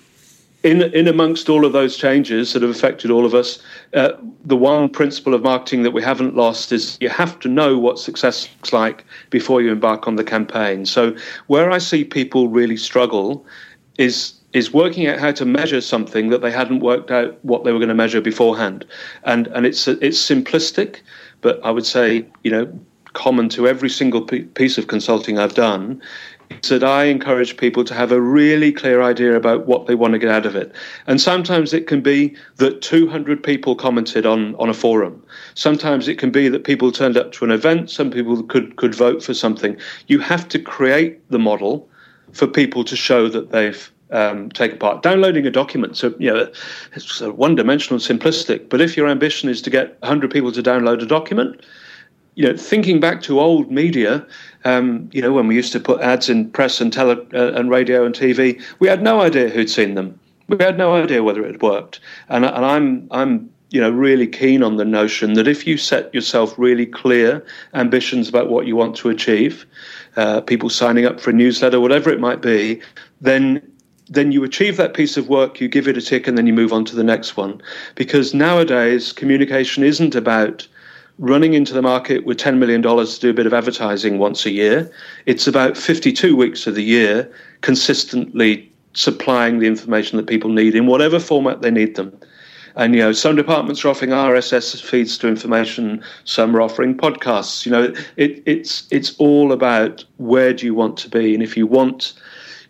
in, 0.63 0.83
in 0.83 1.07
amongst 1.07 1.49
all 1.49 1.65
of 1.65 1.73
those 1.73 1.97
changes 1.97 2.53
that 2.53 2.63
have 2.63 2.71
affected 2.71 3.11
all 3.11 3.25
of 3.25 3.35
us, 3.35 3.63
uh, 3.95 4.13
the 4.45 4.57
one 4.57 4.89
principle 4.89 5.33
of 5.33 5.43
marketing 5.43 5.85
that 5.85 5.93
we 5.93 6.03
haven't 6.03 6.35
lost 6.35 6.73
is 6.73 6.99
you 7.01 7.09
have 7.09 7.39
to 7.41 7.49
know 7.49 7.79
what 7.79 8.01
success 8.01 8.49
looks 8.57 8.73
like 8.73 9.05
before 9.31 9.63
you 9.63 9.71
embark 9.71 10.09
on 10.09 10.17
the 10.17 10.25
campaign. 10.25 10.85
So, 10.85 11.15
where 11.47 11.71
I 11.71 11.79
see 11.79 12.03
people 12.05 12.49
really 12.49 12.77
struggle 12.77 13.47
is 13.97 14.35
is 14.57 14.73
working 14.73 15.07
out 15.07 15.19
how 15.19 15.31
to 15.31 15.45
measure 15.45 15.83
something 15.83 16.31
that 16.31 16.41
they 16.41 16.51
hadn't 16.51 16.81
worked 16.81 17.11
out 17.11 17.39
what 17.45 17.63
they 17.63 17.73
were 17.73 17.79
going 17.79 17.91
to 17.91 17.95
measure 17.95 18.23
beforehand. 18.23 18.87
And 19.25 19.49
and 19.49 19.67
it's 19.67 19.87
it's 19.87 20.19
simplistic, 20.19 21.03
but 21.43 21.61
I 21.63 21.71
would 21.71 21.85
say 21.85 22.25
you 22.43 22.51
know 22.51 22.67
common 23.13 23.49
to 23.51 23.69
every 23.69 23.91
single 23.91 24.23
piece 24.23 24.79
of 24.79 24.87
consulting 24.87 25.39
I've 25.39 25.55
done 25.55 26.03
is 26.63 26.69
that 26.69 26.85
I 26.85 27.05
encourage 27.05 27.57
people 27.57 27.83
to 27.85 27.95
have 27.95 28.13
a 28.13 28.21
really 28.21 28.73
clear 28.73 29.03
idea 29.03 29.35
about 29.35 29.67
what 29.67 29.87
they 29.87 29.95
want 29.95 30.13
to 30.13 30.19
get 30.19 30.31
out 30.31 30.47
of 30.47 30.55
it. 30.55 30.73
And 31.07 31.21
sometimes 31.21 31.73
it 31.73 31.87
can 31.87 32.03
be 32.03 32.37
that 32.57 32.83
200 32.83 33.43
people 33.43 33.75
commented 33.75 34.27
on, 34.27 34.55
on 34.57 34.69
a 34.69 34.75
forum. 34.75 35.25
Sometimes 35.55 36.09
it 36.09 36.19
can 36.19 36.31
be 36.31 36.49
that 36.49 36.65
people 36.65 36.93
turned 36.93 37.17
up 37.17 37.33
to 37.33 37.45
an 37.45 37.51
event. 37.51 37.91
Some 37.91 38.11
people 38.11 38.43
could, 38.45 38.77
could 38.77 38.95
vote 38.95 39.25
for 39.25 39.35
something. 39.35 39.77
You 40.07 40.21
have 40.21 40.47
to 40.51 40.59
create 40.59 41.29
the 41.31 41.39
model 41.39 41.89
for 42.33 42.47
people 42.47 42.85
to 42.85 42.97
show 42.97 43.29
that 43.29 43.51
they've 43.51 43.91
um, 44.11 44.51
take 44.51 44.75
apart. 44.75 45.03
Downloading 45.03 45.47
a 45.47 45.51
document, 45.51 45.97
so 45.97 46.15
you 46.19 46.33
know, 46.33 46.51
it's 46.95 47.13
sort 47.13 47.31
of 47.31 47.39
one-dimensional, 47.39 48.01
and 48.01 48.21
simplistic. 48.21 48.69
But 48.69 48.81
if 48.81 48.97
your 48.97 49.09
ambition 49.09 49.49
is 49.49 49.63
to 49.63 49.71
get 49.71 50.01
100 50.01 50.31
people 50.31 50.53
to 50.53 50.63
download 50.63 51.03
a 51.03 51.07
document, 51.07 51.61
you 52.37 52.47
know, 52.47 52.57
thinking 52.57 53.01
back 53.01 53.23
to 53.23 53.41
old 53.41 53.71
media, 53.71 54.25
um, 54.65 55.09
you 55.13 55.23
know, 55.23 55.33
when 55.33 55.47
we 55.47 55.55
used 55.55 55.73
to 55.73 55.81
put 55.81 56.01
ads 56.03 56.29
in 56.29 56.51
press 56.51 56.81
and 56.81 56.93
tele 56.93 57.17
uh, 57.35 57.53
and 57.53 57.71
radio 57.71 58.05
and 58.05 58.15
TV, 58.15 58.63
we 58.79 58.89
had 58.89 59.03
no 59.03 59.21
idea 59.21 59.49
who'd 59.49 59.71
seen 59.71 59.95
them. 59.95 60.19
We 60.49 60.59
had 60.61 60.79
no 60.79 60.95
idea 60.95 61.25
whether 61.25 61.45
it 61.45 61.53
had 61.53 61.63
worked. 61.63 61.99
And, 62.29 62.45
and 62.45 62.65
I'm 62.65 63.09
I'm 63.11 63.51
you 63.71 63.81
know 63.81 63.91
really 63.91 64.27
keen 64.27 64.63
on 64.63 64.77
the 64.77 64.85
notion 64.85 65.33
that 65.33 65.49
if 65.49 65.67
you 65.67 65.77
set 65.77 66.15
yourself 66.15 66.57
really 66.59 66.87
clear 66.87 67.45
ambitions 67.75 68.29
about 68.29 68.49
what 68.49 68.67
you 68.67 68.77
want 68.77 68.97
to 68.97 69.09
achieve, 69.09 69.67
uh, 70.17 70.43
people 70.43 70.69
signing 70.69 71.07
up 71.07 71.19
for 71.21 71.31
a 71.31 71.33
newsletter, 71.33 71.81
whatever 71.81 72.11
it 72.11 72.21
might 72.21 72.43
be, 72.43 72.81
then 73.21 73.63
then 74.09 74.33
you 74.33 74.45
achieve 74.45 74.77
that 74.77 74.95
piece 74.95 75.17
of 75.17 75.29
work, 75.29 75.61
you 75.61 75.69
give 75.69 75.89
it 75.89 75.97
a 75.97 76.01
tick, 76.01 76.27
and 76.27 76.39
then 76.39 76.47
you 76.47 76.53
move 76.53 76.73
on 76.73 76.85
to 76.87 76.97
the 76.97 77.05
next 77.05 77.37
one. 77.37 77.61
Because 77.95 78.35
nowadays, 78.35 79.13
communication 79.13 79.83
isn't 79.83 80.15
about 80.15 80.67
running 81.19 81.55
into 81.55 81.73
the 81.73 81.83
market 81.83 82.25
with 82.25 82.39
$10 82.39 82.59
million 82.59 82.83
to 82.83 83.21
do 83.21 83.31
a 83.31 83.35
bit 83.35 83.47
of 83.47 83.55
advertising 83.55 84.19
once 84.19 84.45
a 84.45 84.51
year. 84.51 84.91
It's 85.25 85.47
about 85.47 85.77
52 85.77 86.37
weeks 86.37 86.67
of 86.67 86.75
the 86.75 86.85
year 86.85 87.31
consistently 87.63 88.71
supplying 88.93 89.59
the 89.59 89.67
information 89.67 90.17
that 90.17 90.27
people 90.27 90.51
need 90.51 90.75
in 90.75 90.87
whatever 90.87 91.19
format 91.19 91.63
they 91.63 91.71
need 91.71 91.97
them. 91.97 92.19
And 92.77 92.95
you 92.95 93.01
know, 93.01 93.13
some 93.13 93.37
departments 93.37 93.85
are 93.85 93.89
offering 93.89 94.11
RSS 94.11 94.83
feeds 94.83 95.17
to 95.19 95.29
information, 95.29 96.05
some 96.25 96.55
are 96.55 96.61
offering 96.61 96.95
podcasts. 96.95 97.65
You 97.65 97.73
know, 97.73 97.95
it, 98.17 98.43
it's 98.45 98.87
it's 98.91 99.17
all 99.17 99.51
about 99.51 100.05
where 100.19 100.53
do 100.53 100.67
you 100.67 100.75
want 100.75 100.99
to 100.99 101.09
be, 101.09 101.33
and 101.33 101.43
if 101.43 101.57
you 101.57 101.67
want, 101.67 102.13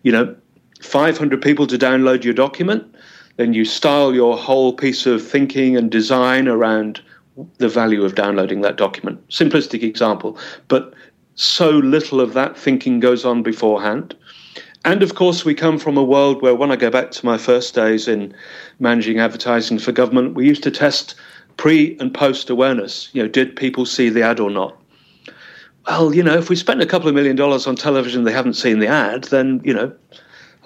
you 0.03 0.13
know, 0.13 0.33
500 0.81 1.41
people 1.41 1.67
to 1.67 1.77
download 1.77 2.23
your 2.23 2.33
document, 2.33 2.95
then 3.37 3.53
you 3.53 3.65
style 3.65 4.13
your 4.13 4.37
whole 4.37 4.73
piece 4.73 5.05
of 5.05 5.25
thinking 5.25 5.77
and 5.77 5.91
design 5.91 6.47
around 6.47 7.01
the 7.57 7.69
value 7.69 8.03
of 8.03 8.15
downloading 8.15 8.61
that 8.61 8.77
document. 8.77 9.27
Simplistic 9.29 9.83
example, 9.83 10.37
but 10.67 10.93
so 11.35 11.69
little 11.69 12.19
of 12.19 12.33
that 12.33 12.57
thinking 12.57 12.99
goes 12.99 13.23
on 13.23 13.43
beforehand. 13.43 14.15
And 14.85 15.03
of 15.03 15.15
course, 15.15 15.45
we 15.45 15.53
come 15.53 15.77
from 15.77 15.97
a 15.97 16.03
world 16.03 16.41
where, 16.41 16.55
when 16.55 16.71
I 16.71 16.75
go 16.75 16.89
back 16.89 17.11
to 17.11 17.25
my 17.25 17.37
first 17.37 17.75
days 17.75 18.07
in 18.07 18.33
managing 18.79 19.19
advertising 19.19 19.77
for 19.77 19.91
government, 19.91 20.33
we 20.33 20.47
used 20.47 20.63
to 20.63 20.71
test 20.71 21.13
pre 21.57 21.97
and 21.99 22.13
post 22.13 22.49
awareness. 22.49 23.09
You 23.13 23.23
know, 23.23 23.29
did 23.29 23.55
people 23.55 23.85
see 23.85 24.09
the 24.09 24.23
ad 24.23 24.39
or 24.39 24.49
not? 24.49 24.79
Well, 25.87 26.13
you 26.13 26.23
know, 26.23 26.37
if 26.37 26.49
we 26.49 26.55
spent 26.55 26.81
a 26.81 26.85
couple 26.85 27.07
of 27.07 27.15
million 27.15 27.35
dollars 27.35 27.67
on 27.67 27.75
television, 27.75 28.23
they 28.23 28.31
haven't 28.31 28.55
seen 28.55 28.79
the 28.79 28.87
ad, 28.87 29.25
then, 29.25 29.61
you 29.63 29.73
know, 29.73 29.93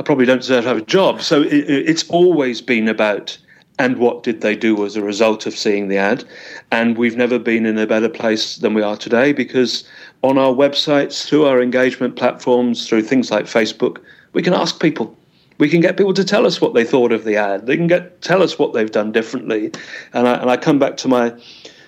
I 0.01 0.03
probably 0.03 0.25
don't 0.25 0.39
deserve 0.39 0.63
to 0.63 0.69
have 0.69 0.77
a 0.77 0.81
job. 0.81 1.21
So 1.21 1.43
it, 1.43 1.53
it's 1.69 2.09
always 2.09 2.59
been 2.59 2.87
about 2.87 3.37
and 3.77 3.99
what 3.99 4.23
did 4.23 4.41
they 4.41 4.55
do 4.55 4.83
as 4.83 4.95
a 4.95 5.03
result 5.03 5.45
of 5.45 5.55
seeing 5.55 5.89
the 5.89 5.97
ad. 5.97 6.23
And 6.71 6.97
we've 6.97 7.15
never 7.15 7.37
been 7.37 7.67
in 7.67 7.77
a 7.77 7.85
better 7.85 8.09
place 8.09 8.55
than 8.57 8.73
we 8.73 8.81
are 8.81 8.97
today 8.97 9.31
because 9.31 9.83
on 10.23 10.39
our 10.39 10.53
websites, 10.53 11.27
through 11.27 11.45
our 11.45 11.61
engagement 11.61 12.15
platforms, 12.15 12.87
through 12.87 13.03
things 13.03 13.29
like 13.29 13.45
Facebook, 13.45 13.99
we 14.33 14.41
can 14.41 14.55
ask 14.55 14.81
people. 14.81 15.15
We 15.59 15.69
can 15.69 15.81
get 15.81 15.97
people 15.97 16.15
to 16.15 16.25
tell 16.25 16.47
us 16.47 16.59
what 16.59 16.73
they 16.73 16.83
thought 16.83 17.11
of 17.11 17.23
the 17.23 17.35
ad. 17.35 17.67
They 17.67 17.77
can 17.77 17.85
get 17.85 18.23
tell 18.23 18.41
us 18.41 18.57
what 18.57 18.73
they've 18.73 18.89
done 18.89 19.11
differently. 19.11 19.71
And 20.13 20.27
I, 20.27 20.33
and 20.33 20.49
I 20.49 20.57
come 20.57 20.79
back 20.79 20.97
to 20.97 21.07
my 21.07 21.31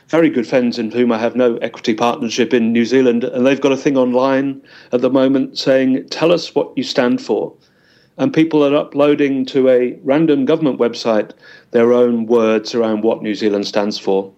very 0.09 0.29
good 0.29 0.45
friends 0.45 0.77
in 0.77 0.91
whom 0.91 1.11
I 1.11 1.17
have 1.17 1.35
no 1.35 1.57
equity 1.57 1.95
partnership 1.95 2.53
in 2.53 2.71
New 2.71 2.85
Zealand, 2.85 3.23
and 3.23 3.43
they've 3.43 3.59
got 3.59 3.71
a 3.71 3.77
thing 3.77 3.97
online 3.97 4.61
at 4.91 5.01
the 5.01 5.09
moment 5.09 5.57
saying, 5.57 6.07
"Tell 6.09 6.31
us 6.31 6.53
what 6.53 6.71
you 6.77 6.83
stand 6.83 7.19
for." 7.19 7.51
And 8.17 8.33
people 8.33 8.63
are 8.63 8.75
uploading 8.75 9.45
to 9.45 9.69
a 9.69 9.97
random 10.03 10.45
government 10.45 10.79
website 10.79 11.31
their 11.71 11.93
own 11.93 12.25
words 12.25 12.75
around 12.75 13.03
what 13.03 13.23
New 13.23 13.35
Zealand 13.35 13.65
stands 13.67 13.97
for. 13.97 14.31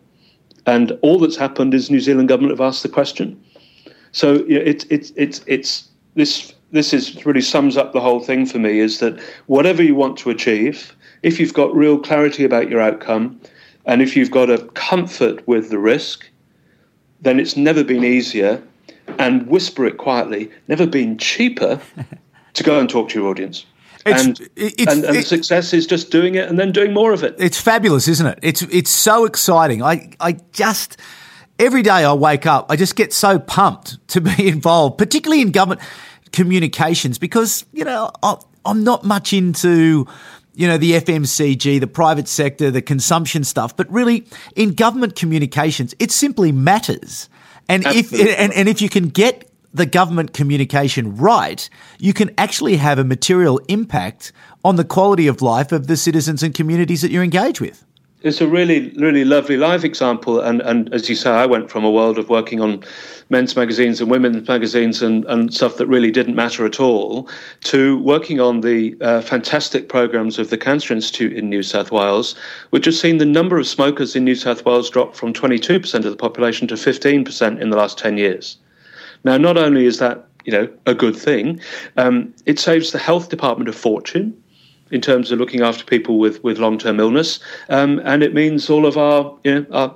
And 0.65 0.97
all 1.01 1.19
that's 1.19 1.35
happened 1.35 1.73
is 1.73 1.91
New 1.91 1.99
Zealand 1.99 2.29
government 2.29 2.51
have 2.51 2.65
asked 2.65 2.83
the 2.83 2.89
question. 2.89 3.41
So 4.11 4.35
you 4.45 4.57
know, 4.57 4.65
it's 4.65 4.85
it's 4.85 5.11
it's 5.15 5.41
it's 5.45 5.89
this 6.15 6.53
this 6.71 6.93
is 6.93 7.25
really 7.25 7.41
sums 7.41 7.77
up 7.77 7.93
the 7.93 8.01
whole 8.01 8.21
thing 8.21 8.45
for 8.45 8.59
me 8.59 8.79
is 8.79 8.99
that 8.99 9.19
whatever 9.47 9.83
you 9.83 9.95
want 9.95 10.17
to 10.19 10.29
achieve, 10.29 10.95
if 11.21 11.39
you've 11.39 11.53
got 11.53 11.75
real 11.75 11.99
clarity 11.99 12.43
about 12.43 12.69
your 12.69 12.81
outcome, 12.81 13.39
and 13.85 14.01
if 14.01 14.15
you've 14.15 14.31
got 14.31 14.49
a 14.49 14.59
comfort 14.69 15.45
with 15.47 15.69
the 15.69 15.77
risk, 15.77 16.27
then 17.21 17.39
it's 17.39 17.55
never 17.55 17.83
been 17.83 18.03
easier, 18.03 18.61
and 19.19 19.47
whisper 19.47 19.85
it 19.85 19.97
quietly, 19.97 20.49
never 20.67 20.87
been 20.87 21.17
cheaper 21.17 21.79
to 22.55 22.63
go 22.63 22.79
and 22.79 22.89
talk 22.89 23.09
to 23.09 23.19
your 23.19 23.29
audience. 23.29 23.65
And, 24.07 24.39
it's, 24.55 24.85
and, 24.85 25.03
and 25.03 25.25
success 25.25 25.73
is 25.73 25.87
just 25.87 26.11
doing 26.11 26.35
it 26.35 26.47
and 26.47 26.59
then 26.59 26.71
doing 26.71 26.93
more 26.93 27.11
of 27.11 27.23
it. 27.23 27.35
It's 27.39 27.59
fabulous, 27.59 28.07
isn't 28.07 28.27
it? 28.27 28.39
It's 28.43 28.61
it's 28.63 28.91
so 28.91 29.25
exciting. 29.25 29.81
I 29.81 30.11
I 30.19 30.37
just 30.51 30.97
every 31.57 31.81
day 31.81 31.89
I 31.89 32.13
wake 32.13 32.45
up, 32.45 32.67
I 32.69 32.75
just 32.75 32.95
get 32.95 33.13
so 33.13 33.39
pumped 33.39 34.07
to 34.09 34.21
be 34.21 34.47
involved, 34.47 34.99
particularly 34.99 35.41
in 35.41 35.51
government 35.51 35.81
communications, 36.31 37.17
because 37.17 37.65
you 37.73 37.83
know 37.83 38.11
I, 38.21 38.35
I'm 38.63 38.83
not 38.83 39.03
much 39.03 39.33
into 39.33 40.05
you 40.55 40.67
know, 40.67 40.77
the 40.77 40.93
FMCG, 40.93 41.79
the 41.79 41.87
private 41.87 42.27
sector, 42.27 42.71
the 42.71 42.81
consumption 42.81 43.43
stuff, 43.43 43.75
but 43.75 43.91
really 43.91 44.25
in 44.55 44.73
government 44.73 45.15
communications, 45.15 45.93
it 45.99 46.11
simply 46.11 46.51
matters. 46.51 47.29
And 47.67 47.85
Absolutely. 47.85 48.21
if 48.21 48.39
and, 48.39 48.53
and 48.53 48.69
if 48.69 48.81
you 48.81 48.89
can 48.89 49.09
get 49.09 49.49
the 49.75 49.85
government 49.85 50.33
communication 50.33 51.15
right, 51.15 51.69
you 51.99 52.13
can 52.13 52.31
actually 52.37 52.77
have 52.77 52.97
a 52.97 53.03
material 53.03 53.59
impact 53.67 54.31
on 54.63 54.77
the 54.77 54.85
quality 54.85 55.27
of 55.27 55.41
life 55.41 55.71
of 55.71 55.87
the 55.87 55.97
citizens 55.97 56.41
and 56.43 56.53
communities 56.55 57.01
that 57.01 57.11
you 57.11 57.21
engage 57.21 57.59
with. 57.59 57.85
it's 58.25 58.41
a 58.41 58.47
really, 58.47 58.89
really 58.97 59.23
lovely 59.23 59.55
live 59.55 59.85
example. 59.85 60.39
And, 60.39 60.59
and 60.61 60.91
as 60.91 61.07
you 61.07 61.15
say, 61.15 61.29
I 61.29 61.45
went 61.45 61.69
from 61.69 61.85
a 61.85 61.91
world 61.91 62.17
of 62.17 62.27
working 62.27 62.59
on 62.59 62.83
men's 63.29 63.55
magazines 63.55 64.01
and 64.01 64.09
women's 64.09 64.47
magazines 64.47 65.03
and, 65.03 65.23
and 65.25 65.53
stuff 65.53 65.77
that 65.77 65.85
really 65.85 66.09
didn't 66.09 66.35
matter 66.35 66.65
at 66.65 66.79
all 66.79 67.29
to 67.65 67.99
working 67.99 68.39
on 68.39 68.61
the 68.61 68.97
uh, 69.01 69.21
fantastic 69.21 69.89
programs 69.89 70.39
of 70.39 70.49
the 70.49 70.57
Cancer 70.57 70.91
Institute 70.91 71.33
in 71.33 71.49
New 71.49 71.61
South 71.61 71.91
Wales, 71.91 72.33
which 72.71 72.85
has 72.85 72.99
seen 72.99 73.19
the 73.19 73.25
number 73.25 73.59
of 73.59 73.67
smokers 73.67 74.15
in 74.15 74.23
New 74.23 74.35
South 74.35 74.65
Wales 74.65 74.89
drop 74.89 75.15
from 75.15 75.31
22% 75.31 75.93
of 75.93 76.03
the 76.03 76.15
population 76.15 76.67
to 76.67 76.73
15% 76.73 77.61
in 77.61 77.69
the 77.69 77.77
last 77.77 77.99
10 77.99 78.17
years. 78.17 78.57
Now, 79.25 79.37
not 79.37 79.57
only 79.57 79.85
is 79.85 79.99
that 79.99 80.25
you 80.45 80.53
know 80.53 80.69
a 80.85 80.93
good 80.93 81.17
thing, 81.17 81.59
um, 81.97 82.33
it 82.45 82.59
saves 82.59 82.91
the 82.91 82.99
health 82.99 83.29
department 83.29 83.67
a 83.67 83.73
fortune 83.73 84.41
in 84.91 85.01
terms 85.01 85.31
of 85.31 85.39
looking 85.39 85.61
after 85.61 85.83
people 85.83 86.19
with, 86.19 86.43
with 86.43 86.59
long 86.59 86.77
term 86.77 86.99
illness. 86.99 87.39
Um, 87.69 87.99
and 88.05 88.23
it 88.23 88.33
means 88.33 88.69
all 88.69 88.85
of 88.85 88.97
our, 88.97 89.35
you 89.43 89.55
know, 89.55 89.65
our, 89.71 89.95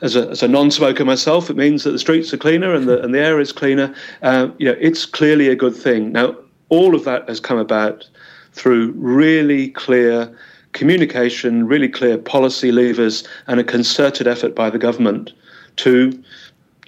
as 0.00 0.16
a, 0.16 0.30
as 0.30 0.42
a 0.42 0.48
non 0.48 0.70
smoker 0.70 1.04
myself, 1.04 1.50
it 1.50 1.56
means 1.56 1.84
that 1.84 1.90
the 1.90 1.98
streets 1.98 2.32
are 2.32 2.38
cleaner 2.38 2.74
and 2.74 2.88
the, 2.88 3.02
and 3.02 3.14
the 3.14 3.20
air 3.20 3.38
is 3.38 3.52
cleaner. 3.52 3.94
Uh, 4.22 4.48
you 4.58 4.66
know, 4.66 4.76
it's 4.80 5.04
clearly 5.04 5.48
a 5.48 5.56
good 5.56 5.76
thing. 5.76 6.12
Now, 6.12 6.36
all 6.70 6.94
of 6.94 7.04
that 7.04 7.28
has 7.28 7.40
come 7.40 7.58
about 7.58 8.08
through 8.52 8.92
really 8.92 9.68
clear 9.70 10.34
communication, 10.72 11.66
really 11.66 11.88
clear 11.88 12.18
policy 12.18 12.72
levers, 12.72 13.26
and 13.46 13.60
a 13.60 13.64
concerted 13.64 14.26
effort 14.26 14.54
by 14.54 14.70
the 14.70 14.78
government 14.78 15.32
to 15.76 16.22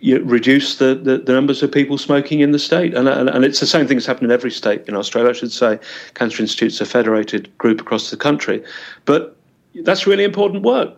you 0.01 0.23
reduce 0.25 0.77
the, 0.77 0.95
the, 0.95 1.19
the, 1.19 1.33
numbers 1.33 1.63
of 1.63 1.73
people 1.73 1.97
smoking 1.97 2.41
in 2.41 2.53
the 2.53 2.59
state. 2.59 2.95
And, 2.95 3.09
and, 3.09 3.29
and, 3.29 3.45
it's 3.45 3.61
the 3.61 3.67
same 3.67 3.87
thing 3.87 3.97
that's 3.97 4.07
happened 4.07 4.27
in 4.27 4.31
every 4.31 4.51
state 4.51 4.87
in 4.89 4.95
Australia, 4.95 5.31
I 5.31 5.33
should 5.33 5.53
say. 5.53 5.79
Cancer 6.15 6.43
Institute's 6.43 6.81
a 6.81 6.87
federated 6.87 7.57
group 7.57 7.81
across 7.81 8.11
the 8.11 8.17
country. 8.17 8.63
But 9.07 9.37
that's 9.75 10.07
really 10.07 10.25
important 10.25 10.65
work. 10.65 10.95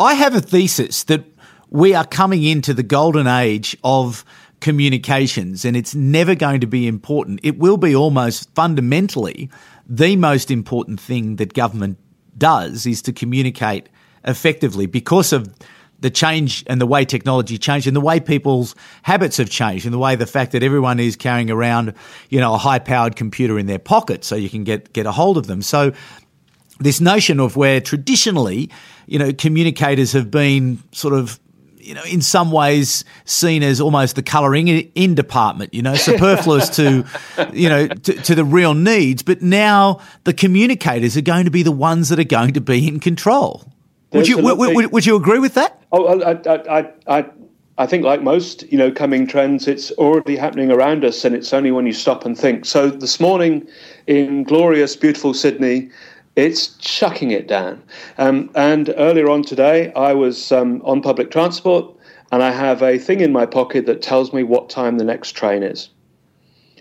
I 0.00 0.14
have 0.14 0.34
a 0.34 0.40
thesis 0.40 1.04
that 1.04 1.24
we 1.70 1.94
are 1.94 2.06
coming 2.06 2.42
into 2.42 2.74
the 2.74 2.82
golden 2.82 3.26
age 3.26 3.76
of 3.84 4.24
communications 4.60 5.64
and 5.64 5.76
it's 5.76 5.94
never 5.94 6.34
going 6.34 6.60
to 6.60 6.66
be 6.66 6.86
important. 6.86 7.40
It 7.42 7.58
will 7.58 7.76
be 7.76 7.94
almost 7.94 8.52
fundamentally 8.54 9.50
the 9.86 10.16
most 10.16 10.50
important 10.50 11.00
thing 11.00 11.36
that 11.36 11.52
government 11.52 11.98
does 12.38 12.86
is 12.86 13.02
to 13.02 13.12
communicate 13.12 13.88
effectively 14.24 14.86
because 14.86 15.32
of 15.32 15.52
the 16.02 16.10
change 16.10 16.64
and 16.66 16.80
the 16.80 16.86
way 16.86 17.04
technology 17.04 17.56
changed 17.56 17.86
and 17.86 17.96
the 17.96 18.00
way 18.00 18.20
people's 18.20 18.74
habits 19.02 19.36
have 19.38 19.48
changed 19.48 19.86
and 19.86 19.94
the 19.94 19.98
way 19.98 20.16
the 20.16 20.26
fact 20.26 20.52
that 20.52 20.62
everyone 20.62 21.00
is 21.00 21.16
carrying 21.16 21.50
around, 21.50 21.94
you 22.28 22.40
know, 22.40 22.54
a 22.54 22.58
high 22.58 22.80
powered 22.80 23.16
computer 23.16 23.58
in 23.58 23.66
their 23.66 23.78
pocket 23.78 24.24
so 24.24 24.34
you 24.34 24.50
can 24.50 24.64
get, 24.64 24.92
get 24.92 25.06
a 25.06 25.12
hold 25.12 25.38
of 25.38 25.46
them. 25.46 25.62
So 25.62 25.92
this 26.80 27.00
notion 27.00 27.38
of 27.38 27.56
where 27.56 27.80
traditionally, 27.80 28.68
you 29.06 29.18
know, 29.18 29.32
communicators 29.32 30.12
have 30.12 30.30
been 30.30 30.82
sort 30.92 31.14
of 31.14 31.38
you 31.78 31.94
know, 31.94 32.04
in 32.04 32.20
some 32.20 32.52
ways 32.52 33.04
seen 33.24 33.64
as 33.64 33.80
almost 33.80 34.14
the 34.14 34.22
colouring 34.22 34.68
in 34.68 35.16
department, 35.16 35.74
you 35.74 35.82
know, 35.82 35.96
superfluous 35.96 36.68
to, 36.76 37.04
you 37.52 37.68
know, 37.68 37.88
to, 37.88 38.12
to, 38.12 38.36
the 38.36 38.44
real 38.44 38.72
needs. 38.72 39.24
But 39.24 39.42
now 39.42 40.00
the 40.22 40.32
communicators 40.32 41.16
are 41.16 41.22
going 41.22 41.44
to 41.44 41.50
be 41.50 41.64
the 41.64 41.72
ones 41.72 42.08
that 42.10 42.20
are 42.20 42.24
going 42.24 42.52
to 42.52 42.60
be 42.60 42.86
in 42.86 43.00
control. 43.00 43.64
Would 44.12 44.28
you 44.28 44.38
would, 44.38 44.58
would, 44.58 44.92
would, 44.92 45.06
you 45.06 45.16
agree 45.16 45.38
with 45.38 45.54
that? 45.54 45.82
Oh, 45.90 46.20
I, 46.20 46.32
I, 46.46 46.92
I, 47.06 47.24
I 47.78 47.86
think 47.86 48.04
like 48.04 48.22
most 48.22 48.70
you 48.70 48.76
know 48.76 48.90
coming 48.90 49.26
trends, 49.26 49.66
it's 49.66 49.90
already 49.92 50.36
happening 50.36 50.70
around 50.70 51.04
us, 51.04 51.24
and 51.24 51.34
it's 51.34 51.52
only 51.52 51.70
when 51.70 51.86
you 51.86 51.92
stop 51.92 52.24
and 52.24 52.36
think. 52.36 52.64
So 52.64 52.90
this 52.90 53.20
morning, 53.20 53.66
in 54.06 54.44
glorious, 54.44 54.96
beautiful 54.96 55.32
Sydney, 55.32 55.90
it's 56.36 56.68
chucking 56.76 57.30
it 57.30 57.48
down. 57.48 57.82
Um, 58.18 58.50
and 58.54 58.92
earlier 58.96 59.28
on 59.30 59.42
today, 59.42 59.92
I 59.94 60.12
was 60.12 60.52
um, 60.52 60.82
on 60.84 61.00
public 61.00 61.30
transport, 61.30 61.94
and 62.30 62.42
I 62.42 62.50
have 62.52 62.82
a 62.82 62.98
thing 62.98 63.20
in 63.20 63.32
my 63.32 63.46
pocket 63.46 63.86
that 63.86 64.02
tells 64.02 64.32
me 64.32 64.42
what 64.42 64.68
time 64.68 64.98
the 64.98 65.04
next 65.04 65.32
train 65.32 65.62
is. 65.62 65.88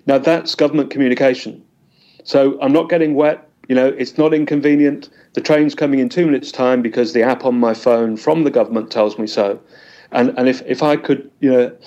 Now 0.06 0.18
that's 0.18 0.56
government 0.56 0.90
communication. 0.90 1.64
So 2.24 2.60
I'm 2.62 2.74
not 2.74 2.90
getting 2.90 3.16
wet. 3.16 3.50
You 3.68 3.76
know, 3.76 3.88
it's 3.88 4.18
not 4.18 4.34
inconvenient. 4.34 5.10
The 5.34 5.42
train's 5.42 5.76
coming 5.76 6.00
in 6.00 6.10
two 6.10 6.26
minutes' 6.26 6.52
time 6.52 6.82
because 6.82 7.14
the 7.14 7.24
app 7.24 7.46
on 7.46 7.60
my 7.60 7.74
phone 7.74 8.18
from 8.18 8.44
the 8.44 8.52
government 8.52 8.92
tells 8.92 9.18
me 9.18 9.28
so. 9.28 9.60
And 10.12 10.38
and 10.38 10.50
if, 10.50 10.62
if 10.66 10.84
I 10.84 10.98
could, 10.98 11.32
you 11.40 11.52
know, 11.52 11.78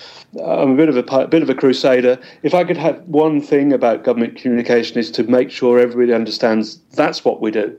I'm 0.43 0.71
a 0.71 0.77
bit 0.77 0.89
of 0.89 0.97
a, 0.97 1.17
a 1.17 1.29
bit 1.29 1.43
of 1.43 1.51
a 1.51 1.55
crusader. 1.55 2.19
If 2.43 2.55
I 2.55 2.65
could 2.65 2.79
have 2.79 3.01
one 3.07 3.41
thing 3.41 3.73
about 3.73 4.03
government 4.03 4.37
communication 4.37 4.99
is 4.99 5.11
to 5.13 5.25
make 5.25 5.51
sure 5.51 5.79
everybody 5.79 6.15
understands 6.15 6.79
that's 6.93 7.25
what 7.25 7.41
we 7.41 7.51
do. 7.51 7.79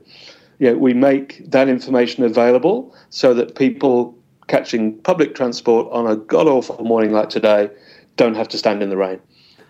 You 0.58 0.70
know, 0.70 0.78
we 0.78 0.94
make 0.94 1.50
that 1.50 1.68
information 1.68 2.22
available 2.24 2.94
so 3.10 3.34
that 3.34 3.56
people 3.56 4.16
catching 4.46 4.96
public 5.00 5.34
transport 5.34 5.88
on 5.90 6.06
a 6.06 6.16
god 6.16 6.46
awful 6.46 6.82
morning 6.84 7.12
like 7.12 7.28
today 7.28 7.68
don't 8.16 8.36
have 8.36 8.48
to 8.48 8.58
stand 8.58 8.82
in 8.82 8.88
the 8.88 8.96
rain. 8.96 9.20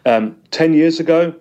Um, 0.04 0.36
Ten 0.50 0.74
years 0.74 1.00
ago, 1.00 1.34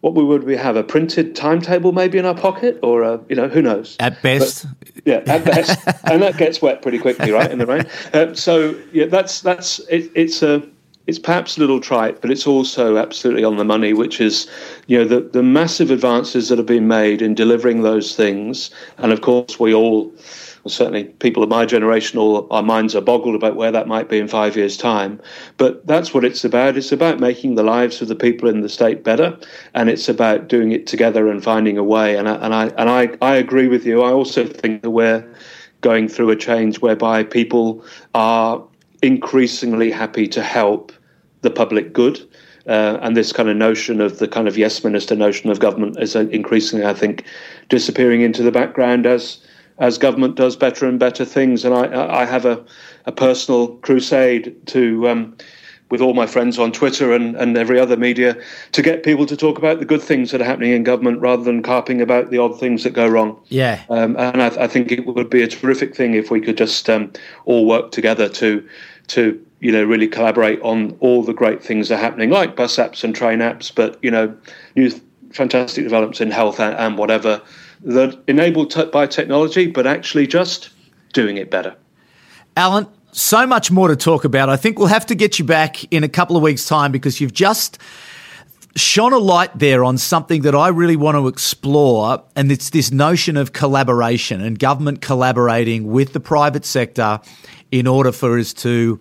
what 0.00 0.14
we 0.14 0.24
would 0.24 0.44
we 0.44 0.56
have 0.56 0.76
a 0.76 0.82
printed 0.82 1.36
timetable 1.36 1.92
maybe 1.92 2.18
in 2.18 2.24
our 2.24 2.34
pocket 2.34 2.78
or 2.82 3.02
a, 3.02 3.20
you 3.28 3.36
know 3.36 3.48
who 3.48 3.62
knows? 3.62 3.96
At 4.00 4.20
best. 4.22 4.66
But, 4.78 5.06
yeah 5.06 5.22
at 5.26 5.44
best. 5.44 5.78
And 6.04 6.22
that 6.22 6.36
gets 6.36 6.62
wet 6.62 6.82
pretty 6.82 6.98
quickly 6.98 7.30
right 7.30 7.50
in 7.50 7.58
the 7.58 7.66
rain. 7.66 7.84
Um, 8.12 8.34
so 8.34 8.74
yeah 8.92 9.06
that's 9.06 9.40
that's 9.40 9.78
it, 9.90 10.10
it's 10.14 10.42
a 10.42 10.62
it's 11.06 11.18
perhaps 11.18 11.56
a 11.56 11.60
little 11.60 11.80
trite 11.80 12.20
but 12.20 12.30
it's 12.30 12.46
also 12.46 12.96
absolutely 12.96 13.44
on 13.44 13.56
the 13.56 13.64
money 13.64 13.92
which 13.92 14.20
is 14.20 14.48
you 14.86 14.98
know 14.98 15.04
the 15.04 15.20
the 15.20 15.42
massive 15.42 15.90
advances 15.90 16.48
that 16.48 16.58
have 16.58 16.66
been 16.66 16.88
made 16.88 17.20
in 17.20 17.34
delivering 17.34 17.82
those 17.82 18.16
things. 18.16 18.70
And 18.98 19.12
of 19.12 19.20
course 19.20 19.60
we 19.60 19.74
all 19.74 20.12
well, 20.62 20.70
certainly 20.70 21.04
people 21.04 21.42
of 21.42 21.48
my 21.48 21.64
generation, 21.64 22.18
all 22.18 22.46
our 22.50 22.62
minds 22.62 22.94
are 22.94 23.00
boggled 23.00 23.34
about 23.34 23.56
where 23.56 23.72
that 23.72 23.88
might 23.88 24.10
be 24.10 24.18
in 24.18 24.28
five 24.28 24.56
years' 24.56 24.76
time. 24.76 25.20
But 25.56 25.86
that's 25.86 26.12
what 26.12 26.24
it's 26.24 26.44
about. 26.44 26.76
It's 26.76 26.92
about 26.92 27.18
making 27.18 27.54
the 27.54 27.62
lives 27.62 28.02
of 28.02 28.08
the 28.08 28.14
people 28.14 28.48
in 28.48 28.60
the 28.60 28.68
state 28.68 29.02
better, 29.02 29.38
and 29.72 29.88
it's 29.88 30.08
about 30.08 30.48
doing 30.48 30.72
it 30.72 30.86
together 30.86 31.30
and 31.30 31.42
finding 31.42 31.78
a 31.78 31.84
way. 31.84 32.16
And 32.16 32.28
I, 32.28 32.34
and 32.34 32.54
I 32.54 32.66
and 32.76 32.90
I, 32.90 33.16
I 33.22 33.36
agree 33.36 33.68
with 33.68 33.86
you. 33.86 34.02
I 34.02 34.12
also 34.12 34.44
think 34.44 34.82
that 34.82 34.90
we're 34.90 35.26
going 35.80 36.08
through 36.08 36.30
a 36.30 36.36
change 36.36 36.80
whereby 36.80 37.22
people 37.22 37.82
are 38.14 38.62
increasingly 39.02 39.90
happy 39.90 40.28
to 40.28 40.42
help 40.42 40.92
the 41.40 41.50
public 41.50 41.94
good. 41.94 42.20
Uh, 42.66 42.98
and 43.00 43.16
this 43.16 43.32
kind 43.32 43.48
of 43.48 43.56
notion 43.56 44.02
of 44.02 44.18
the 44.18 44.28
kind 44.28 44.46
of 44.46 44.58
yes 44.58 44.84
minister 44.84 45.16
notion 45.16 45.48
of 45.50 45.58
government 45.58 45.98
is 45.98 46.14
increasingly, 46.14 46.84
I 46.84 46.92
think, 46.92 47.24
disappearing 47.70 48.20
into 48.20 48.42
the 48.42 48.52
background 48.52 49.06
as 49.06 49.38
as 49.80 49.96
government 49.96 50.36
does 50.36 50.56
better 50.56 50.86
and 50.86 51.00
better 51.00 51.24
things. 51.24 51.64
And 51.64 51.74
I, 51.74 52.20
I 52.20 52.24
have 52.26 52.44
a, 52.44 52.64
a 53.06 53.12
personal 53.12 53.68
crusade 53.76 54.54
to, 54.66 55.08
um, 55.08 55.36
with 55.90 56.02
all 56.02 56.12
my 56.12 56.26
friends 56.26 56.58
on 56.58 56.70
Twitter 56.70 57.12
and, 57.12 57.34
and 57.34 57.56
every 57.56 57.80
other 57.80 57.96
media, 57.96 58.36
to 58.72 58.82
get 58.82 59.02
people 59.02 59.24
to 59.26 59.36
talk 59.36 59.58
about 59.58 59.78
the 59.78 59.86
good 59.86 60.02
things 60.02 60.30
that 60.30 60.40
are 60.40 60.44
happening 60.44 60.72
in 60.72 60.84
government 60.84 61.20
rather 61.20 61.42
than 61.42 61.62
carping 61.62 62.00
about 62.00 62.30
the 62.30 62.38
odd 62.38 62.60
things 62.60 62.84
that 62.84 62.90
go 62.90 63.08
wrong. 63.08 63.40
Yeah. 63.48 63.82
Um, 63.88 64.16
and 64.16 64.42
I, 64.42 64.48
I, 64.48 64.66
think 64.68 64.92
it 64.92 65.06
would 65.06 65.30
be 65.30 65.42
a 65.42 65.48
terrific 65.48 65.96
thing 65.96 66.14
if 66.14 66.30
we 66.30 66.40
could 66.42 66.58
just 66.58 66.88
um, 66.88 67.12
all 67.46 67.66
work 67.66 67.90
together 67.90 68.28
to 68.28 68.68
to 69.08 69.44
you 69.58 69.72
know 69.72 69.82
really 69.82 70.06
collaborate 70.06 70.60
on 70.62 70.96
all 71.00 71.24
the 71.24 71.32
great 71.32 71.64
things 71.64 71.88
that 71.88 71.96
are 71.96 72.00
happening, 72.00 72.30
like 72.30 72.54
bus 72.54 72.76
apps 72.76 73.02
and 73.02 73.14
train 73.14 73.40
apps, 73.40 73.74
but 73.74 73.98
you 74.02 74.10
know, 74.10 74.32
new 74.76 74.90
fantastic 75.32 75.84
developments 75.84 76.20
in 76.20 76.30
health 76.30 76.60
and, 76.60 76.76
and 76.76 76.98
whatever 76.98 77.40
that 77.82 78.18
enabled 78.26 78.70
t- 78.70 78.84
by 78.86 79.06
technology, 79.06 79.66
but 79.66 79.86
actually 79.86 80.26
just 80.26 80.70
doing 81.12 81.36
it 81.36 81.50
better. 81.50 81.74
Alun, 82.56 82.88
so 83.12 83.46
much 83.46 83.70
more 83.70 83.88
to 83.88 83.96
talk 83.96 84.24
about. 84.24 84.48
I 84.48 84.56
think 84.56 84.78
we'll 84.78 84.88
have 84.88 85.06
to 85.06 85.14
get 85.14 85.38
you 85.38 85.44
back 85.44 85.84
in 85.92 86.04
a 86.04 86.08
couple 86.08 86.36
of 86.36 86.42
weeks' 86.42 86.66
time 86.66 86.92
because 86.92 87.20
you've 87.20 87.32
just 87.32 87.78
shone 88.76 89.12
a 89.12 89.18
light 89.18 89.58
there 89.58 89.82
on 89.82 89.98
something 89.98 90.42
that 90.42 90.54
I 90.54 90.68
really 90.68 90.96
want 90.96 91.16
to 91.16 91.26
explore, 91.26 92.22
and 92.36 92.52
it's 92.52 92.70
this 92.70 92.92
notion 92.92 93.36
of 93.36 93.52
collaboration 93.52 94.40
and 94.40 94.58
government 94.58 95.00
collaborating 95.00 95.90
with 95.90 96.12
the 96.12 96.20
private 96.20 96.64
sector 96.64 97.20
in 97.70 97.86
order 97.86 98.12
for 98.12 98.38
us 98.38 98.52
to 98.54 99.00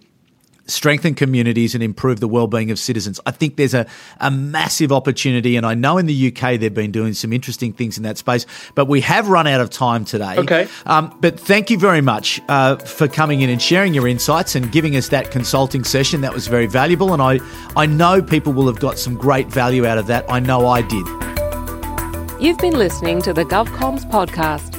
strengthen 0.69 1.15
communities 1.15 1.73
and 1.73 1.83
improve 1.83 2.19
the 2.19 2.27
well-being 2.27 2.71
of 2.71 2.79
citizens. 2.79 3.19
I 3.25 3.31
think 3.31 3.55
there's 3.55 3.73
a, 3.73 3.85
a 4.19 4.31
massive 4.31 4.91
opportunity, 4.91 5.55
and 5.55 5.65
I 5.65 5.73
know 5.73 5.97
in 5.97 6.05
the 6.05 6.27
UK 6.27 6.59
they've 6.59 6.73
been 6.73 6.91
doing 6.91 7.13
some 7.13 7.33
interesting 7.33 7.73
things 7.73 7.97
in 7.97 8.03
that 8.03 8.17
space. 8.17 8.45
But 8.75 8.85
we 8.85 9.01
have 9.01 9.27
run 9.27 9.47
out 9.47 9.61
of 9.61 9.69
time 9.69 10.05
today. 10.05 10.37
Okay. 10.37 10.67
Um, 10.85 11.15
but 11.19 11.39
thank 11.39 11.69
you 11.69 11.77
very 11.77 12.01
much 12.01 12.39
uh, 12.47 12.77
for 12.77 13.07
coming 13.07 13.41
in 13.41 13.49
and 13.49 13.61
sharing 13.61 13.93
your 13.93 14.07
insights 14.07 14.55
and 14.55 14.71
giving 14.71 14.95
us 14.95 15.09
that 15.09 15.31
consulting 15.31 15.83
session. 15.83 16.21
That 16.21 16.33
was 16.33 16.47
very 16.47 16.67
valuable, 16.67 17.13
and 17.13 17.21
I 17.21 17.39
I 17.75 17.85
know 17.85 18.21
people 18.21 18.53
will 18.53 18.67
have 18.67 18.79
got 18.79 18.97
some 18.97 19.15
great 19.15 19.47
value 19.47 19.85
out 19.85 19.97
of 19.97 20.07
that. 20.07 20.25
I 20.29 20.39
know 20.39 20.67
I 20.67 20.81
did. 20.81 21.07
You've 22.41 22.57
been 22.59 22.77
listening 22.77 23.21
to 23.23 23.33
the 23.33 23.43
GovComms 23.43 24.09
podcast. 24.09 24.78